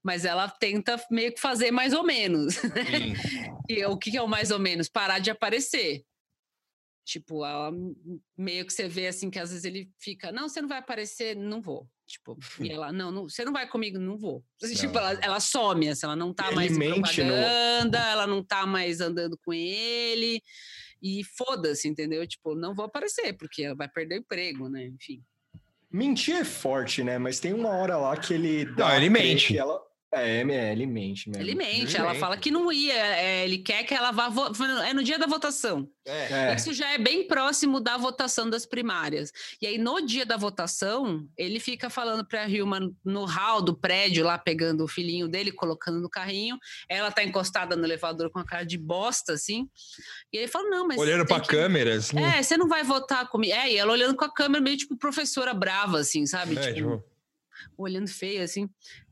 [0.04, 2.56] mas ela tenta meio que fazer mais ou menos.
[3.70, 4.90] e o que é o mais ou menos?
[4.90, 6.04] Parar de aparecer.
[7.04, 7.72] Tipo, ela,
[8.38, 11.36] meio que você vê assim que às vezes ele fica, não, você não vai aparecer,
[11.36, 11.88] não vou.
[12.08, 14.44] Tipo, e ela, não, não você não vai comigo, não vou.
[14.62, 14.74] Não.
[14.74, 18.06] Tipo, ela, ela some, assim, ela não tá ele mais em propaganda, no...
[18.06, 20.42] ela não tá mais andando com ele.
[21.02, 22.28] E foda-se, entendeu?
[22.28, 24.86] Tipo, não vou aparecer, porque ela vai perder o emprego, né?
[24.86, 25.24] Enfim.
[25.90, 27.18] Mentir é forte, né?
[27.18, 28.90] Mas tem uma hora lá que ele dá.
[28.90, 29.58] Não, ele mente.
[29.58, 29.82] Ela...
[30.14, 31.42] É, é, ele mente mesmo.
[31.42, 32.20] Ele mente, ele ela mente.
[32.20, 34.30] fala que não ia, é, ele quer que ela vá.
[34.86, 35.90] É no dia da votação.
[36.06, 36.54] É.
[36.54, 39.32] Isso já é bem próximo da votação das primárias.
[39.62, 43.74] E aí, no dia da votação, ele fica falando para a Hilma no hall do
[43.74, 46.58] prédio, lá pegando o filhinho dele, colocando no carrinho.
[46.90, 49.70] Ela tá encostada no elevador com a cara de bosta, assim.
[50.34, 51.00] E ele fala: não, mas.
[51.00, 51.48] Olhando para a que...
[51.48, 52.20] câmera, assim.
[52.20, 53.54] É, você não vai votar comigo.
[53.54, 56.58] É, e ela olhando com a câmera, meio tipo professora brava, assim, sabe?
[56.58, 57.04] É, tipo, tipo...
[57.78, 58.70] olhando feio, assim.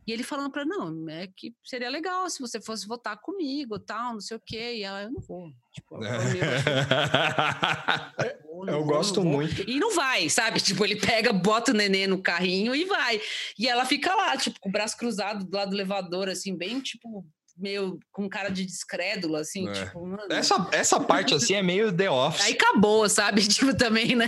[0.09, 4.13] E ele falando para não, é que seria legal se você fosse votar comigo, tal,
[4.13, 4.77] não sei o quê.
[4.77, 5.51] E ela, eu não vou.
[5.71, 6.09] Tipo, eu,
[8.65, 9.69] eu, eu gosto muito.
[9.69, 10.59] E não vai, sabe?
[10.61, 13.21] Tipo, ele pega, bota o nenê no carrinho e vai.
[13.55, 16.81] E ela fica lá, tipo, com o braço cruzado do lado do elevador, assim, bem,
[16.81, 17.23] tipo,
[17.59, 19.71] meio com cara de descrédulo, assim, é.
[19.73, 20.05] tipo...
[20.05, 22.45] Mano, essa, essa parte, assim, é meio The Office.
[22.45, 23.41] Aí acabou, sabe?
[23.49, 24.25] Tipo, também, né?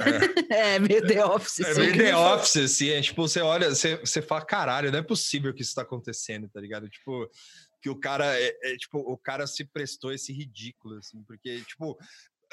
[0.50, 1.60] É, é meio The Office.
[1.60, 5.04] É meio The Office, assim, é tipo, você olha, você, você fala, caralho, não é
[5.04, 6.90] possível que isso tá acontecendo, tá ligado?
[6.90, 7.30] Tipo,
[7.82, 11.98] que o cara, é, é tipo, o cara se prestou esse ridículo, assim, porque, tipo,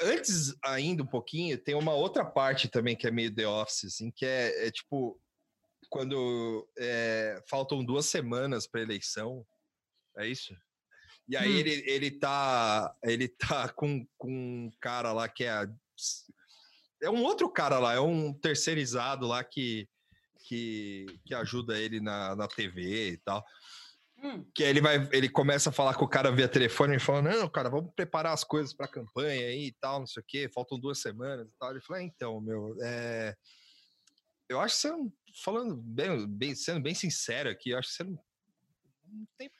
[0.01, 4.11] antes ainda um pouquinho, tem uma outra parte também que é meio The Office, assim,
[4.11, 5.19] que é, é tipo
[5.89, 9.45] quando é, faltam duas semanas para eleição,
[10.17, 10.55] é isso?
[11.29, 11.57] E aí Hum.
[11.57, 15.67] ele, ele tá ele tá com, com um cara lá que é
[17.01, 19.87] é um outro cara lá, é um terceirizado lá que
[20.49, 23.45] que, que ajuda ele na, na TV e tal.
[24.17, 24.43] Hum.
[24.53, 27.21] Que aí ele vai, ele começa a falar com o cara via telefone e fala:
[27.21, 30.25] Não, cara, vamos preparar as coisas para a campanha aí e tal, não sei o
[30.27, 31.71] quê, faltam duas semanas e tal.
[31.71, 33.35] Ele falou: é, Então, meu, é,
[34.49, 37.95] eu acho que você não, falando bem, bem, sendo bem sincero aqui, eu acho que
[37.95, 38.19] você não,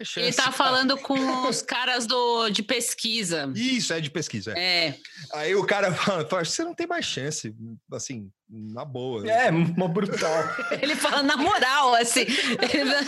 [0.04, 0.20] chance.
[0.28, 3.52] Ele tá cara." falando com os caras do, de pesquisa.
[3.56, 4.54] Isso, é de pesquisa.
[4.58, 4.70] é.
[4.70, 4.96] É.
[5.34, 5.92] Aí o cara
[6.26, 7.54] fala: você não tem mais chance,
[7.92, 9.30] assim, na boa.
[9.30, 10.44] É, uma brutal.
[10.82, 12.26] Ele fala na moral, assim.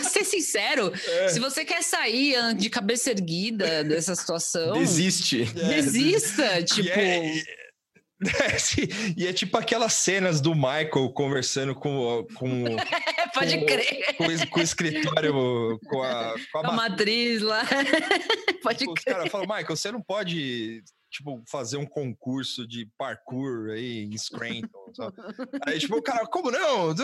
[0.02, 0.92] Ser sincero.
[0.94, 1.28] É.
[1.28, 5.44] Se você quer sair de cabeça erguida dessa situação, Desiste.
[5.44, 6.60] desista.
[6.60, 7.42] E Tipo, é,
[8.22, 8.56] é,
[9.16, 12.64] e é tipo aquelas cenas do Michael conversando com, com,
[13.32, 14.16] pode com- crer.
[14.16, 17.62] com, o- com o escritório, com a, com a A ma- matriz lá.
[18.62, 19.14] pode Os crer.
[19.16, 24.92] caras falam, Michael, você não pode, tipo, fazer um concurso de parkour aí em Scranton,
[24.94, 25.16] sabe?
[25.66, 26.94] Aí, tipo, o cara, como não?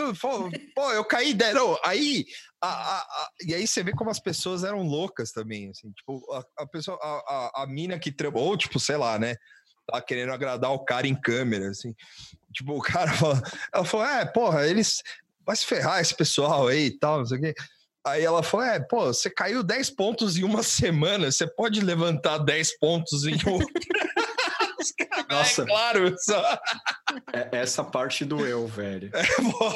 [0.75, 2.25] Pô, eu caí, de- não, aí,
[2.61, 6.25] a, a- a- e aí você vê como as pessoas eram loucas também, assim, tipo,
[6.33, 7.07] a, a pessoa, a,
[7.59, 9.35] a, a mina que ou tipo, sei lá, né,
[9.91, 11.95] tá querendo agradar o cara em câmera, assim,
[12.53, 13.41] tipo, o cara fala,
[13.73, 15.01] ela falou, é, porra, eles,
[15.49, 17.55] vai se ferrar esse pessoal aí e tal, não sei o quê.
[18.05, 22.37] Aí ela falou: É, pô, você caiu 10 pontos em uma semana, você pode levantar
[22.37, 23.67] 10 pontos em outra.
[25.27, 25.63] Nossa.
[25.63, 26.59] É claro, só.
[27.33, 29.09] É, essa parte doeu, velho.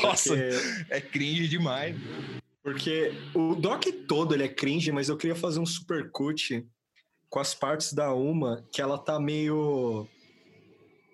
[0.04, 1.96] Nossa, Porque, é cringe demais.
[2.62, 6.64] porque o doc todo ele é cringe, mas eu queria fazer um super cut
[7.28, 10.08] com as partes da Uma que ela tá meio.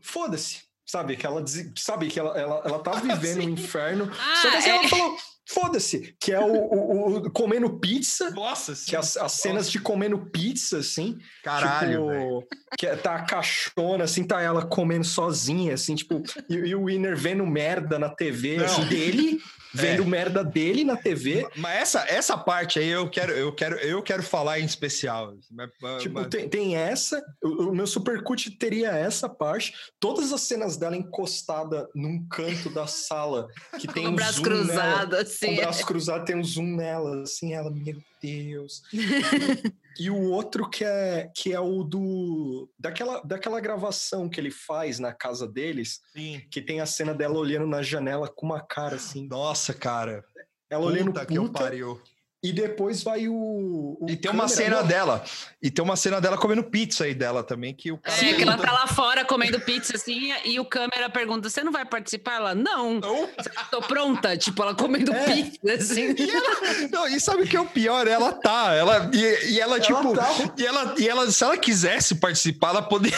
[0.02, 0.69] Foda-se.
[0.90, 1.16] Sabe?
[1.16, 1.44] Que ela,
[1.78, 4.10] sabe que ela, ela, ela tá vivendo um inferno.
[4.42, 4.76] só que Ah, assim, é.
[4.78, 5.16] ela falou,
[5.48, 8.32] foda-se, que é o, o- o- comendo pizza.
[8.32, 8.90] Nossa, sim.
[8.90, 11.18] Que as, as cenas de comendo pizza, assim.
[11.44, 12.08] Caralho,
[12.40, 12.48] tipo,
[12.78, 16.86] que é- tá a caixona, assim, tá ela comendo sozinha, assim, tipo, e, e o
[16.86, 18.66] Winner vendo merda na TV Não.
[18.66, 19.40] assim, dele,
[19.74, 21.48] vendo merda dele na TV.
[21.56, 25.34] Mas essa, essa parte aí eu quero, eu quero, eu quero falar em especial.
[25.52, 30.42] Mas- Tipo, mas- tem, tem essa, o, o meu supercut teria essa parte, todas as
[30.42, 33.48] cenas dela encostada num canto da sala,
[33.80, 35.46] que tem Com o um braço zoom cruzado, nela, assim.
[35.48, 38.84] com o braço cruzado, tem um zoom nela, assim, ela, meu Deus.
[40.00, 45.00] e o outro que é, que é o do, daquela, daquela gravação que ele faz
[45.00, 46.42] na casa deles, Sim.
[46.52, 50.24] que tem a cena dela olhando na janela com uma cara assim, Nossa, cara.
[50.70, 52.02] ela olhando Puta que eu puta, pariu.
[52.42, 53.98] E depois vai o...
[54.00, 55.24] o E tem uma câmera- cena Não, dela.
[55.62, 58.26] E tem uma cena dela comendo pizza aí dela também, que o cara.
[58.26, 61.72] É, que ela tá lá fora comendo pizza, assim, e o câmera pergunta: Você não
[61.72, 62.36] vai participar?
[62.36, 63.30] Ela, não, Não,
[63.70, 64.38] tô pronta.
[64.38, 65.26] Tipo, ela comendo É.
[65.26, 66.16] pizza, assim.
[66.18, 68.08] E, ela, não, e sabe o que é o pior?
[68.08, 70.30] Ela tá, ela e, e ela, Ela tipo, tá.
[70.58, 73.18] e ela e ela se ela quisesse participar, ela poderia.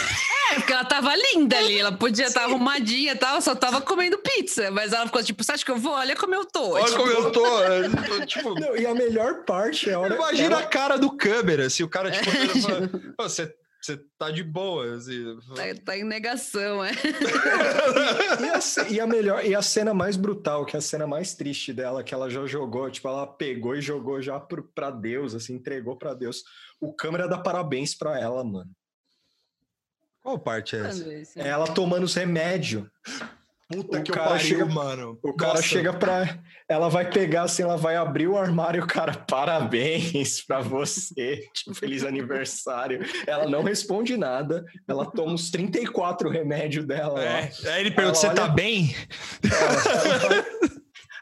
[0.50, 4.18] É, porque ela tava linda ali, ela podia estar arrumadinha e tal, só tava comendo
[4.18, 4.70] pizza.
[4.72, 5.92] Mas ela ficou tipo: Você acha que eu vou?
[5.92, 6.72] Olha como eu tô.
[6.72, 9.11] Olha Tipo, como eu tô, eu tô, tipo, Não, e a melhor
[9.44, 13.12] parte é a hora imagina ela- a cara do câmera, se o cara tipo e
[13.18, 15.36] "Ô, você você tá de boa, assim.
[15.56, 16.92] Tá, tá em negação, é.
[18.40, 21.34] E a, e a melhor, e a cena mais brutal, que é a cena mais
[21.34, 25.34] triste dela, que ela já jogou, tipo, ela pegou e jogou já pro, pra Deus,
[25.34, 26.44] assim, entregou pra Deus.
[26.80, 28.70] O câmera dá parabéns pra ela, mano.
[30.22, 31.04] Qual parte é essa?
[31.36, 32.86] É ela tomando os remédios.
[33.72, 35.18] Puta o que eu cara pariu, chega- mano.
[35.22, 35.62] O cara Nossa.
[35.62, 36.38] chega pra.
[36.68, 41.48] Ela vai pegar assim, ela vai abrir o armário o cara, parabéns pra você.
[41.54, 43.00] Tipo, feliz aniversário.
[43.26, 44.64] Ela não responde nada.
[44.88, 47.22] Ela toma os 34 remédios dela.
[47.22, 48.94] É, aí ele pergunta: você tá olha- bem?
[49.44, 50.44] Ela- ela vai-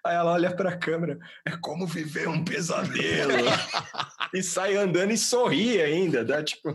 [0.02, 3.32] Aí ela olha pra câmera, é como viver um pesadelo.
[4.34, 6.74] e sai andando e sorri ainda, dá tipo,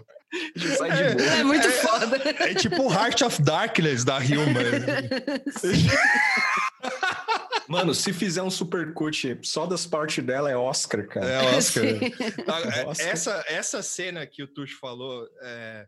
[0.78, 1.30] sai de boa.
[1.30, 2.18] É muito foda.
[2.40, 4.60] É tipo o Heart of Darkness da Hilma.
[7.68, 11.26] Mano, se fizer um supercut só das partes dela, é Oscar, cara.
[11.28, 11.84] É, Oscar.
[11.84, 11.99] Sim.
[12.48, 13.07] Ah, é, Oscar.
[13.07, 15.86] Essa, essa cena que o Tuxo falou, é,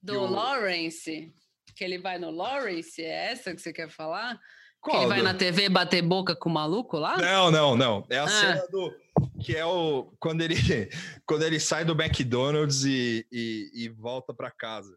[0.00, 1.32] Do Eu- Lawrence,
[1.74, 4.38] que ele vai no Lawrence, é essa que você quer falar?
[4.82, 7.16] Que qual ele vai do- na TV bater boca com o maluco lá?
[7.16, 8.06] Não, não, não.
[8.08, 8.28] É a Ah.
[8.28, 8.94] cena do.
[9.42, 10.12] Que é o.
[10.20, 10.54] Quando ele,
[11.26, 14.96] quando ele sai do McDonald's e, e, e volta pra casa.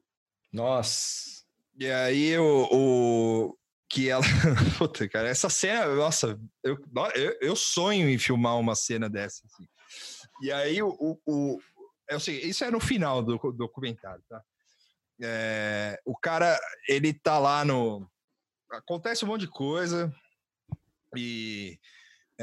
[0.54, 1.42] Nossa.
[1.80, 2.68] E aí o.
[2.72, 3.58] o
[3.90, 4.24] que ela.
[4.78, 6.78] Puta, cara, essa cena, nossa, eu,
[7.16, 9.42] eu, eu sonho em filmar uma cena dessa.
[9.46, 9.68] assim.
[10.44, 10.90] E aí o.
[11.00, 11.60] o, o
[12.10, 14.42] é o seguinte, isso é no final do documentário, tá?
[15.22, 18.08] É, o cara, ele tá lá no.
[18.72, 20.14] Acontece um monte de coisa
[21.16, 21.78] e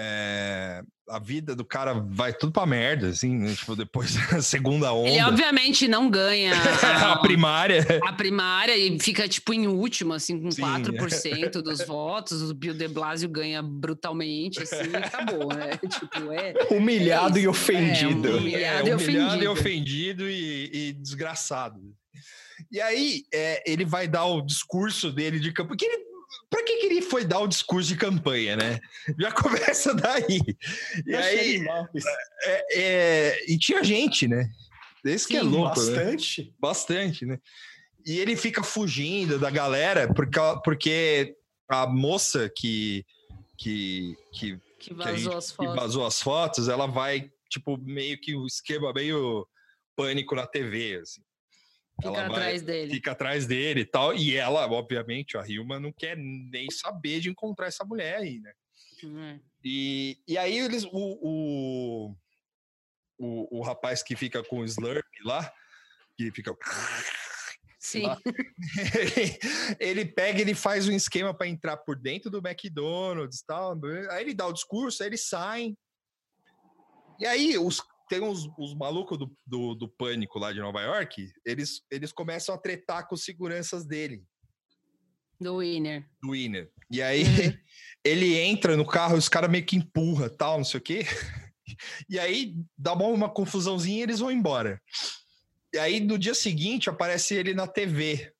[0.00, 3.52] é, a vida do cara vai tudo pra merda, assim, né?
[3.54, 5.08] tipo, depois da segunda onda.
[5.08, 7.84] Ele obviamente não ganha a, a primária.
[8.04, 10.62] A primária e fica, tipo, em último, assim, com Sim.
[10.62, 12.48] 4% dos votos.
[12.48, 15.70] O Bill de Blasio ganha brutalmente, assim, e acabou, né?
[15.78, 18.28] tipo, é, humilhado é e ofendido.
[18.28, 19.42] É, humilhado, é, e ofendido.
[19.42, 21.80] e ofendido e, e desgraçado.
[22.70, 26.07] E aí, é, ele vai dar o discurso dele de campo, que ele
[26.50, 28.80] para que, que ele foi dar o discurso de campanha, né?
[29.18, 30.40] Já começa daí.
[31.06, 31.66] E aí,
[32.42, 34.48] é, é, e tinha gente, né?
[35.04, 35.80] Esse Sim, que é louco.
[35.80, 35.94] Né?
[35.94, 36.42] Bastante.
[36.42, 36.50] Né?
[36.58, 37.38] Bastante, né?
[38.06, 41.36] E ele fica fugindo da galera porque, porque
[41.68, 43.04] a moça que
[43.58, 48.18] que que, que, vazou, que, gente, as que vazou as fotos, ela vai tipo meio
[48.18, 49.46] que o esquema meio
[49.96, 51.20] pânico na TV, assim.
[52.00, 52.94] Fica atrás dele.
[52.94, 54.14] Fica atrás dele e tal.
[54.14, 58.52] E ela, obviamente, a Hilma não quer nem saber de encontrar essa mulher aí, né?
[59.02, 59.40] Uhum.
[59.64, 60.84] E, e aí eles.
[60.84, 62.16] O, o,
[63.18, 65.52] o, o, rapaz que fica com o Slurp lá,
[66.16, 66.56] que fica.
[67.80, 68.02] Sim.
[68.02, 68.20] Lá,
[68.94, 69.38] ele,
[69.80, 73.76] ele pega, ele faz um esquema para entrar por dentro do McDonald's e tal.
[74.10, 75.76] Aí ele dá o discurso, aí eles saem.
[77.18, 81.30] E aí os tem uns, os malucos do, do, do, Pânico lá de Nova York,
[81.44, 84.22] eles, eles começam a tretar com os seguranças dele.
[85.40, 86.08] Do Winner.
[86.22, 86.70] Do Winner.
[86.90, 87.58] E aí uhum.
[88.04, 91.04] ele entra no carro e os caras meio que empurra, tal, não sei o quê.
[92.08, 94.80] E aí dá uma, uma confusãozinha e eles vão embora.
[95.74, 98.32] E aí no dia seguinte aparece ele na TV,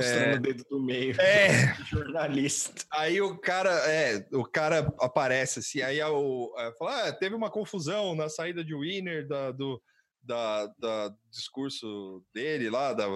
[0.00, 1.20] Mostrando é, o dedo do meio.
[1.20, 1.74] É.
[1.84, 2.84] Jornalista.
[2.92, 7.50] Aí o cara, é, o cara aparece assim, aí o, é, fala, ah, teve uma
[7.50, 9.80] confusão na saída de Winner da, do
[10.22, 13.06] da, da discurso dele lá, da,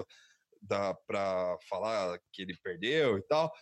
[0.62, 3.52] da, para falar que ele perdeu e tal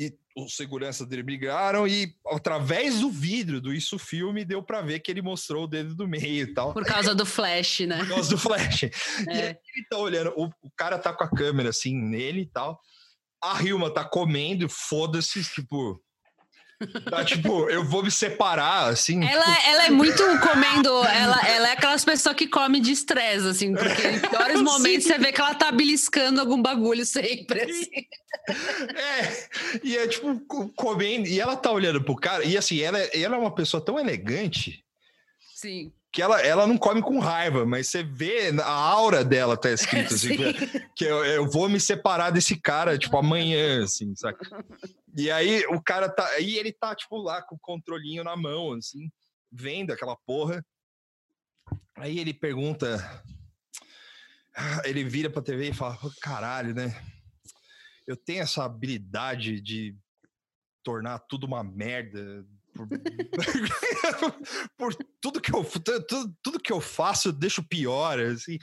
[0.00, 5.00] e os seguranças dele brigaram e através do vidro do Isso Filme deu para ver
[5.00, 6.72] que ele mostrou o dedo do meio e tal.
[6.72, 7.98] Por causa do flash, né?
[7.98, 8.84] Por causa do flash.
[9.28, 9.34] É.
[9.34, 12.46] E aí ele tá olhando, o, o, cara tá com a câmera assim nele e
[12.46, 12.80] tal.
[13.42, 16.02] A Hilma tá comendo, foda-se, tipo,
[17.10, 19.22] Tá, tipo, eu vou me separar, assim.
[19.22, 19.68] Ela, tipo...
[19.68, 20.88] ela é muito comendo.
[21.04, 25.18] Ela, ela é aquelas pessoas que come de estresse, assim, porque em piores momentos você
[25.18, 27.90] vê que ela tá beliscando algum bagulho sempre, assim.
[28.96, 30.40] É, e é tipo,
[30.74, 31.26] comendo.
[31.28, 34.82] E ela tá olhando pro cara, e assim, ela, ela é uma pessoa tão elegante.
[35.54, 39.70] Sim que ela, ela não come com raiva, mas você vê a aura dela tá
[39.70, 40.36] escrito assim,
[40.94, 44.64] que eu, eu, vou me separar desse cara, tipo, amanhã, assim, saca?
[45.16, 48.72] E aí o cara tá, aí ele tá, tipo, lá com o controlinho na mão,
[48.72, 49.10] assim,
[49.50, 50.64] vendo aquela porra.
[51.96, 52.98] Aí ele pergunta,
[54.84, 56.94] ele vira pra TV e fala, caralho, né?
[58.06, 59.96] Eu tenho essa habilidade de
[60.82, 62.88] tornar tudo uma merda, por,
[64.76, 68.58] por tudo que eu tudo, tudo, que eu faço eu deixo pior assim.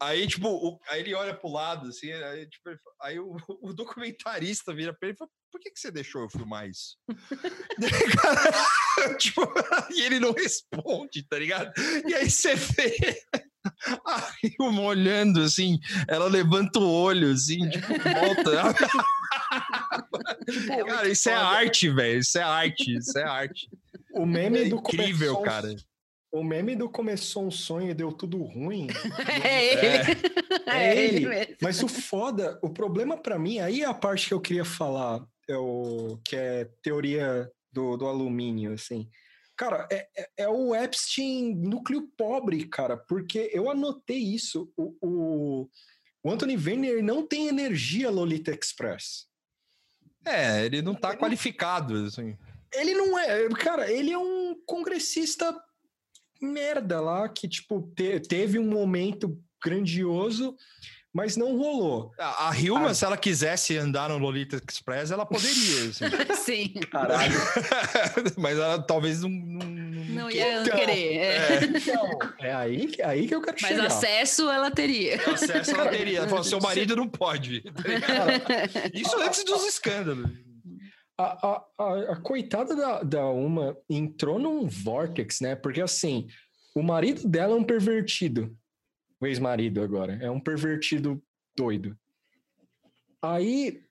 [0.00, 2.70] Aí tipo o, aí ele olha pro lado assim aí, tipo,
[3.00, 6.30] aí o, o, documentarista vira pra ele e fala por que, que você deixou eu
[6.30, 6.96] filmar isso?
[9.18, 9.42] Tipo,
[9.90, 11.72] e ele não responde tá ligado?
[12.06, 13.22] E aí você vê
[14.06, 15.78] a Hilma olhando assim,
[16.08, 18.74] ela levanta o olho assim, tipo, volta.
[20.50, 22.18] tipo, cara, isso é arte, velho.
[22.20, 23.68] Isso é arte, isso é arte.
[24.14, 25.74] O meme é do incrível, cara.
[26.32, 28.86] O meme do começou um sonho e deu tudo ruim.
[29.44, 30.20] é ele.
[30.66, 31.26] É, é ele.
[31.26, 34.64] ele Mas o foda, o problema para mim, aí é a parte que eu queria
[34.64, 39.10] falar, é o que é teoria do, do alumínio, assim.
[39.56, 44.72] Cara, é, é, é, o Epstein núcleo pobre, cara, porque eu anotei isso.
[44.76, 45.70] O, o,
[46.22, 49.26] o Anthony Weiner não tem energia Lolita Express.
[50.24, 52.36] É, ele não tá ele qualificado, não, assim.
[52.72, 55.54] Ele não é, cara, ele é um congressista
[56.40, 60.56] merda lá que, tipo, te, teve um momento grandioso
[61.12, 62.10] mas não rolou.
[62.18, 62.94] A, a Hilma, a...
[62.94, 65.90] se ela quisesse andar no Lolita Express, ela poderia.
[65.90, 66.04] Assim.
[66.42, 66.68] Sim.
[66.90, 67.38] Caralho.
[68.38, 69.28] mas ela talvez não.
[69.28, 71.16] Não, não ia então, querer.
[71.16, 71.36] É.
[71.36, 71.64] É.
[71.64, 73.82] Então, é aí, aí que eu quero mas chegar.
[73.82, 75.16] Mas acesso ela teria.
[75.16, 76.18] Acesso ela teria.
[76.18, 77.62] Ela falou: seu marido não pode.
[78.94, 80.30] Isso antes dos escândalos.
[81.18, 85.54] A, a, a, a, coitada da, da Uma entrou num vortex, né?
[85.54, 86.26] Porque assim,
[86.74, 88.56] o marido dela é um pervertido
[89.24, 90.18] o ex-marido agora.
[90.22, 91.22] É um pervertido
[91.56, 91.96] doido.
[93.20, 93.84] Aí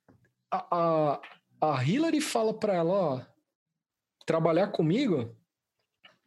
[0.52, 1.22] a, a,
[1.62, 3.22] a Hillary fala pra ela, ó,
[4.26, 5.36] trabalhar comigo,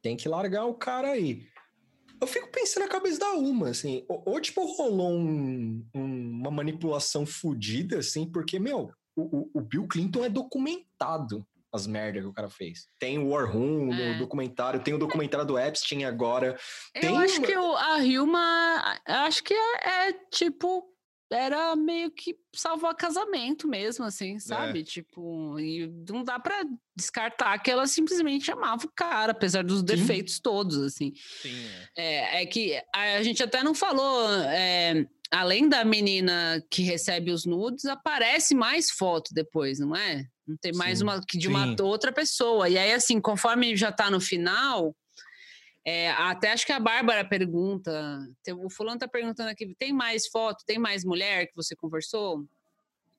[0.00, 1.46] tem que largar o cara aí.
[2.20, 6.50] Eu fico pensando na cabeça da Uma, assim, ou, ou tipo, rolou um, um, uma
[6.50, 12.32] manipulação fodida, assim, porque, meu, o, o, Bill Clinton é documentado as merdas que o
[12.32, 12.86] cara fez.
[12.98, 14.12] Tem o War Room é.
[14.12, 16.56] no documentário, tem o documentário do Epstein agora.
[16.94, 17.46] Eu acho uma...
[17.46, 20.84] que o, a Hilma, acho que é, é, tipo,
[21.32, 24.80] era meio que salvar casamento mesmo, assim, sabe?
[24.80, 24.84] É.
[24.84, 26.64] Tipo, e não dá para
[26.94, 30.42] descartar que ela simplesmente amava o cara, apesar dos defeitos Sim.
[30.42, 31.12] todos, assim.
[31.42, 31.66] Sim.
[31.96, 32.38] É.
[32.38, 34.30] é, é que a, a, gente até não falou.
[34.44, 40.28] É, além da menina que recebe os nudes, aparece mais foto depois, não é?
[40.46, 41.04] Não tem mais Sim.
[41.04, 41.76] uma de uma Sim.
[41.80, 42.68] outra pessoa.
[42.68, 44.94] E aí, assim, conforme já tá no final,
[45.86, 48.18] é, até acho que a Bárbara pergunta,
[48.56, 52.46] o fulano tá perguntando aqui, tem mais foto, tem mais mulher que você conversou?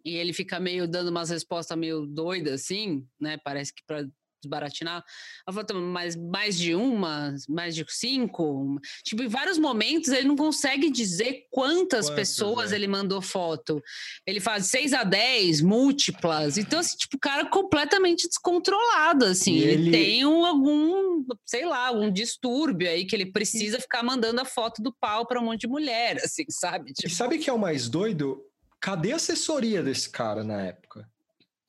[0.04, 3.38] E ele fica meio dando umas respostas meio doidas, assim, né?
[3.44, 4.08] Parece que para
[4.46, 5.04] desbaratinar.
[5.48, 8.80] Ela falou, mas mais de uma, mais de cinco.
[9.04, 12.76] Tipo, em vários momentos ele não consegue dizer quantas, pessoas é?
[12.76, 13.82] ele mandou foto.
[14.26, 16.58] Ele faz seis a dez, múltiplas.
[16.58, 19.58] Então, assim, tipo, o cara completamente descontrolado, assim.
[19.58, 19.90] Ele...
[19.90, 19.92] ele...
[19.92, 24.82] tem um, algum, sei lá, um distúrbio aí que ele precisa ficar mandando a foto
[24.82, 26.94] do pau para um monte de mulher, assim, sabe?
[26.94, 27.08] Tipo...
[27.08, 28.42] E sabe que é o mais doido?
[28.80, 31.10] Cadê a assessoria desse cara na época?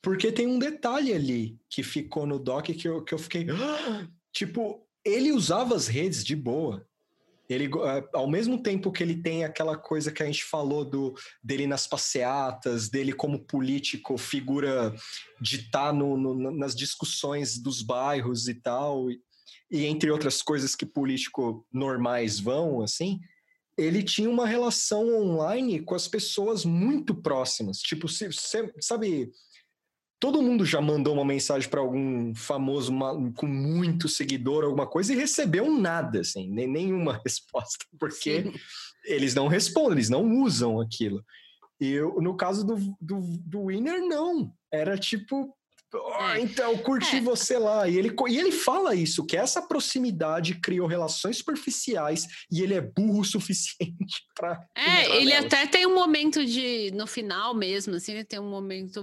[0.02, 3.46] Porque tem um detalhe ali que ficou no doc que eu, que eu fiquei.
[4.32, 6.86] tipo, ele usava as redes de boa.
[7.48, 11.14] Ele, eh, ao mesmo tempo que ele tem aquela coisa que a gente falou do
[11.42, 14.94] dele nas passeatas, dele como político, figura
[15.40, 19.20] de estar tá no, no, nas discussões dos bairros e tal, e,
[19.70, 23.20] e entre outras coisas que político normais vão, assim,
[23.78, 27.78] ele tinha uma relação online com as pessoas muito próximas.
[27.78, 29.30] Tipo, se, se, sabe,
[30.18, 35.12] Todo mundo já mandou uma mensagem para algum famoso uma, com muito seguidor, alguma coisa,
[35.12, 38.52] e recebeu nada, assim, nem, nenhuma resposta, porque Sim.
[39.04, 41.24] eles não respondem, eles não usam aquilo.
[41.80, 44.52] E eu, no caso do, do, do Winner, não.
[44.72, 45.55] Era tipo,
[45.96, 47.20] Oh, então, curti é.
[47.20, 47.88] você lá.
[47.88, 52.80] E ele, e ele fala isso, que essa proximidade criou relações superficiais e ele é
[52.80, 54.66] burro o suficiente para.
[54.74, 55.46] É, ele nelas.
[55.46, 56.90] até tem um momento de.
[56.92, 59.02] No final mesmo, assim, ele tem um momento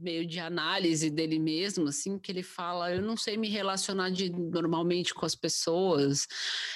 [0.00, 4.30] meio de análise dele mesmo, assim, que ele fala: Eu não sei me relacionar de,
[4.30, 6.26] normalmente com as pessoas.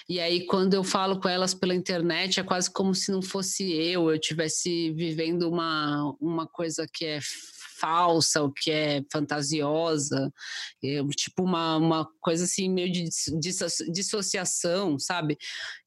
[0.09, 3.72] E aí, quando eu falo com elas pela internet, é quase como se não fosse
[3.72, 7.20] eu, eu estivesse vivendo uma, uma coisa que é
[7.82, 10.32] falsa, o que é fantasiosa,
[10.84, 13.09] é, tipo uma, uma coisa assim meio de
[13.90, 15.36] dissociação, sabe?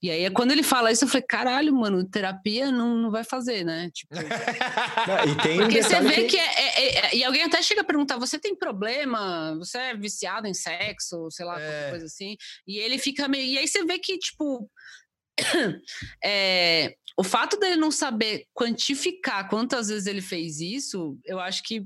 [0.01, 3.63] E aí quando ele fala isso, eu falei, caralho, mano, terapia não, não vai fazer,
[3.63, 3.89] né?
[3.93, 4.13] Tipo...
[4.19, 7.85] e tem Porque você vê que, que é, é, é, e alguém até chega a
[7.85, 9.55] perguntar, você tem problema?
[9.57, 11.89] Você é viciado em sexo, sei lá, qualquer é.
[11.91, 12.35] coisa assim?
[12.67, 14.69] E ele fica meio, e aí você vê que tipo
[16.23, 21.85] é, o fato dele não saber quantificar quantas vezes ele fez isso, eu acho que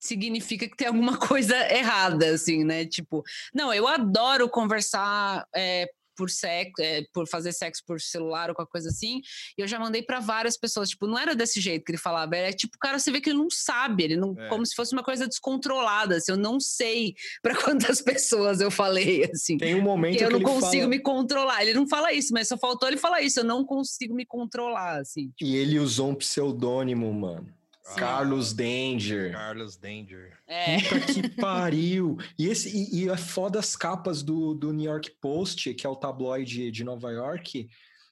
[0.00, 2.84] significa que tem alguma coisa errada, assim, né?
[2.84, 3.22] Tipo,
[3.54, 8.72] não, eu adoro conversar é, por sexo, é, por fazer sexo por celular ou qualquer
[8.72, 9.20] coisa assim.
[9.56, 12.34] E eu já mandei para várias pessoas, tipo, não era desse jeito que ele falava,
[12.34, 14.48] era tipo, o cara você vê que ele não sabe, ele não, é.
[14.48, 19.30] como se fosse uma coisa descontrolada, assim, eu não sei para quantas pessoas eu falei,
[19.32, 19.56] assim.
[19.56, 20.88] Tem um momento que eu não consigo fala...
[20.88, 21.62] me controlar.
[21.62, 25.00] Ele não fala isso, mas só faltou ele falar isso, eu não consigo me controlar,
[25.00, 25.28] assim.
[25.36, 25.44] Tipo.
[25.44, 27.57] E ele usou um pseudônimo, mano.
[27.96, 29.32] Carlos Danger.
[29.32, 30.36] Carlos Danger.
[30.46, 30.76] É.
[30.82, 32.16] Puta que pariu.
[32.38, 35.90] E, esse, e, e é foda as capas do, do New York Post, que é
[35.90, 37.68] o tabloide de Nova York,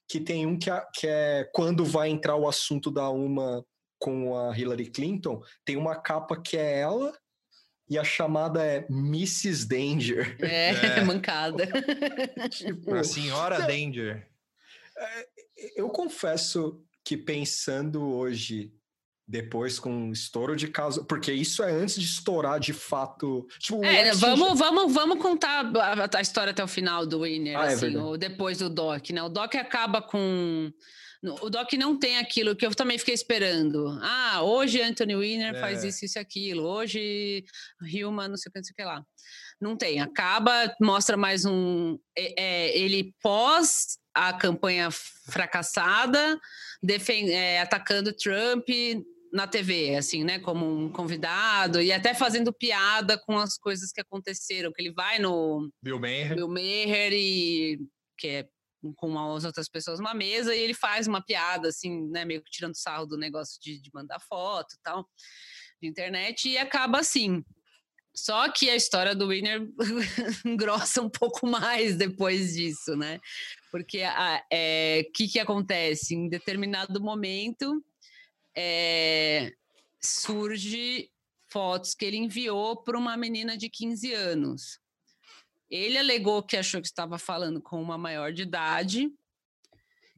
[0.09, 3.65] que tem um que, é, que é quando vai entrar o assunto da uma
[3.99, 7.17] com a Hillary Clinton, tem uma capa que é ela
[7.89, 9.67] e a chamada é Mrs.
[9.67, 10.37] Danger.
[10.41, 11.01] É, é.
[11.05, 11.69] mancada.
[12.51, 14.29] tipo, a senhora Danger.
[14.97, 15.29] É,
[15.77, 18.73] eu confesso que pensando hoje
[19.29, 23.47] depois com um estouro de caso, porque isso é antes de estourar de fato.
[23.59, 27.65] Tipo, é, vamos, vamos, vamos contar a, a, história até o final do Winner, ah,
[27.65, 29.23] é assim, é ou depois do Doc, né?
[29.23, 30.73] O Doc acaba com.
[31.43, 33.99] O Doc não tem aquilo que eu também fiquei esperando.
[34.01, 35.61] Ah, hoje Anthony Winner é.
[35.61, 36.63] faz isso, isso e aquilo.
[36.63, 37.45] Hoje
[37.83, 39.03] Hilma, não sei o que, não sei o que lá.
[39.61, 40.01] Não tem.
[40.01, 41.99] Acaba, mostra mais um.
[42.17, 46.39] É, é ele pós a campanha fracassada,
[46.81, 48.69] defend, é, atacando Trump
[49.33, 54.01] na TV, assim, né, como um convidado e até fazendo piada com as coisas que
[54.01, 57.79] aconteceram, que ele vai no Bill Maher, Bill Maher e
[58.19, 58.49] que é
[58.97, 62.51] com as outras pessoas numa mesa e ele faz uma piada assim, né, meio que
[62.51, 65.07] tirando sarro do negócio de, de mandar foto e tal
[65.81, 67.45] de internet e acaba assim.
[68.15, 69.69] Só que a história do Winner
[70.45, 73.21] engrossa um pouco mais depois disso, né?
[73.71, 76.15] Porque o é, que, que acontece?
[76.15, 77.85] Em determinado momento,
[78.57, 79.53] é,
[80.01, 81.11] surge
[81.49, 84.79] fotos que ele enviou para uma menina de 15 anos.
[85.71, 89.11] Ele alegou que achou que estava falando com uma maior de idade,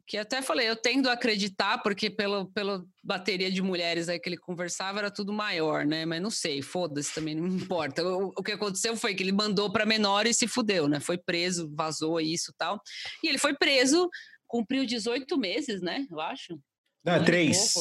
[0.08, 4.26] que até falei, eu tendo a acreditar, porque pela, pela bateria de mulheres aí que
[4.28, 6.06] ele conversava era tudo maior, né?
[6.06, 8.02] Mas não sei, foda-se também, não importa.
[8.02, 10.98] O, o, que aconteceu foi que ele mandou para menor e se fudeu, né?
[10.98, 12.80] Foi preso, vazou isso tal.
[13.22, 14.08] E ele foi preso,
[14.46, 16.06] cumpriu 18 meses, né?
[16.10, 16.58] Eu acho.
[17.04, 17.74] Não, é três.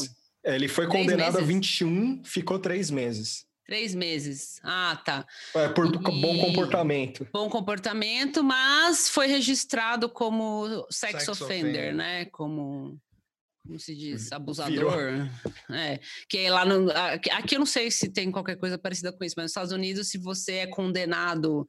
[0.43, 3.45] Ele foi condenado a 21, ficou três meses.
[3.65, 4.61] Três meses.
[4.63, 5.25] Ah, tá.
[5.53, 5.97] É, por e...
[5.97, 7.27] bom comportamento.
[7.33, 12.25] Bom comportamento, mas foi registrado como sex, sex offender, offender, né?
[12.25, 12.97] Como
[13.67, 14.71] como se diz, abusador.
[14.71, 15.29] Virou.
[15.77, 15.99] É,
[16.29, 19.43] que lá no, aqui eu não sei se tem qualquer coisa parecida com isso, mas
[19.43, 21.67] nos Estados Unidos, se você é condenado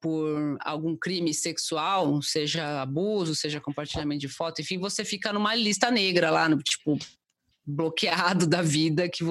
[0.00, 5.90] por algum crime sexual, seja abuso, seja compartilhamento de foto, enfim, você fica numa lista
[5.90, 6.98] negra lá, no, tipo,
[7.68, 9.22] bloqueado da vida que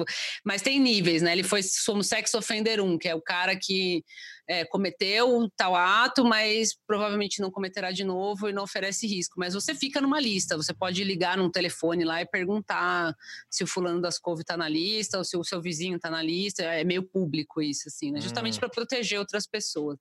[0.44, 1.32] mas tem níveis né?
[1.32, 4.04] Ele foi somos sex offender 1 que é o cara que
[4.48, 9.34] é, cometeu tal ato mas provavelmente não cometerá de novo e não oferece risco.
[9.38, 13.14] Mas você fica numa lista você pode ligar num telefone lá e perguntar
[13.50, 16.22] se o fulano das couve está na lista ou se o seu vizinho está na
[16.22, 16.62] lista.
[16.62, 18.20] É meio público isso assim né?
[18.20, 18.60] justamente hum.
[18.60, 19.98] para proteger outras pessoas.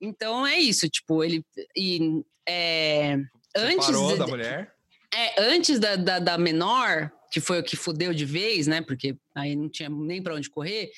[0.00, 1.44] Então é isso tipo ele
[1.76, 3.18] e é,
[3.56, 4.71] antes de, da mulher
[5.14, 8.82] é, antes da, da, da menor que foi o que fudeu de vez, né?
[8.82, 10.90] Porque aí não tinha nem para onde correr.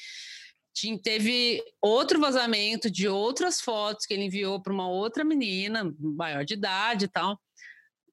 [0.75, 6.45] Tinha, teve outro vazamento de outras fotos que ele enviou para uma outra menina, maior
[6.45, 7.39] de idade e tal,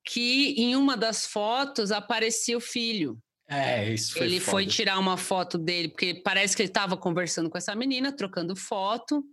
[0.05, 3.17] que em uma das fotos aparecia o filho.
[3.49, 4.51] É, isso foi Ele foda.
[4.51, 8.55] foi tirar uma foto dele, porque parece que ele estava conversando com essa menina, trocando
[8.55, 9.25] foto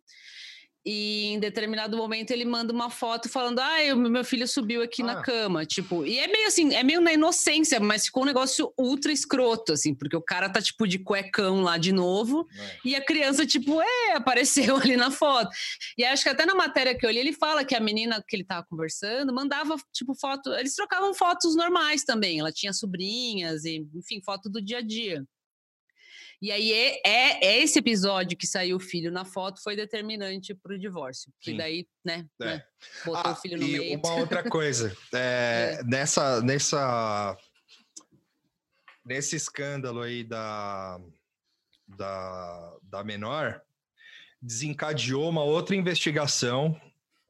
[0.91, 5.05] e em determinado momento ele manda uma foto falando: Ah, meu filho subiu aqui ah.
[5.05, 5.67] na cama.
[5.67, 9.75] Tipo, e é meio assim, é meio na inocência, mas ficou um negócio ultra escroto,
[9.75, 12.77] assim, porque o cara tá, tipo, de cuecão lá de novo, é.
[12.87, 15.51] e a criança, tipo, é, apareceu ali na foto.
[15.99, 18.35] E acho que até na matéria que eu li, ele fala que a menina que
[18.35, 20.55] ele tava conversando mandava, tipo, foto.
[20.55, 22.41] Eles trocavam fotos normais também.
[22.41, 25.23] Ela tinha sobrinhas, e, enfim, foto do dia a dia.
[26.41, 30.55] E aí é, é, é, esse episódio que saiu o filho na foto foi determinante
[30.55, 31.33] para o divórcio.
[31.41, 32.45] Que daí, né, é.
[32.45, 32.65] né,
[33.05, 33.99] botou ah, o filho no e meio.
[33.99, 35.85] Uma outra coisa, é, é.
[35.85, 37.37] nessa, nessa,
[39.05, 41.01] nesse escândalo aí da,
[41.89, 43.61] da, da menor,
[44.41, 46.81] desencadeou uma outra investigação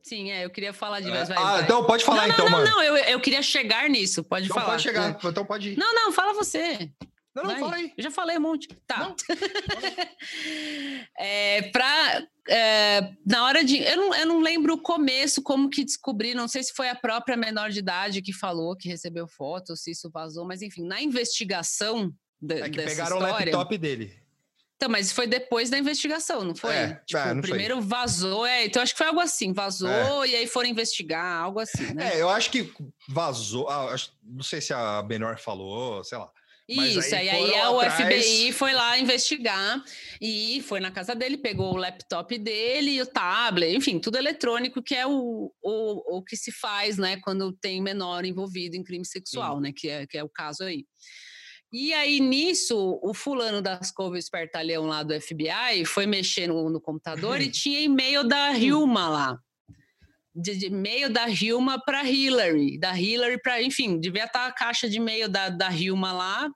[0.02, 1.24] Sim, é, eu queria falar de é.
[1.24, 1.62] vai, Ah, vai.
[1.62, 2.64] então pode falar não, então, não, mano.
[2.64, 4.70] Não, não, eu, eu queria chegar nisso, pode então falar.
[4.70, 5.78] Pode chegar, então pode ir.
[5.78, 6.90] Não, não, fala você.
[7.42, 7.92] Não, não, fala aí.
[7.96, 8.68] Eu já falei um monte.
[8.86, 9.14] Tá.
[11.18, 13.78] é, pra, é, na hora de.
[13.78, 16.94] Eu não, eu não lembro o começo, como que descobri, não sei se foi a
[16.94, 21.00] própria menor de idade que falou que recebeu foto, se isso vazou, mas enfim, na
[21.00, 24.28] investigação da, é que pegaram história, o laptop dele.
[24.78, 26.72] Então, mas foi depois da investigação, não foi?
[26.72, 27.84] É, tipo, é, não primeiro foi.
[27.84, 30.28] vazou, é, então acho que foi algo assim, vazou é.
[30.28, 32.14] e aí foram investigar, algo assim, né?
[32.14, 32.72] É, eu acho que
[33.08, 36.30] vazou, ah, acho, não sei se a menor falou, sei lá.
[36.68, 38.24] Isso, aí, aí o atrás...
[38.24, 39.82] FBI foi lá investigar
[40.20, 44.94] e foi na casa dele, pegou o laptop dele, o tablet, enfim, tudo eletrônico, que
[44.94, 49.56] é o, o, o que se faz, né, quando tem menor envolvido em crime sexual,
[49.56, 49.62] Sim.
[49.62, 50.84] né, que é, que é o caso aí.
[51.72, 56.80] E aí, nisso, o fulano das couve espertalhão lá do FBI foi mexer no, no
[56.80, 59.38] computador e tinha e-mail da Hilma lá
[60.38, 64.52] de, de e-mail da Hilma para Hillary, da Hillary para, enfim, devia estar tá a
[64.52, 66.48] caixa de e-mail da, da Hilma lá.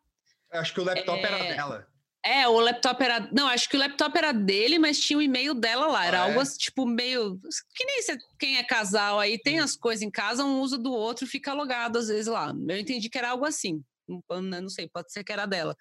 [0.53, 1.89] Acho que o laptop é, era dela.
[2.25, 3.29] É, o laptop era.
[3.33, 6.07] Não, acho que o laptop era dele, mas tinha o e-mail dela lá.
[6.07, 6.43] Era ah, algo é?
[6.43, 7.41] assim, tipo meio.
[7.75, 9.65] Que nem você, quem é casal aí tem hum.
[9.65, 12.55] as coisas em casa, um usa do outro fica logado às vezes lá.
[12.69, 13.83] Eu entendi que era algo assim.
[14.07, 15.77] Não, não sei, pode ser que era dela.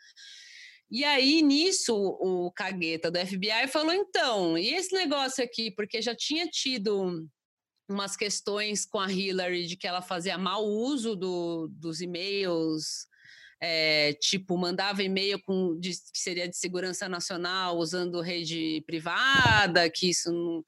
[0.89, 5.69] E aí, nisso, o cagueta do FBI falou: então, e esse negócio aqui?
[5.71, 7.27] Porque já tinha tido
[7.87, 13.05] umas questões com a Hillary de que ela fazia mau uso do, dos e-mails,
[13.61, 20.09] é, tipo, mandava e-mail com, de, que seria de segurança nacional usando rede privada, que
[20.09, 20.63] isso não.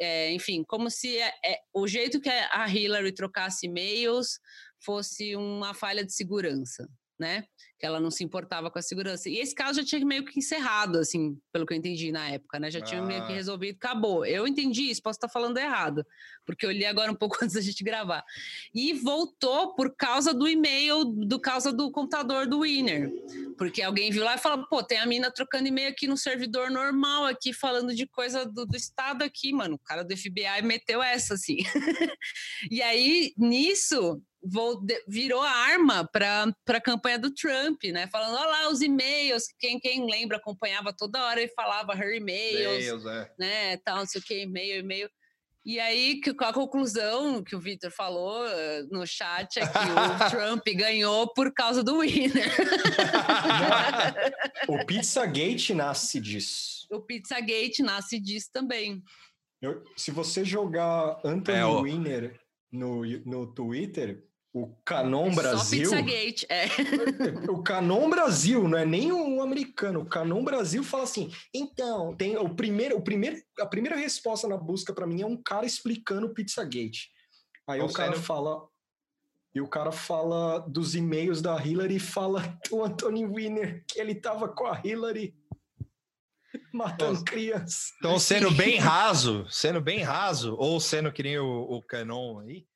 [0.00, 1.32] É, enfim, como se é,
[1.72, 4.40] o jeito que a Hillary trocasse e-mails
[4.84, 7.44] fosse uma falha de segurança, né?
[7.82, 9.28] Que ela não se importava com a segurança.
[9.28, 12.60] E esse caso já tinha meio que encerrado, assim, pelo que eu entendi na época,
[12.60, 12.70] né?
[12.70, 12.82] Já ah.
[12.82, 13.34] tinha meio que ah.
[13.34, 14.24] resolvido, acabou.
[14.24, 16.06] Eu entendi isso, posso estar falando errado,
[16.46, 18.24] porque eu li agora um pouco antes da gente gravar.
[18.72, 23.10] E voltou por causa do e-mail, do causa do computador do Winner.
[23.58, 26.70] Porque alguém viu lá e falou, pô, tem a mina trocando e-mail aqui no servidor
[26.70, 29.74] normal, aqui, falando de coisa do, do Estado aqui, mano.
[29.74, 31.56] O cara do FBI meteu essa, assim.
[32.70, 34.22] e aí, nisso,
[35.06, 38.08] virou arma para a campanha do Trump, né?
[38.08, 43.06] Falando, olha lá os e-mails, quem, quem lembra acompanhava toda hora e falava her e-mails,
[43.06, 43.32] é.
[43.38, 43.76] né?
[43.78, 45.08] Tal, não sei o que, e-mail, e-mail.
[45.64, 49.80] E aí, a conclusão que o Victor falou eh, no chat é que o
[50.28, 52.50] Trump ganhou por causa do winner.
[54.68, 56.84] o Pizzagate nasce disso.
[56.90, 59.04] O Pizzagate nasce disso também.
[59.60, 61.64] Eu, se você jogar Anthony é.
[61.64, 62.40] Winner
[62.72, 64.24] no, no Twitter,
[64.54, 65.88] o Canon é Brasil.
[65.88, 66.66] Só Pizzagate, é.
[67.50, 70.00] O Canon Brasil, não é nem o americano.
[70.00, 74.58] O Canon Brasil fala assim: então, tem o primeiro, o primeiro, a primeira resposta na
[74.58, 77.10] busca para mim é um cara explicando o Pizzagate.
[77.66, 78.68] Aí o cara fala.
[79.54, 84.14] E o cara fala dos e-mails da Hillary e fala do Anthony Winner, que ele
[84.14, 85.34] tava com a Hillary
[86.72, 87.92] matando então, crianças.
[87.98, 92.66] Então, sendo bem raso, sendo bem raso, ou sendo que nem o, o Canon aí,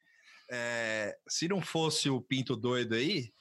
[0.51, 3.33] é, se não fosse o Pinto doido aí,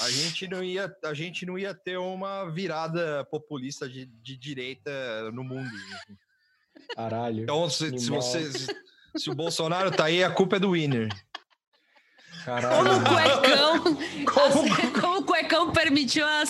[0.00, 5.30] a gente não ia, a gente não ia ter uma virada populista de, de direita
[5.32, 5.70] no mundo.
[6.94, 7.42] Caralho.
[7.42, 8.66] Então, se, se, você, se,
[9.16, 11.08] se o Bolsonaro tá aí, a culpa é do Winner.
[12.46, 12.76] Caralho.
[12.76, 13.82] Como o cuecão,
[14.32, 15.00] como...
[15.00, 16.42] como o cuecão permitiu a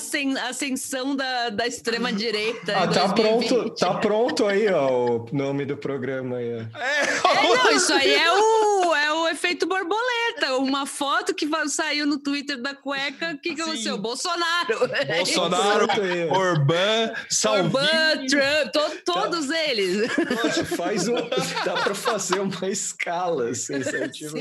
[0.50, 2.76] ascensão da, da extrema direita.
[2.76, 6.50] Ah, tá pronto, tá pronto aí, ó, o nome do programa aí.
[6.50, 10.58] É, é não, isso aí é o, é o efeito borboleta.
[10.58, 13.96] Uma foto que saiu no Twitter da cueca, o que, que aconteceu?
[13.96, 14.90] Bolsonaro.
[15.16, 15.86] Bolsonaro,
[16.30, 17.74] Orbán, Salvini.
[17.74, 19.58] Orbán, Trump, to, todos tá.
[19.60, 20.08] eles.
[20.42, 21.14] Nossa, faz um,
[21.64, 23.80] dá para fazer uma escala, assim,
[24.12, 24.36] tipo...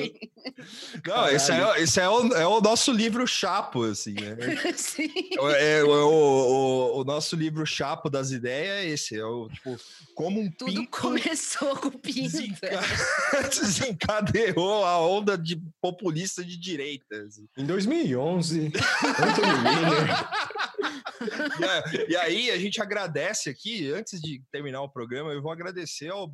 [1.08, 4.14] Não, esse é, esse é, o, é o nosso livro chapo, assim.
[4.14, 4.36] Né?
[4.76, 5.12] Sim.
[5.56, 9.18] É, é o, o, o, nosso livro chapo das ideias é esse.
[9.18, 9.78] É o, tipo,
[10.14, 12.22] como um Tudo pinto começou com o pinto.
[12.22, 12.70] Desenca...
[13.50, 17.24] desencadeou a onda de populista de direita.
[17.24, 17.48] Assim.
[17.58, 18.72] Em 2011,
[22.08, 26.10] e, e aí a gente agradece aqui, antes de terminar o programa, eu vou agradecer
[26.10, 26.34] ao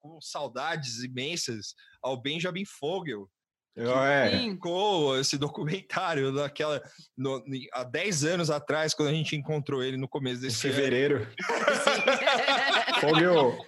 [0.00, 3.28] com saudades imensas ao Benjamin Fogel,
[3.76, 4.38] é.
[4.38, 6.82] Ficou esse documentário daquela
[7.16, 7.42] no,
[7.72, 11.26] há 10 anos atrás, quando a gente encontrou ele no começo desse em fevereiro.
[13.00, 13.58] Fogel,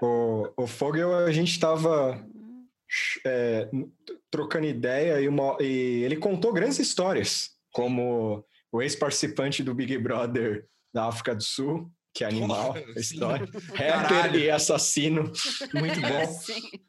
[0.00, 2.24] o, o Fogel, a gente estava
[3.26, 3.68] é,
[4.30, 10.66] trocando ideia e, uma, e ele contou grandes histórias, como o ex-participante do Big Brother
[10.94, 13.46] da África do Sul, que animal a história.
[13.76, 15.24] Rapper e assassino,
[15.74, 16.40] muito bom.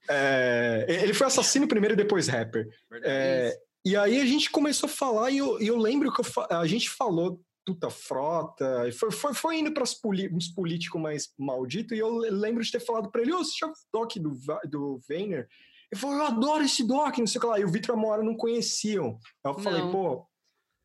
[0.10, 2.68] É, ele foi assassino primeiro e depois rapper.
[3.04, 6.66] É, e aí a gente começou a falar e eu, eu lembro que eu, a
[6.66, 12.10] gente falou puta frota, foi, foi, foi indo para uns políticos mais malditos e eu
[12.10, 15.02] lembro de ter falado para ele, ô, oh, você já viu o doc do, do
[15.10, 15.50] Vayner?
[15.92, 17.60] Ele falou, eu adoro esse doc, não sei o que lá.
[17.60, 19.20] E o Vitor e a Moara não conheciam.
[19.44, 19.60] Eu não.
[19.60, 20.26] falei, pô,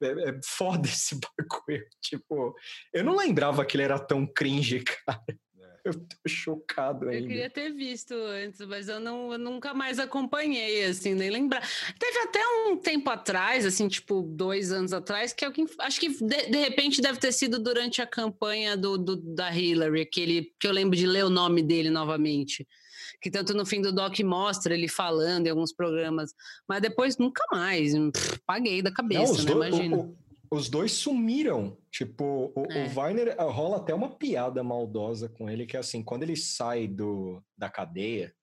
[0.02, 1.86] é, é foda esse bagulho.
[2.00, 2.54] Tipo,
[2.92, 5.22] eu não lembrava que ele era tão cringe, cara.
[5.28, 5.80] É.
[5.84, 7.24] Eu tô chocado ainda.
[7.24, 11.68] Eu queria ter visto antes, mas eu, não, eu nunca mais acompanhei, assim, nem lembrar.
[11.98, 16.50] Teve até um tempo atrás, assim, tipo, dois anos atrás, que alguém, acho que de,
[16.50, 20.72] de repente deve ter sido durante a campanha do, do, da Hillary, aquele que eu
[20.72, 22.66] lembro de ler o nome dele novamente
[23.22, 26.34] que tanto no fim do doc mostra ele falando em alguns programas,
[26.68, 29.52] mas depois nunca mais, pff, paguei da cabeça, Não, né?
[29.52, 29.96] Dois, Imagina.
[29.96, 30.16] O, o,
[30.50, 31.78] os dois sumiram.
[31.90, 32.88] Tipo, o, é.
[32.88, 36.36] o Weiner eh, rola até uma piada maldosa com ele, que é assim, quando ele
[36.36, 38.34] sai do, da cadeia,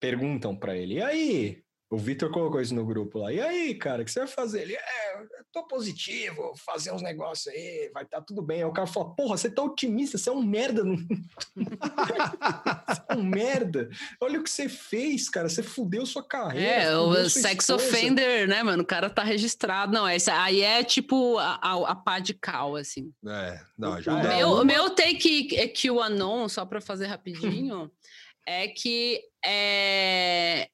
[0.00, 3.32] perguntam para ele, e aí, o Vitor colocou isso no grupo lá.
[3.32, 4.60] E aí, cara, o que você vai fazer?
[4.60, 8.58] Ele, é, eu tô positivo, fazer uns negócios aí, vai estar tá tudo bem.
[8.58, 10.82] Aí o cara fala, porra, você tá otimista, você é um merda.
[11.56, 13.88] você é um merda.
[14.20, 16.82] Olha o que você fez, cara, você fudeu sua carreira.
[16.82, 17.76] É, o sex esposa.
[17.76, 18.82] offender, né, mano?
[18.82, 19.90] O cara tá registrado.
[19.90, 23.10] Não, essa aí é tipo a, a, a pá de cal, assim.
[23.26, 24.36] É, não, já o é.
[24.36, 27.90] Meu, o meu take é que o Anon, só pra fazer rapidinho,
[28.46, 30.68] é que é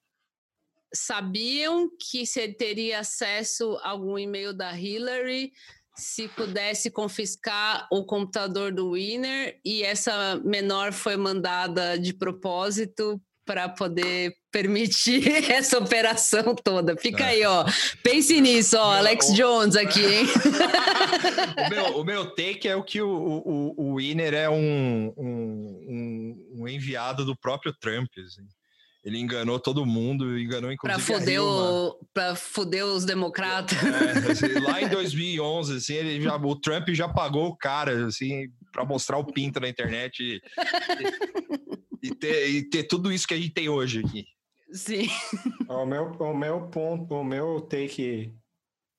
[0.95, 5.51] sabiam que você teria acesso a algum e-mail da Hillary
[5.95, 13.69] se pudesse confiscar o computador do Winner e essa menor foi mandada de propósito para
[13.69, 16.97] poder permitir essa operação toda.
[16.97, 17.27] Fica é.
[17.27, 17.63] aí, ó.
[18.03, 18.93] Pense nisso, ó.
[18.95, 20.25] Alex Jones aqui, hein?
[21.65, 26.47] o, meu, o meu take é o que o, o, o Winner é um, um,
[26.55, 28.09] um enviado do próprio Trump.
[28.17, 28.41] Assim.
[29.05, 33.77] Ele enganou todo mundo, enganou inclusive pra foder, o, pra foder os democratas.
[33.77, 38.49] É, assim, lá em 2011, assim, ele já, o Trump já pagou o cara, assim,
[38.71, 40.41] para mostrar o pinto na internet e,
[42.01, 44.25] e, ter, e ter tudo isso que a gente tem hoje aqui.
[44.71, 45.07] Sim.
[45.69, 48.33] O meu, o meu ponto, o meu take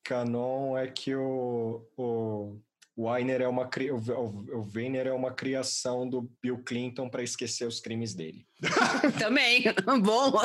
[0.05, 2.61] canon é que o, o
[2.97, 7.81] Weiner é uma o, o Weiner é uma criação do Bill Clinton para esquecer os
[7.81, 8.46] crimes dele.
[9.19, 9.65] Também.
[10.03, 10.33] Bom.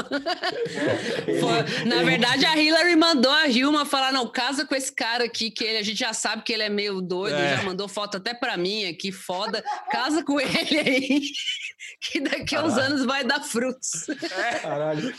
[1.39, 5.49] Foi- na verdade, a Hillary mandou a Hilma falar: não, casa com esse cara aqui,
[5.49, 7.57] que ele, a gente já sabe que ele é meio doido, É.
[7.57, 9.63] já mandou foto até pra mim aqui, foda.
[9.91, 11.21] Casa com ele aí,
[12.01, 14.05] que daqui a uns anos vai dar frutos.
[14.61, 15.13] Caralho.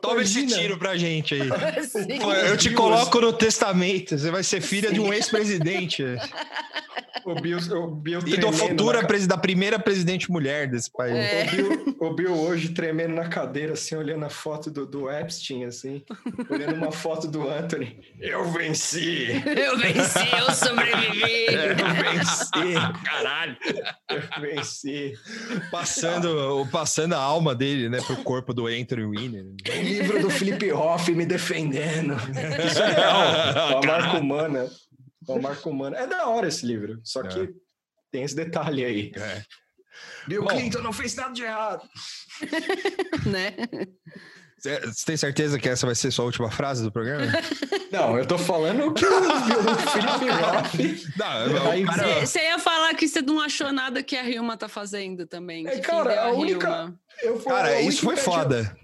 [0.00, 0.60] Toma esse Imagina.
[0.60, 1.48] tiro pra gente aí.
[1.84, 2.18] Sim.
[2.18, 4.16] Pô, eu te coloco no testamento.
[4.18, 6.02] Você vai ser filha de um ex-presidente.
[7.24, 11.14] O Bill, o Bill E do futura, na presi- da primeira presidente mulher desse país.
[11.16, 11.46] É.
[11.46, 15.64] O Bill, o Bill hoje tremendo na cadeira, assim, olhando a foto do, do Epstein,
[15.64, 16.02] assim,
[16.50, 17.98] olhando uma foto do Anthony.
[18.20, 19.42] Eu venci!
[19.56, 21.46] Eu venci, eu sobrevivi.
[21.46, 23.02] Eu venci!
[23.06, 23.56] Caralho.
[24.10, 25.14] Eu venci!
[25.70, 29.33] Passando, passando a alma dele, né, pro corpo do Anthony Winner.
[29.40, 32.14] O livro do Felipe Hoff me defendendo.
[32.66, 33.22] Isso é real.
[33.24, 34.70] É uma marca humana.
[35.28, 35.96] É uma marca humana.
[35.96, 37.48] É da hora esse livro, só que É.
[38.10, 39.12] tem esse detalhe aí.
[39.16, 39.42] É.
[40.26, 40.48] Bill Bom.
[40.48, 41.82] Clinton não fez nada de errado.
[43.26, 43.54] né?
[44.58, 47.26] Você tem certeza que essa vai ser sua última frase do programa?
[47.92, 49.22] Não, eu tô falando que o,
[49.90, 54.66] Felipe o cara, Você ia falar que você não achou nada que a Hilma tá
[54.66, 55.66] fazendo também.
[55.68, 56.94] É, cara, deu a única-.
[57.22, 58.74] Eu cara a isso foi foda.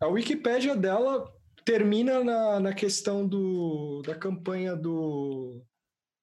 [0.00, 1.28] A Wikipédia dela
[1.64, 5.62] termina na, na questão do, da campanha do,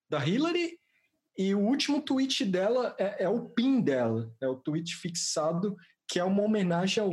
[0.10, 0.80] da Hillary
[1.38, 5.76] e o último tweet dela é, é o pin dela, é o tweet fixado
[6.08, 7.12] que é uma homenagem ao.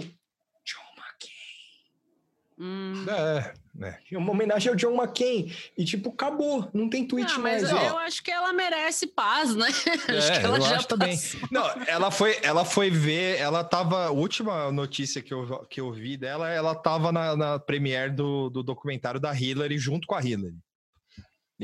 [2.65, 3.05] Hum.
[3.09, 3.99] É, né?
[4.13, 5.53] É uma homenagem ao John McCain.
[5.77, 7.73] E tipo, acabou, não tem tweet Ah, mas mais.
[7.73, 7.91] eu, ó.
[7.91, 9.67] eu acho que ela merece paz, né?
[10.09, 11.19] acho É, que ela eu já acho também.
[11.51, 15.91] Não, ela foi, ela foi ver, ela tava, a última notícia que eu, que eu
[15.93, 20.23] vi dela, ela tava na, na premiere do, do documentário da Hillary junto com a
[20.23, 20.57] Hillary.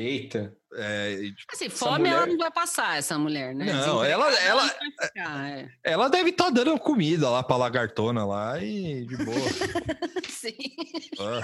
[0.01, 0.55] Eita.
[0.75, 3.65] É, tipo, Assim, fome ela mulher- não vai passar, essa mulher, né?
[3.65, 5.69] Não, Desempregada, ela- ela- não ficar, é.
[5.83, 9.37] ela deve estar dando comida lá pra lagartona lá e de boa.
[10.29, 10.55] Sim.
[11.19, 11.41] Ah.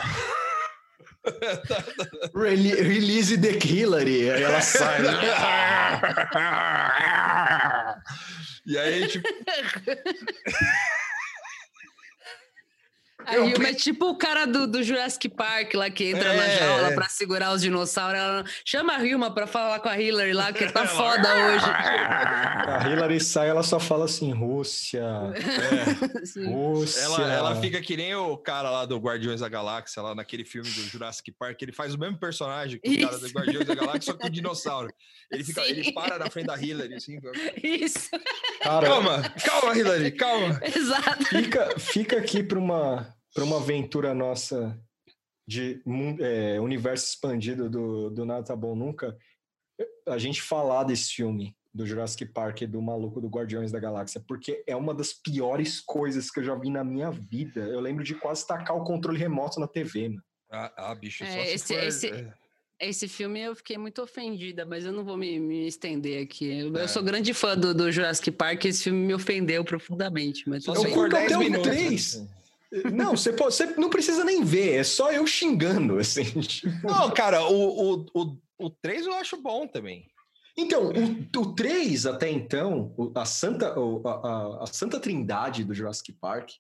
[2.37, 4.31] Rele- release the Hillary.
[4.31, 5.01] Aí ela sai.
[5.03, 5.11] né?
[8.67, 9.27] e aí, tipo,
[13.27, 16.59] A Hilma é tipo o cara do, do Jurassic Park lá que entra na É,
[16.59, 16.95] jaula é.
[16.95, 18.19] pra segurar os dinossauros.
[18.19, 21.65] Ela chama a Hilma pra falar com a Hillary lá, que tá foda hoje.
[21.67, 25.03] A Hillary sai, ela só fala assim: Rússia,
[26.25, 26.47] Sim.
[26.53, 27.01] Rússia.
[27.01, 30.69] ela, ela fica que nem o cara lá do Guardiões da Galáxia, lá naquele filme
[30.71, 33.35] do Jurassic Park, ele faz o mesmo personagem que o cara do Isso.
[33.35, 34.93] Guardiões da Galáxia, só com o dinossauro.
[35.31, 35.69] Ele, fica, Sim.
[35.71, 37.19] ele para na frente da Hillary, assim.
[37.63, 38.11] Isso,
[38.63, 40.61] Cara, Calma, calma, Hillary, calma.
[40.75, 41.25] exato.
[41.27, 44.81] Fica, fica aqui para uma, para uma aventura nossa
[45.47, 45.83] de
[46.21, 49.19] é, universo expandido do, do Nada Tá Bom Nunca,
[50.07, 54.23] a gente falar desse filme do Jurassic Park e do maluco do Guardiões da Galáxia,
[54.27, 57.63] porque é uma das piores coisas que eu já vi na minha vida.
[57.63, 60.23] Eu lembro de quase tacar o controle remoto na TV, mano.
[60.51, 61.83] Ah, ah bicho, é, esse, for...
[61.83, 62.33] esse,
[62.79, 66.61] esse filme eu fiquei muito ofendida, mas eu não vou me, me estender aqui.
[66.61, 66.85] Eu, é.
[66.85, 70.49] eu, sou grande fã do, do Jurassic Park, esse filme me ofendeu profundamente.
[70.49, 72.25] Mas eu, eu curto até o 3.
[72.93, 76.25] Não, você, pode, você não precisa nem ver, é só eu xingando, assim.
[76.83, 80.07] Não, cara, o, o, o, o 3 eu acho bom também.
[80.57, 86.51] Então, o, o 3 até então, a Santa, a, a- Santa Trindade do Jurassic Park,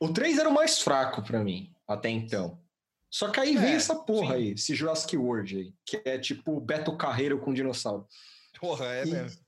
[0.00, 2.60] o 3 era o mais fraco pra mim, até então.
[3.10, 4.34] Só que aí É, veio essa porra sim.
[4.34, 8.06] aí, esse Jurassic World aí, que é tipo Beto Carreiro com dinossauro.
[8.60, 9.40] Porra, é E- mesmo.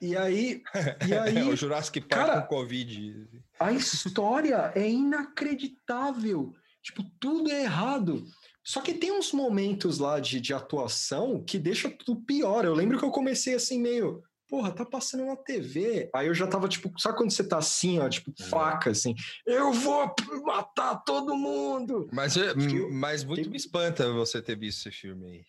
[0.00, 0.62] E aí,
[1.08, 3.26] e aí o Jurassic Park cara, com Covid.
[3.64, 6.52] A história é inacreditável.
[6.82, 8.24] Tipo, tudo é errado.
[8.62, 12.64] Só que tem uns momentos lá de, de atuação que deixa tudo pior.
[12.64, 14.22] Eu lembro que eu comecei assim, meio.
[14.48, 16.10] Porra, tá passando na TV.
[16.14, 19.14] Aí eu já tava, tipo, sabe quando você tá assim, ó, tipo, faca, assim,
[19.46, 20.14] eu vou
[20.44, 22.06] matar todo mundo.
[22.12, 25.44] Mas, é- que- mas muito que- me espanta você ter visto esse filme aí.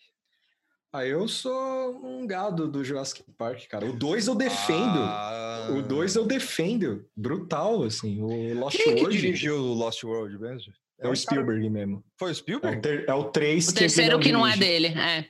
[0.96, 3.84] Aí eu sou um gado do Jurassic Park, cara.
[3.84, 4.98] O 2 eu defendo.
[4.98, 5.68] Ah.
[5.76, 7.04] O 2 eu defendo.
[7.14, 8.18] Brutal, assim.
[8.22, 10.72] O Lost Quem é que World dirigiu o Lost World mesmo?
[10.98, 11.96] é o um Spielberg mesmo.
[11.96, 12.80] cara- Foi o É o, Spielberg?
[12.80, 15.28] ter, é o 3 O terceiro que não é dele, é.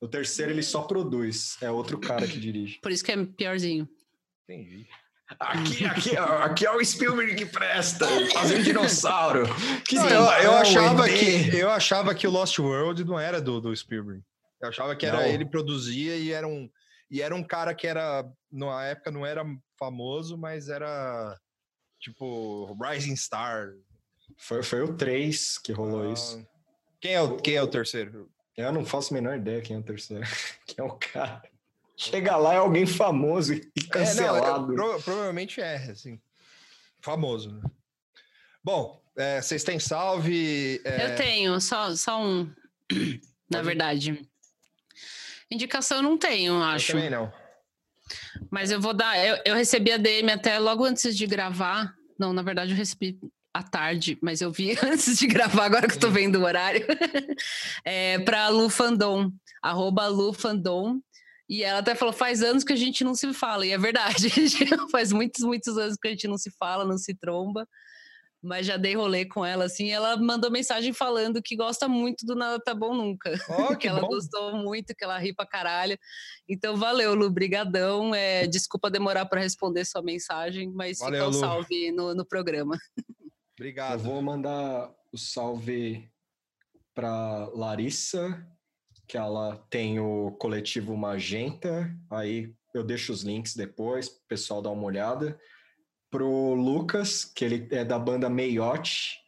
[0.00, 1.56] O terceiro ele só produz.
[1.60, 2.78] É outro cara que dirige.
[2.80, 3.88] Por isso que é piorzinho.
[4.48, 4.86] Entendi.
[5.40, 8.06] Aqui, aqui, aqui é o Spielberg que presta.
[8.32, 9.48] Fazendo dinossauro.
[9.84, 13.40] Que Não, eu, eu legal, achava que, eu achava que o Lost World não era
[13.40, 14.22] do, do Spielberg.
[14.62, 15.26] Eu achava que era Não.
[15.26, 16.70] ele produzia e era um
[17.10, 19.44] e era um cara que era na época não era
[19.78, 21.36] famoso, mas era
[22.00, 23.72] tipo Rising Star.
[24.38, 26.46] Foi, foi o 3 que rolou Ah, isso.
[27.00, 28.30] Quem é, o, quem é o terceiro?
[28.56, 30.22] Eu não faço a menor ideia quem é o terceiro.
[30.66, 31.42] Quem é o cara?
[31.96, 34.72] Chega lá, é alguém famoso e É, não, cancelado.
[34.72, 36.20] é, pro- provavelmente é, assim.
[37.02, 37.62] Famoso, né?
[38.64, 40.80] Bom, é, vocês têm salve.
[40.84, 42.50] é, Eu tenho, só, só um.
[43.50, 44.26] Na verdade.
[45.52, 46.92] Indicação eu não tenho, eu acho.
[46.92, 47.32] também não.
[48.50, 49.18] Mas eu vou dar.
[49.18, 51.94] Eu, eu recebi a DM até logo antes de gravar.
[52.18, 53.18] Não, na verdade, eu recebi
[53.54, 56.86] à tarde, mas eu vi antes de gravar, agora que eu tô vendo o horário.
[57.84, 59.30] é, pra Lu Fandom,
[59.62, 61.00] arroba Lu Fandom.
[61.48, 64.30] E ela até falou: faz anos que a gente não se fala, e é verdade.
[64.90, 67.68] faz muitos, muitos anos que a gente não se fala, não se tromba.
[68.42, 69.86] Mas já dei rolê com ela, assim.
[69.86, 73.82] e Ela mandou mensagem falando que gosta muito do Nada Tá Bom Nunca Ó, que
[73.82, 74.08] que ela bom.
[74.08, 75.96] gostou muito, que ela ri pra caralho.
[76.48, 78.12] Então, valeu, Lu, brigadão.
[78.14, 81.38] É, desculpa demorar para responder sua mensagem, mas Valeu, fica o Lu.
[81.38, 82.76] salve no, no programa.
[83.58, 84.00] Eu Obrigado.
[84.00, 86.10] vou mandar o salve
[86.92, 88.44] para Larissa,
[89.06, 91.94] que ela tem o coletivo Magenta.
[92.10, 95.38] Aí eu deixo os links depois, pro pessoal dar uma olhada.
[96.12, 99.18] Pro Lucas, que ele é da banda Meiote.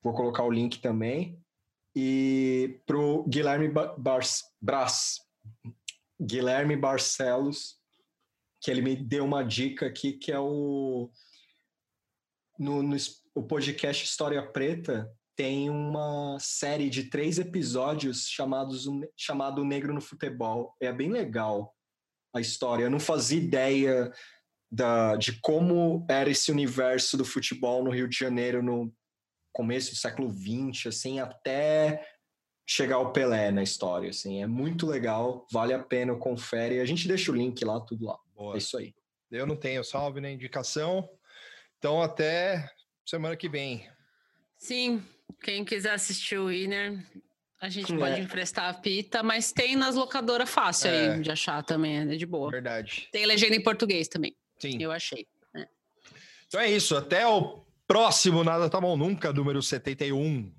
[0.00, 1.36] Vou colocar o link também.
[1.94, 3.96] E pro Guilherme Ba-
[4.60, 5.20] Bras,
[6.20, 7.76] Guilherme Barcelos,
[8.60, 11.10] que ele me deu uma dica aqui, que é o
[12.56, 12.96] no, no
[13.34, 18.86] o podcast História Preta tem uma série de três episódios chamados
[19.16, 20.76] chamado Negro no Futebol.
[20.80, 21.74] É bem legal
[22.32, 22.84] a história.
[22.84, 24.12] Eu não fazia ideia
[24.72, 28.90] da, de como era esse universo do futebol no Rio de Janeiro no
[29.52, 32.08] começo do século XX, assim, até
[32.66, 34.42] chegar o Pelé na história, assim.
[34.42, 36.80] É muito legal, vale a pena, confere.
[36.80, 38.18] A gente deixa o link lá, tudo lá.
[38.34, 38.54] Boa.
[38.54, 38.94] É isso aí.
[39.30, 41.06] Eu não tenho salve nem indicação.
[41.76, 42.66] Então, até
[43.04, 43.86] semana que vem.
[44.56, 45.02] Sim,
[45.42, 47.04] quem quiser assistir o Winner,
[47.60, 47.96] a gente É.
[47.98, 51.14] pode emprestar a fita, mas tem nas locadoras fácil É.
[51.14, 52.50] aí de achar também, é de boa.
[52.50, 53.08] Verdade.
[53.12, 54.34] Tem legenda em português também,
[54.70, 54.82] Sim.
[54.82, 55.26] eu achei.
[56.46, 56.96] Então é isso.
[56.96, 60.52] Até o próximo Nada Tá Bom Nunca, número 71.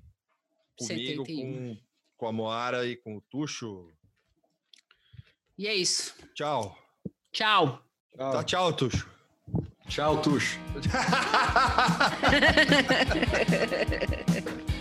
[0.76, 1.26] Comigo, 71.
[1.26, 1.76] Com,
[2.16, 3.90] com a Moara e com o Tuxo.
[5.56, 6.14] E é isso.
[6.34, 6.76] Tchau.
[7.32, 7.80] Tchau.
[8.16, 9.08] Tchau, Tá, tchau, Tuxo.
[9.88, 10.58] tchau Tuxo.